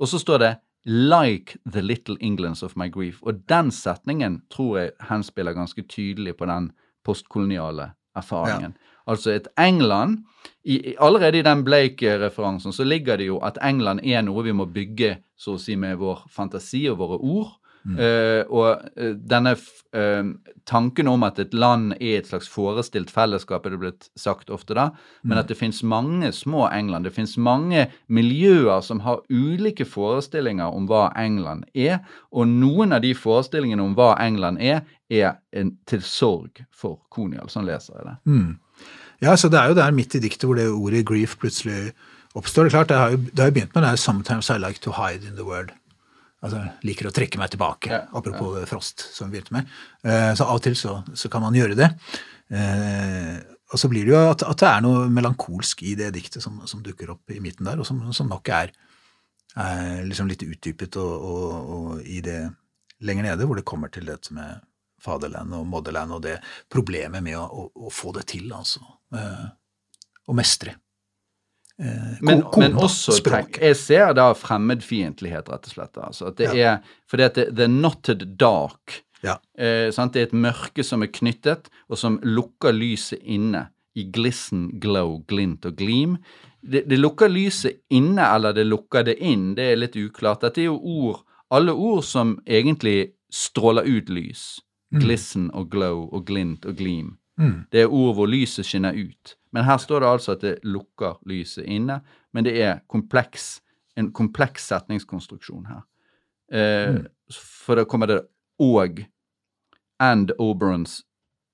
[0.00, 0.56] Og så står det
[0.86, 3.18] 'like the little Englands of my grief'.
[3.22, 6.72] Og den setningen tror jeg henspiller ganske tydelig på den
[7.04, 8.76] postkoloniale erfaringen.
[9.06, 10.18] Altså et England
[10.64, 14.52] i, i- Allerede i den Blake-referansen så ligger det jo at England er noe vi
[14.52, 17.52] må bygge så å si med vår fantasi og våre ord.
[17.82, 19.56] Eh, og uh, denne
[19.96, 20.28] eh,
[20.68, 24.76] tanken om at et land er et slags forestilt fellesskap, er det blitt sagt ofte
[24.78, 24.90] da,
[25.26, 27.08] men at det finnes mange små England.
[27.08, 32.00] Det finnes mange miljøer som har ulike forestillinger om hva England er,
[32.30, 37.50] og noen av de forestillingene om hva England er, er en til sorg for Konial.
[37.52, 38.16] Sånn leser jeg det.
[38.30, 38.52] Mm.
[39.22, 41.92] Ja, så det er jo der midt i diktet hvor det ordet grief plutselig
[42.38, 42.66] oppstår.
[42.66, 44.58] Det er klart, det har jo, det har jo begynt med det her 'sometimes I
[44.58, 45.74] like to hide in the word'.
[46.42, 49.68] Altså, liker å trekke meg tilbake, Ja, apropos Frost, som vi begynte med.
[50.02, 51.88] Eh, så av og til så, så kan man gjøre det.
[52.50, 53.36] Eh,
[53.72, 56.58] og så blir det jo at, at det er noe melankolsk i det diktet som,
[56.68, 58.74] som dukker opp i midten der, og som, som nok er,
[59.54, 62.40] er liksom litt utdypet og, og, og i det
[63.06, 64.60] lenger nede, hvor det kommer til dette med
[65.02, 66.36] faderland og moderland og det
[66.70, 68.82] problemet med å, å, å få det til, altså.
[69.14, 69.46] Eh,
[70.28, 70.76] å mestre.
[71.82, 75.98] Eh, Men, men også tenk, jeg ser da fremmedfiendtlighet, rett og slett.
[75.98, 76.76] Altså, at det er,
[77.10, 79.36] fordi at det, the knotted dark Ja.
[79.58, 80.12] eh, sant?
[80.14, 85.18] Det er et mørke som er knyttet, og som lukker lyset inne i glisten, glow,
[85.28, 86.16] glint og gleam.
[86.62, 90.40] Det, det lukker lyset inne, eller det lukker det inn, det er litt uklart.
[90.46, 94.60] Dette er jo ord, alle ord som egentlig stråler ut lys.
[94.92, 97.16] Glisten og glow og glint og gleam.
[97.42, 97.64] Mm.
[97.72, 99.36] Det er ord hvor lyset skinner ut.
[99.52, 102.00] Men her står det altså at det lukker lyset inne.
[102.32, 103.60] Men det er kompleks,
[103.96, 105.82] en kompleks setningskonstruksjon her.
[106.52, 107.02] Eh,
[107.32, 108.20] For da kommer det
[108.58, 109.00] og
[109.98, 111.02] and Oberons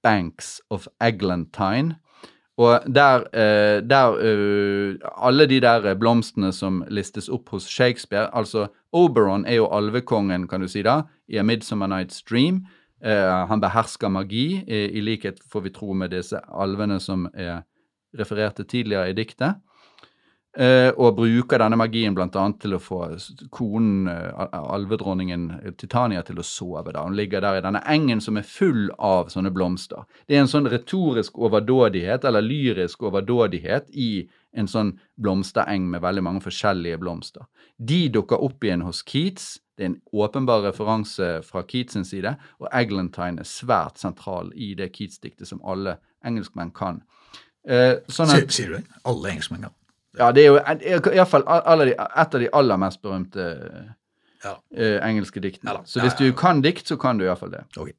[0.02, 1.96] banks of Eglantine.
[2.58, 4.94] Og der, eh, der uh,
[5.28, 10.60] Alle de der blomstene som listes opp hos Shakespeare Altså, Oberon er jo alvekongen, kan
[10.60, 12.66] du si da, i A Midsummer Night's Dream.
[13.04, 17.62] Eh, han behersker magi, i, likhet, får vi tro, med disse alvene som er
[18.18, 19.60] refererte tidligere i diktet.
[20.56, 22.44] Eh, og bruker denne magien bl.a.
[22.58, 23.02] til å få
[23.52, 26.94] konen, eh, alvedronningen eh, Titania, til å sove.
[26.96, 27.04] da.
[27.04, 30.08] Hun ligger der i denne engen som er full av sånne blomster.
[30.26, 34.26] Det er en sånn retorisk overdådighet, eller lyrisk overdådighet, i
[34.56, 37.44] en sånn blomstereng med veldig mange forskjellige blomster.
[37.76, 39.58] De dukker opp igjen hos Keats.
[39.76, 44.72] Det er en åpenbar referanse fra Keats sin side, og Eglantine er svært sentral i
[44.74, 47.04] det Keats-diktet som alle engelskmenn kan.
[47.68, 49.02] Eh, sånn Sier, sier du det?
[49.06, 49.77] Alle engelskmenn kan.
[50.16, 53.48] Ja, det er jo iallfall et av de aller mest berømte
[54.44, 54.54] Ja.
[54.74, 55.72] eh, engelske diktene.
[55.80, 55.80] Ja.
[55.84, 57.64] Så hvis du kan dikt, så kan du iallfall det.
[57.76, 57.92] Okay.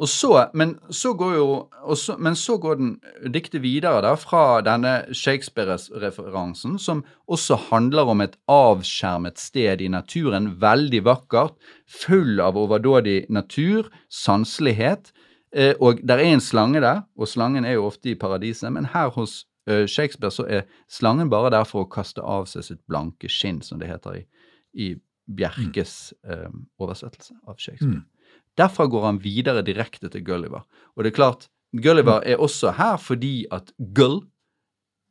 [0.00, 1.48] Og så, men så går jo
[1.94, 3.00] så, Men så går den
[3.30, 10.56] diktet videre da, fra denne Shakespeare-referansen, som også handler om et avskjermet sted i naturen,
[10.60, 11.54] veldig vakkert,
[11.86, 15.12] full av overdådig natur, sanselighet.
[15.54, 18.88] Eh, og der er en slange der, og slangen er jo ofte i paradiset, men
[18.94, 19.44] her hos
[19.86, 23.78] Shakespeare så er slangen bare der for å kaste av seg sitt blanke skinn, som
[23.78, 24.24] det heter i,
[24.74, 24.88] i
[25.30, 26.48] Bjerkes eh,
[26.82, 28.00] oversettelse av Shakespeare.
[28.02, 28.40] Mm.
[28.58, 30.64] Derfra går han videre direkte til Gulliver.
[30.96, 34.22] Og det er klart, Gulliver er også her fordi at gull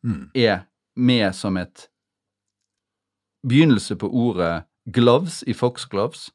[0.04, 0.32] Mm.
[0.34, 0.64] er
[0.98, 1.84] med som et
[3.48, 4.64] begynnelse på ordet
[4.94, 6.30] gloves i foxgloves.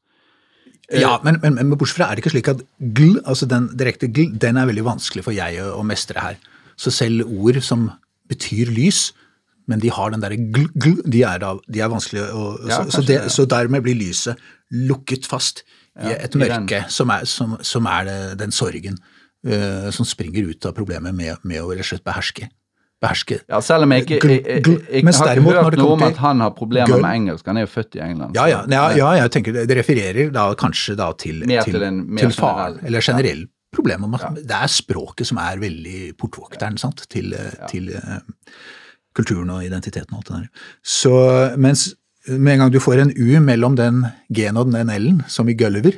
[0.91, 3.67] Eh, Ja, men, men, men bortsett fra er det ikke slik at gl, altså den
[3.77, 6.39] direkte gl, den er veldig vanskelig for jeg å, å mestre her.
[6.79, 7.89] Så selv ord som
[8.29, 9.11] betyr lys,
[9.67, 12.83] men de har den derre gl, gl, de er, da, de er vanskelige å Ja,
[12.85, 14.39] så, så, det, så dermed blir lyset
[14.71, 15.65] lukket fast
[15.97, 20.69] i et mørke som er, som, som er det, den sorgen uh, som springer ut
[20.69, 22.49] av problemet med, med å rett og slett beherske.
[23.01, 23.39] Beherske.
[23.45, 26.21] Ja, selv om jeg ikke, jeg, jeg, jeg, jeg, har ikke hørt noe om at
[26.21, 27.45] han har problemer med engelsk.
[27.45, 28.37] Han er jo født i England.
[28.37, 31.85] Ja, ja, ja, ja, jeg tenker det, det refererer da kanskje da til, til, til
[31.85, 33.45] en til faren, eller generell
[33.77, 38.19] problem om at det er språket som er veldig portvokteren sant, til, eh, til uh,
[39.17, 40.67] kulturen og identiteten og alt det der.
[40.85, 41.13] Så
[41.57, 41.87] mens
[42.27, 44.01] med en gang du får en U mellom den
[44.35, 45.95] G-en og den L-en, som i Gulliver,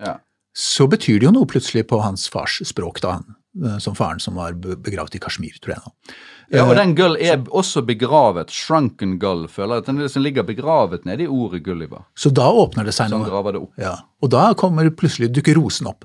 [0.00, 0.18] Ja.
[0.54, 3.16] så betyr det jo noe plutselig på hans fars språk da.
[3.64, 5.82] eh, som faren som var begravd i Kashmir, tror jeg.
[5.84, 6.14] nå.
[6.52, 8.50] Ja, og den gull er også begravet.
[8.52, 9.46] Shrunken gull.
[9.48, 12.04] Føler jeg den liksom ligger begravet nede i ordet Gulliver.
[12.14, 13.72] Så da åpner det seg Som Sånn graver det opp.
[13.80, 13.94] Ja.
[14.22, 16.04] Og da kommer plutselig dukker rosen opp.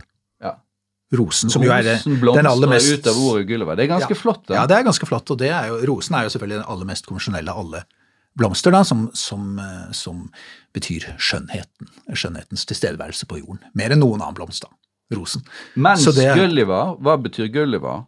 [1.13, 3.75] Rosen, som jo er den aller mest ut av ordet Gulliver.
[3.77, 4.15] Det er ganske Ja.
[4.19, 4.45] flott.
[4.47, 4.53] da.
[4.55, 5.29] Ja, det er ganske flott.
[5.31, 7.83] Og det er jo, rosen er jo selvfølgelig den aller mest konvensjonelle av alle
[8.37, 10.29] blomster, da, som, som, eh, som
[10.73, 11.87] betyr skjønnheten.
[12.11, 13.59] Skjønnhetens tilstedeværelse på jorden.
[13.73, 14.67] Mer enn noen annen blomst, da.
[15.15, 15.41] Rosen.
[15.77, 18.05] Mens Så det- Gulliver, hva betyr Gulliver?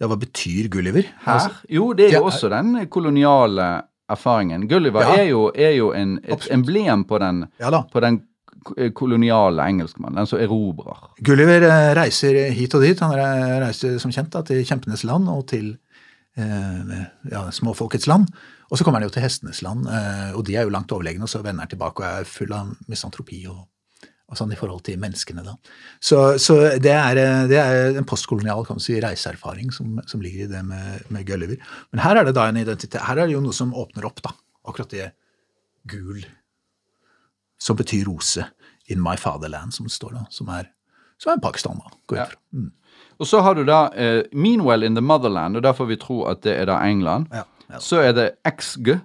[0.00, 1.04] Ja, hva betyr Gulliver?
[1.24, 1.32] Her?
[1.38, 2.30] Altså, Jo, det er jo Ja.
[2.30, 4.68] også den koloniale erfaringen.
[4.68, 5.14] Gulliver Ja.
[5.16, 6.52] er jo, er jo en, et Absolutt.
[6.52, 8.22] emblem på den, ja på den
[8.94, 11.08] koloniale engelskmannen, den som erobrer.
[11.24, 13.00] Gulliver eh, reiser hit og dit.
[13.04, 13.14] Han
[13.62, 15.72] reiser som kjent da, til kjempenes land og til
[16.38, 16.98] eh,
[17.30, 18.30] ja, småfolkets land.
[18.66, 21.26] Og så kommer han jo til hestenes land, eh, og de er jo langt overlegne,
[21.26, 23.60] og så vender han tilbake og er full av misantropi og,
[24.26, 25.44] og sånn i forhold til menneskene.
[25.46, 25.54] da.
[26.02, 30.24] Så, så det, er, eh, det er en postkolonial kan man si, reiseerfaring som, som
[30.24, 31.62] ligger i det med, med Gulliver.
[31.92, 34.24] Men her er det da en identitet, her er det jo noe som åpner opp,
[34.26, 34.34] da.
[34.66, 35.12] Akkurat det
[35.86, 36.24] gul,
[37.58, 38.44] som betyr rose,
[38.88, 40.68] in my fatherland, som det står da, som er,
[41.18, 41.90] som er Pakistan, da.
[42.06, 42.58] går jeg Ja.
[42.58, 42.72] Mm.
[43.18, 46.24] Og så har du da eh, Meanwhile in the Motherland, og der får vi tro
[46.28, 47.26] at det er da England.
[47.32, 47.78] Ja, ja.
[47.80, 48.98] Så er det XG.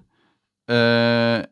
[0.72, 1.44] Uh,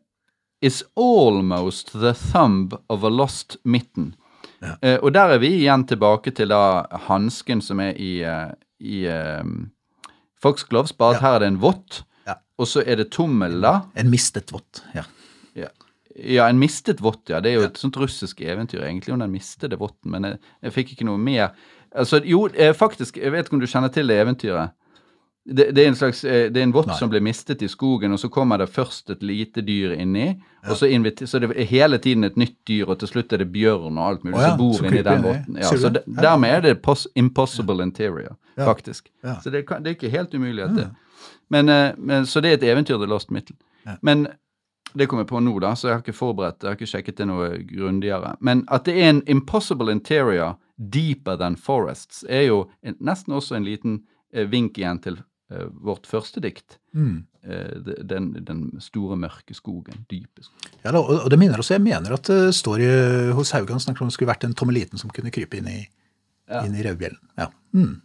[0.62, 4.14] is almost the thumb of a lost mitten.
[4.60, 4.76] Ja.
[4.84, 9.02] Uh, og der er vi igjen tilbake til da hansken som er i, uh, i
[9.08, 9.44] eh,
[10.40, 12.34] Foxgloves, bare at her er det en vått, Ja.
[12.58, 13.80] og så er det tommel, da.
[13.96, 15.02] En mistet vått, Ja.
[16.20, 16.32] Ja.
[16.36, 17.40] ja, en mistet vott, ja.
[17.40, 20.76] Det er jo et sånt russisk eventyr egentlig om den mistede votten, men jeg, jeg
[20.76, 21.54] fikk ikke noe mer.
[21.90, 24.76] Altså, jo, eh, faktisk, jeg vet ikke om du kjenner til det eventyret.
[25.50, 28.12] Det, det er en slags, eh, det er en vott som blir mistet i skogen,
[28.12, 30.34] og så kommer det først et lite dyr inni,
[30.68, 33.42] og så, inviter, så det er hele tiden et nytt dyr, og til slutt er
[33.42, 35.56] det bjørn og alt mulig oh, ja, som bor inni den votten.
[35.56, 36.04] Ja, så det?
[36.04, 38.66] de, dermed er det pos, impossible interior, Ja.
[38.68, 39.08] faktisk.
[39.24, 39.38] Ja.
[39.40, 40.90] Så det, kan, det er ikke helt umulig at det
[41.50, 43.56] men, eh, men, Så det er et eventyr, The Lost Mittel.
[43.86, 43.96] Ja.
[44.02, 44.28] Men
[44.96, 47.16] det kom jeg på nå, da, så jeg har ikke forberedt, jeg har ikke sjekket
[47.20, 48.34] det noe grundigere.
[48.40, 53.56] Men at det er en impossible interior deeper than forests, er jo en, nesten også
[53.58, 53.98] en liten
[54.32, 55.18] eh, vink igjen til
[55.52, 56.78] eh, vårt første dikt.
[56.96, 57.26] Mm.
[57.44, 60.02] Eh, den, den store, mørke skogen.
[60.10, 60.74] Dype skogen.
[60.84, 62.90] Ja, og, og det minner også, Jeg mener at det står i,
[63.36, 65.80] hos Haugan snakker om det skulle vært en tommeliten som kunne krype inn i,
[66.50, 66.64] Ja.
[66.66, 67.20] inn i revbjellen.
[67.38, 67.46] Ja.
[67.76, 68.00] Mm.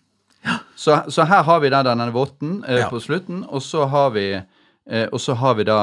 [0.77, 2.89] Så, så her har vi da denne votten eh, Ja.
[2.91, 5.79] på slutten, og så har vi, eh, og så har vi da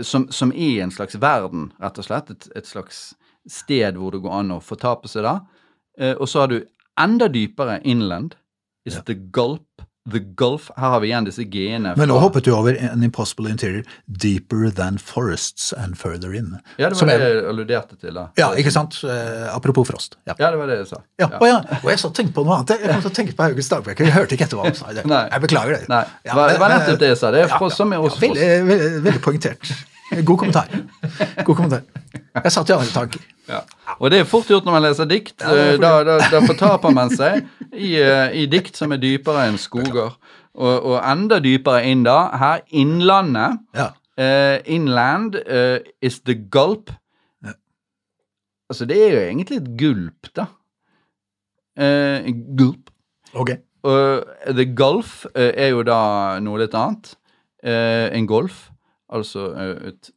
[0.00, 2.30] som, som er en slags verden, rett og slett.
[2.30, 3.14] Et, et slags
[3.48, 5.34] sted hvor det går an å fortape seg da.
[5.98, 6.60] Eh, og så har du
[7.00, 8.36] enda dypere inland.
[8.84, 9.02] Is Ja.
[9.06, 9.68] the gulp.
[10.10, 10.64] The gulf.
[10.74, 11.92] Her har vi igjen disse g-ene.
[11.96, 16.56] Men nå hoppet du over an impossible interior deeper than forests and further in.
[16.76, 18.24] Ja, det var det jeg alluderte til, da.
[18.40, 18.98] Ja, ikke sant?
[19.06, 20.16] Eh, apropos Frost.
[20.26, 20.34] Ja.
[20.40, 20.98] Ja, det var det jeg sa.
[21.22, 22.74] Ja, Og, ja, og jeg så tenkte på noe annet.
[22.82, 24.08] Jeg kom til å tenke på Haugens dagbøker.
[24.10, 24.90] Jeg hørte ikke etter hva han sa.
[24.98, 25.06] det.
[25.06, 25.82] Jeg beklager det.
[25.92, 27.30] Nei, Ja, det var, nettopp det jeg sa.
[27.30, 28.42] Det er Ja, Frost som er også ja, Frost.
[28.42, 29.72] veldig, veldig, veldig poengtert.
[30.26, 30.68] God kommentar.
[31.46, 31.86] God kommentar.
[32.42, 33.22] Jeg satt i andre tanker.
[33.48, 33.62] Ja.
[33.98, 35.36] Og det er fort gjort når man leser dikt.
[35.42, 37.42] Eh, da, da, da fortaper man seg
[37.72, 40.14] i, eh, i dikt som er dypere enn skoger.
[40.52, 42.18] Og, og enda dypere inn da.
[42.38, 43.60] Her Innlandet.
[43.78, 43.92] Ja.
[44.12, 46.90] Uh, inland uh, is the gulp.
[47.40, 47.54] Ja.
[48.68, 50.50] Altså, det er jo egentlig et gulp, da.
[51.80, 52.28] Uh,
[52.58, 52.92] gulp.
[53.32, 53.54] Ok.
[53.82, 57.16] Og the gulf eh, er jo da noe litt annet.
[57.62, 58.68] Eh, en golf,
[59.12, 60.10] altså eh, et,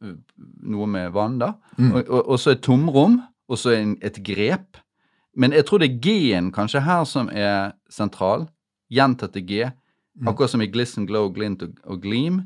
[0.66, 1.52] noe med vann, da.
[1.78, 1.92] Mm.
[1.92, 4.80] Og, og, og så et tomrom, og så en, et grep.
[5.36, 8.46] Men jeg tror det er G-en kanskje her som er sentral.
[8.90, 9.66] Gjentatte G.
[10.16, 10.28] Mm.
[10.30, 12.40] Akkurat som i Glisten, Glow, Glint og, og Gleam.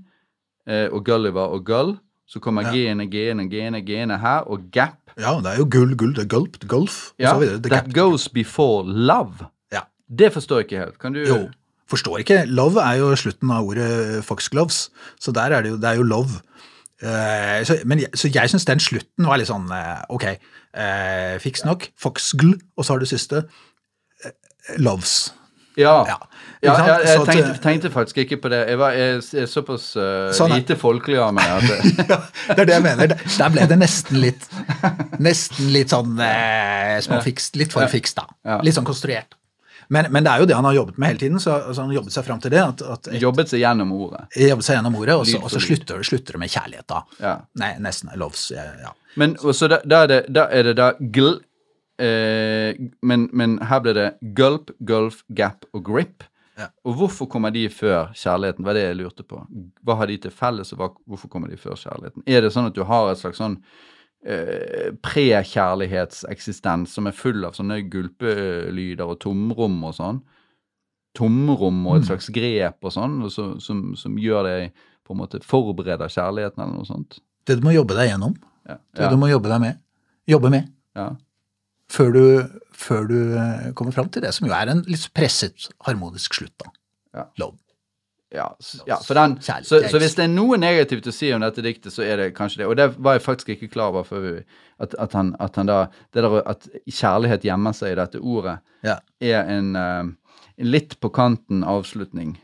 [0.66, 1.96] Eh, og Gulliver og Gull.
[2.30, 2.70] Så kommer Ja.
[2.74, 4.98] G-ene, G-ene, G-ene, G-ene her, og Gap.
[5.18, 7.56] Ja, det er jo gull, gull, det er gulp, gulf, og Ja, så videre.
[7.58, 7.94] Er that gap.
[7.96, 9.46] goes before love.
[9.74, 9.80] Ja.
[10.08, 10.98] Det forstår jeg ikke helt.
[11.02, 11.38] Kan du Jo,
[11.90, 12.38] forstår ikke.
[12.48, 14.84] Love er jo slutten av ordet foxgloves,
[15.20, 16.40] så der er det jo, det er jo love.
[17.00, 20.26] Uh, så, men, jeg- så jeg syns den slutten var litt sånn uh, ok,
[20.76, 21.88] uh, fiks nok.
[21.98, 23.44] Foxgl, og så har du siste.
[24.78, 25.32] loves.
[25.78, 26.04] Ja.
[26.06, 26.16] Ja.
[26.60, 28.58] Ja, jeg, jeg tenkte, tenkte faktisk ikke på det.
[28.68, 31.78] Jeg, var, jeg er såpass uh, Sånn lite folkelig av meg at det,
[32.10, 32.18] ja,
[32.50, 33.14] det er det jeg mener.
[33.38, 34.44] Der ble det nesten litt
[35.24, 37.56] nesten litt sånn uh, småfikst.
[37.56, 38.58] Litt for fikst, da.
[38.66, 39.38] Litt sånn konstruert.
[39.90, 41.92] Men, men det er jo det han har jobbet med hele tiden, så altså, han
[41.94, 42.62] jobbet seg fram til det.
[42.62, 44.22] at, at jobbet seg gjennom ordet.
[44.38, 47.00] jobbet seg gjennom ordet, og så, og så slutter, slutter det med kjærlighet, da.
[47.18, 47.32] Ja.
[47.58, 48.12] Nei, nesten.
[48.20, 48.44] Loves.
[48.54, 48.68] Ja.
[48.84, 48.92] ja.
[49.18, 51.40] Men så da, da, er det, da er det da gl...
[52.00, 54.08] Eh, men, men her blir det
[54.38, 56.24] gulp, gulf, gap og grip.
[56.60, 56.70] Ja.
[56.86, 58.64] Og hvorfor kommer de før kjærligheten?
[58.64, 59.42] Hva er det jeg lurte på.
[59.86, 62.24] Hva har de til felles, og hvorfor kommer de før kjærligheten?
[62.30, 63.58] Er det sånn at du har et slags sånn
[64.26, 70.20] eh, prekjærlighetseksistens som er full av sånne gulpelyder og tomrom og sånn.
[71.18, 75.18] Tomrom og et slags grep og sånn, og så, som, som gjør deg på en
[75.24, 77.18] måte forbereder kjærligheten eller noe sånt.
[77.48, 78.36] Det du må jobbe deg gjennom.
[78.68, 78.76] Ja.
[78.94, 79.10] Det Ja.
[79.10, 79.80] du må jobbe deg med.
[80.30, 80.70] Jobbe med.
[80.96, 81.10] ja.
[81.90, 82.22] Før du,
[82.70, 86.54] før du eh, kommer fram til det som jo er en litt presset harmonisk slutt,
[86.62, 86.68] da.
[87.16, 87.24] Ja.
[87.42, 87.56] Love.
[88.30, 88.46] Ja,
[88.86, 91.90] ja, for den, så, så hvis det er noe negativt å si om dette diktet,
[91.90, 92.68] så er det kanskje det.
[92.70, 94.34] Og det var jeg faktisk ikke klar over før vi,
[94.78, 95.80] at, at, han, at han da
[96.14, 99.00] det der, At kjærlighet gjemmer seg i dette ordet, Ja.
[99.18, 102.36] er en, uh, en litt på kanten avslutning.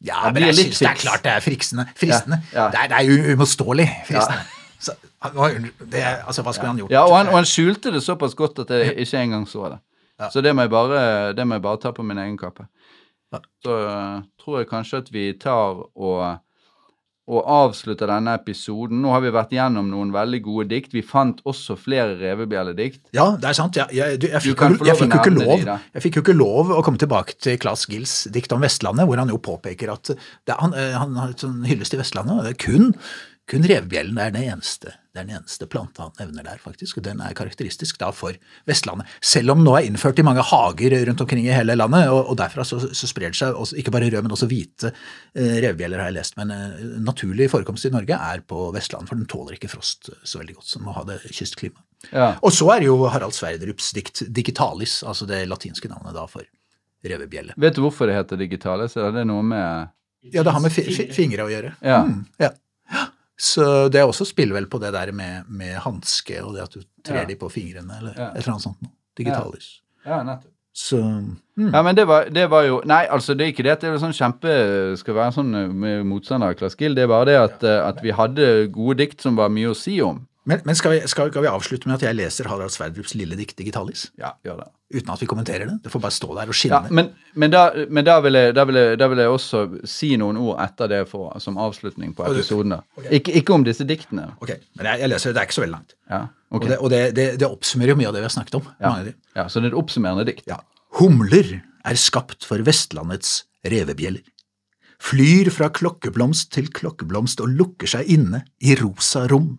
[0.00, 1.88] Ja, men jeg syns det er klart det er friksende.
[1.98, 2.40] fristende.
[2.54, 2.70] Ja.
[2.70, 4.46] Det, er, det er jo uimotståelig fristende.
[4.80, 4.94] Så,
[5.90, 6.94] det, altså, hva skulle han gjort?
[6.94, 9.82] Ja, og han, og han skjulte det såpass godt at jeg ikke engang så det.
[10.32, 12.66] Så det må, bare, det må jeg bare ta på min egen kappe.
[13.64, 16.22] Så eh, tror jeg kanskje at vi tar og,
[17.30, 18.98] og avslutter denne episoden.
[19.04, 20.96] Nå har vi vært gjennom noen veldig gode dikt.
[20.96, 23.04] Vi fant også flere revebjelledikt.
[23.14, 23.78] Ja, det er sant.
[23.78, 26.24] Jeg, jeg, du, jeg, fikk, jo- jeg, fikk jo ikke lov, de, jeg fikk jo
[26.26, 29.94] ikke lov å komme tilbake til Claes Gills dikt om Vestlandet, hvor han jo påpeker
[29.94, 32.90] at det, han, eh, han har et sånn hyllest til Vestlandet, og det er kun,
[33.50, 37.00] kun revebjellen det er det eneste, det er den eneste planta han nevner der, faktisk,
[37.00, 38.36] og den er karakteristisk da for
[38.68, 39.10] Vestlandet.
[39.24, 42.38] Selv om nå er innført i mange hager rundt omkring i hele landet, og, og
[42.38, 45.98] derfra så, så sprer det seg også, ikke bare rød, men også hvite eh, revbjeller,
[45.98, 46.38] har jeg lest.
[46.38, 50.42] Men eh, naturlig forekomst i Norge er på Vestlandet, for den tåler ikke frost så
[50.42, 51.86] veldig godt, som å ha det kystklimaet.
[52.14, 52.30] Ja.
[52.46, 56.46] Og så er jo Harald Sverdrups dikt Digitalis, altså det latinske navnet da for
[57.04, 57.58] revebjelle.
[57.60, 58.96] Vet du hvorfor det heter digitalis?
[59.00, 59.90] Er det noe med
[60.32, 61.74] Ja, det har med fi fi fingre å gjøre.
[61.84, 62.02] Ja.
[62.06, 62.54] Mm, ja.
[63.40, 66.82] Så det også spiller vel på det der med, med hanske og det at du
[67.06, 67.28] trer Ja.
[67.30, 68.30] de på fingrene, eller Ja.
[68.34, 68.82] et eller annet sånt.
[68.84, 68.92] noe.
[69.16, 69.80] Digitalis.
[70.04, 70.52] Ja, nettopp.
[70.76, 71.72] Så mm.
[71.72, 73.88] Ja, men det var, det var jo Nei, altså, det er ikke det at det
[73.90, 74.52] er sånn kjempe
[75.00, 76.94] skal være sånn eh, med motstander av Klaskill.
[76.94, 79.76] Det er bare det at, eh, at vi hadde gode dikt som var mye å
[79.76, 80.26] si om.
[80.50, 83.36] Men, men skal, vi, skal, skal vi avslutte med at jeg leser Harald Sverdrups lille
[83.38, 84.08] dikt Digitalis?
[84.18, 84.66] Ja, gjør det.
[84.96, 85.76] Uten at vi kommenterer det?
[85.84, 88.64] Det får bare stå der og Ja, men, men, da, men da, vil jeg, da,
[88.66, 92.26] vil jeg, da vil jeg også si noen ord etter det for, som avslutning på
[92.26, 92.80] episodene.
[92.98, 93.06] Okay.
[93.06, 93.36] da.
[93.38, 94.26] Ikke, om disse diktene.
[94.42, 95.96] Ok, men jeg, jeg leser, det Det er ikke så veldig langt.
[96.10, 96.20] Ja,
[96.50, 96.58] ok.
[96.58, 98.68] Og, det, og det, det, det oppsummerer jo mye av det vi har snakket om.
[98.82, 98.92] ja.
[99.38, 100.50] ja, Så det er et oppsummerende dikt.
[100.50, 100.58] Ja.
[100.98, 104.26] Humler er skapt for Vestlandets revebjeller.
[105.00, 109.54] Flyr fra klokkeblomst til klokkeblomst og lukker seg inne i rosa rom.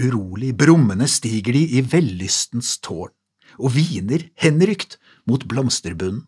[0.00, 3.12] Urolig brummende stiger de i vellystens tårn
[3.60, 4.96] og hviner henrykt
[5.28, 6.24] mot blomsterbunnen.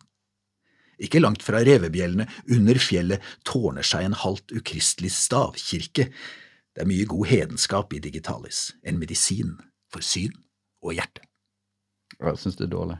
[1.01, 6.07] Ikke langt fra revebjellene under fjellet tårner seg en halvt ukristelig stavkirke.
[6.75, 9.57] Det er mye god hedenskap i Digitalis, en medisin
[9.91, 10.31] for syn
[10.85, 11.25] og hjerte.
[12.21, 12.99] Jeg syns det er dårlig.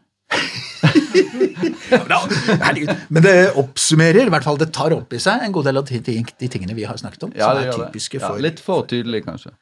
[3.13, 5.87] Men det oppsummerer, i hvert fall det tar opp i seg en god del av
[5.87, 6.19] de,
[6.49, 7.35] tingene vi har snakket om.
[7.37, 9.55] Ja, som er typiske Ja, litt for tydelig, kanskje.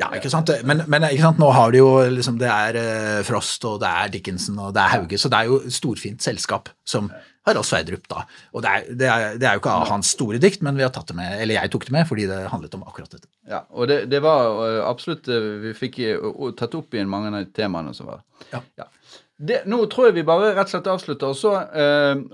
[0.00, 0.50] Ja, ikke sant.
[0.68, 1.40] Men, men ikke sant?
[1.42, 4.82] nå har de jo liksom Det er eh, Frost, og det er Dickinson, og det
[4.82, 7.10] er Hauge, så det er jo storfint selskap som
[7.42, 8.22] har også Sverdrup, da.
[8.54, 10.84] Og det er, det, er, det er jo ikke av hans store dikt, men vi
[10.86, 13.26] har tatt det med, eller jeg tok det med fordi det handlet om akkurat dette.
[13.50, 15.98] Ja, og det, det var absolutt Vi fikk
[16.58, 18.22] tatt opp igjen mange av temaene som var.
[18.52, 18.62] Ja.
[19.42, 21.52] Det, nå tror jeg vi bare rett og slett avslutter, også,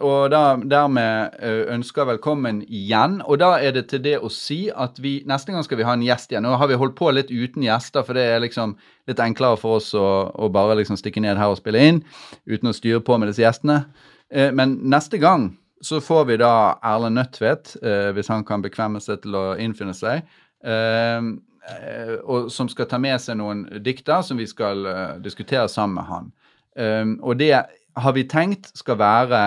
[0.04, 3.22] Og da, dermed ø, ønsker velkommen igjen.
[3.24, 5.94] Og da er det til det å si at vi neste gang skal vi ha
[5.96, 6.44] en gjest igjen.
[6.44, 8.74] Nå har vi holdt på litt uten gjester, for det er liksom
[9.08, 10.04] litt enklere for oss å,
[10.36, 12.02] å bare liksom stikke ned her og spille inn
[12.44, 13.86] uten å styre på med disse gjestene.
[14.28, 16.52] Eh, Men neste gang så får vi da
[16.84, 20.26] Erlend Nødtvedt, eh, hvis han kan bekvemme seg til å innfinne seg,
[20.60, 21.22] eh,
[21.72, 26.02] eh, og som skal ta med seg noen dikter som vi skal eh, diskutere sammen
[26.02, 26.28] med han.
[26.78, 27.52] Eh, og det
[27.98, 29.42] har vi tenkt skal være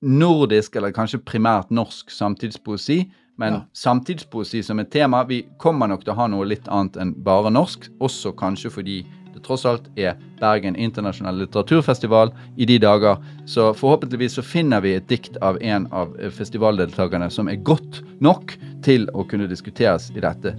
[0.00, 3.60] nordisk, eller kanskje primært norsk samtidspoesi, men Ja.
[3.74, 5.24] samtidspoesi som et tema.
[5.24, 9.06] Vi kommer nok til å ha noe litt annet enn bare norsk, også kanskje fordi
[9.32, 13.16] det tross alt er Bergen internasjonal litteraturfestival i de dager.
[13.46, 18.02] Så forhåpentligvis så finner vi et dikt av en av eh, festivaldeltakerne som er godt
[18.20, 20.56] nok til å kunne diskuteres i dette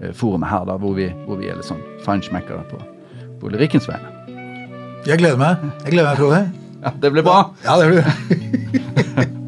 [0.00, 2.78] eh, forumet her, da, hvor vi, hvor vi er litt sånn feinschmeckere på,
[3.40, 4.19] på lyrikkens vegne.
[5.06, 5.62] Jeg gleder meg.
[5.84, 6.40] Jeg gleder meg, Frode.
[6.80, 7.38] Ja, det blir bra.
[7.64, 9.36] Ja, det blir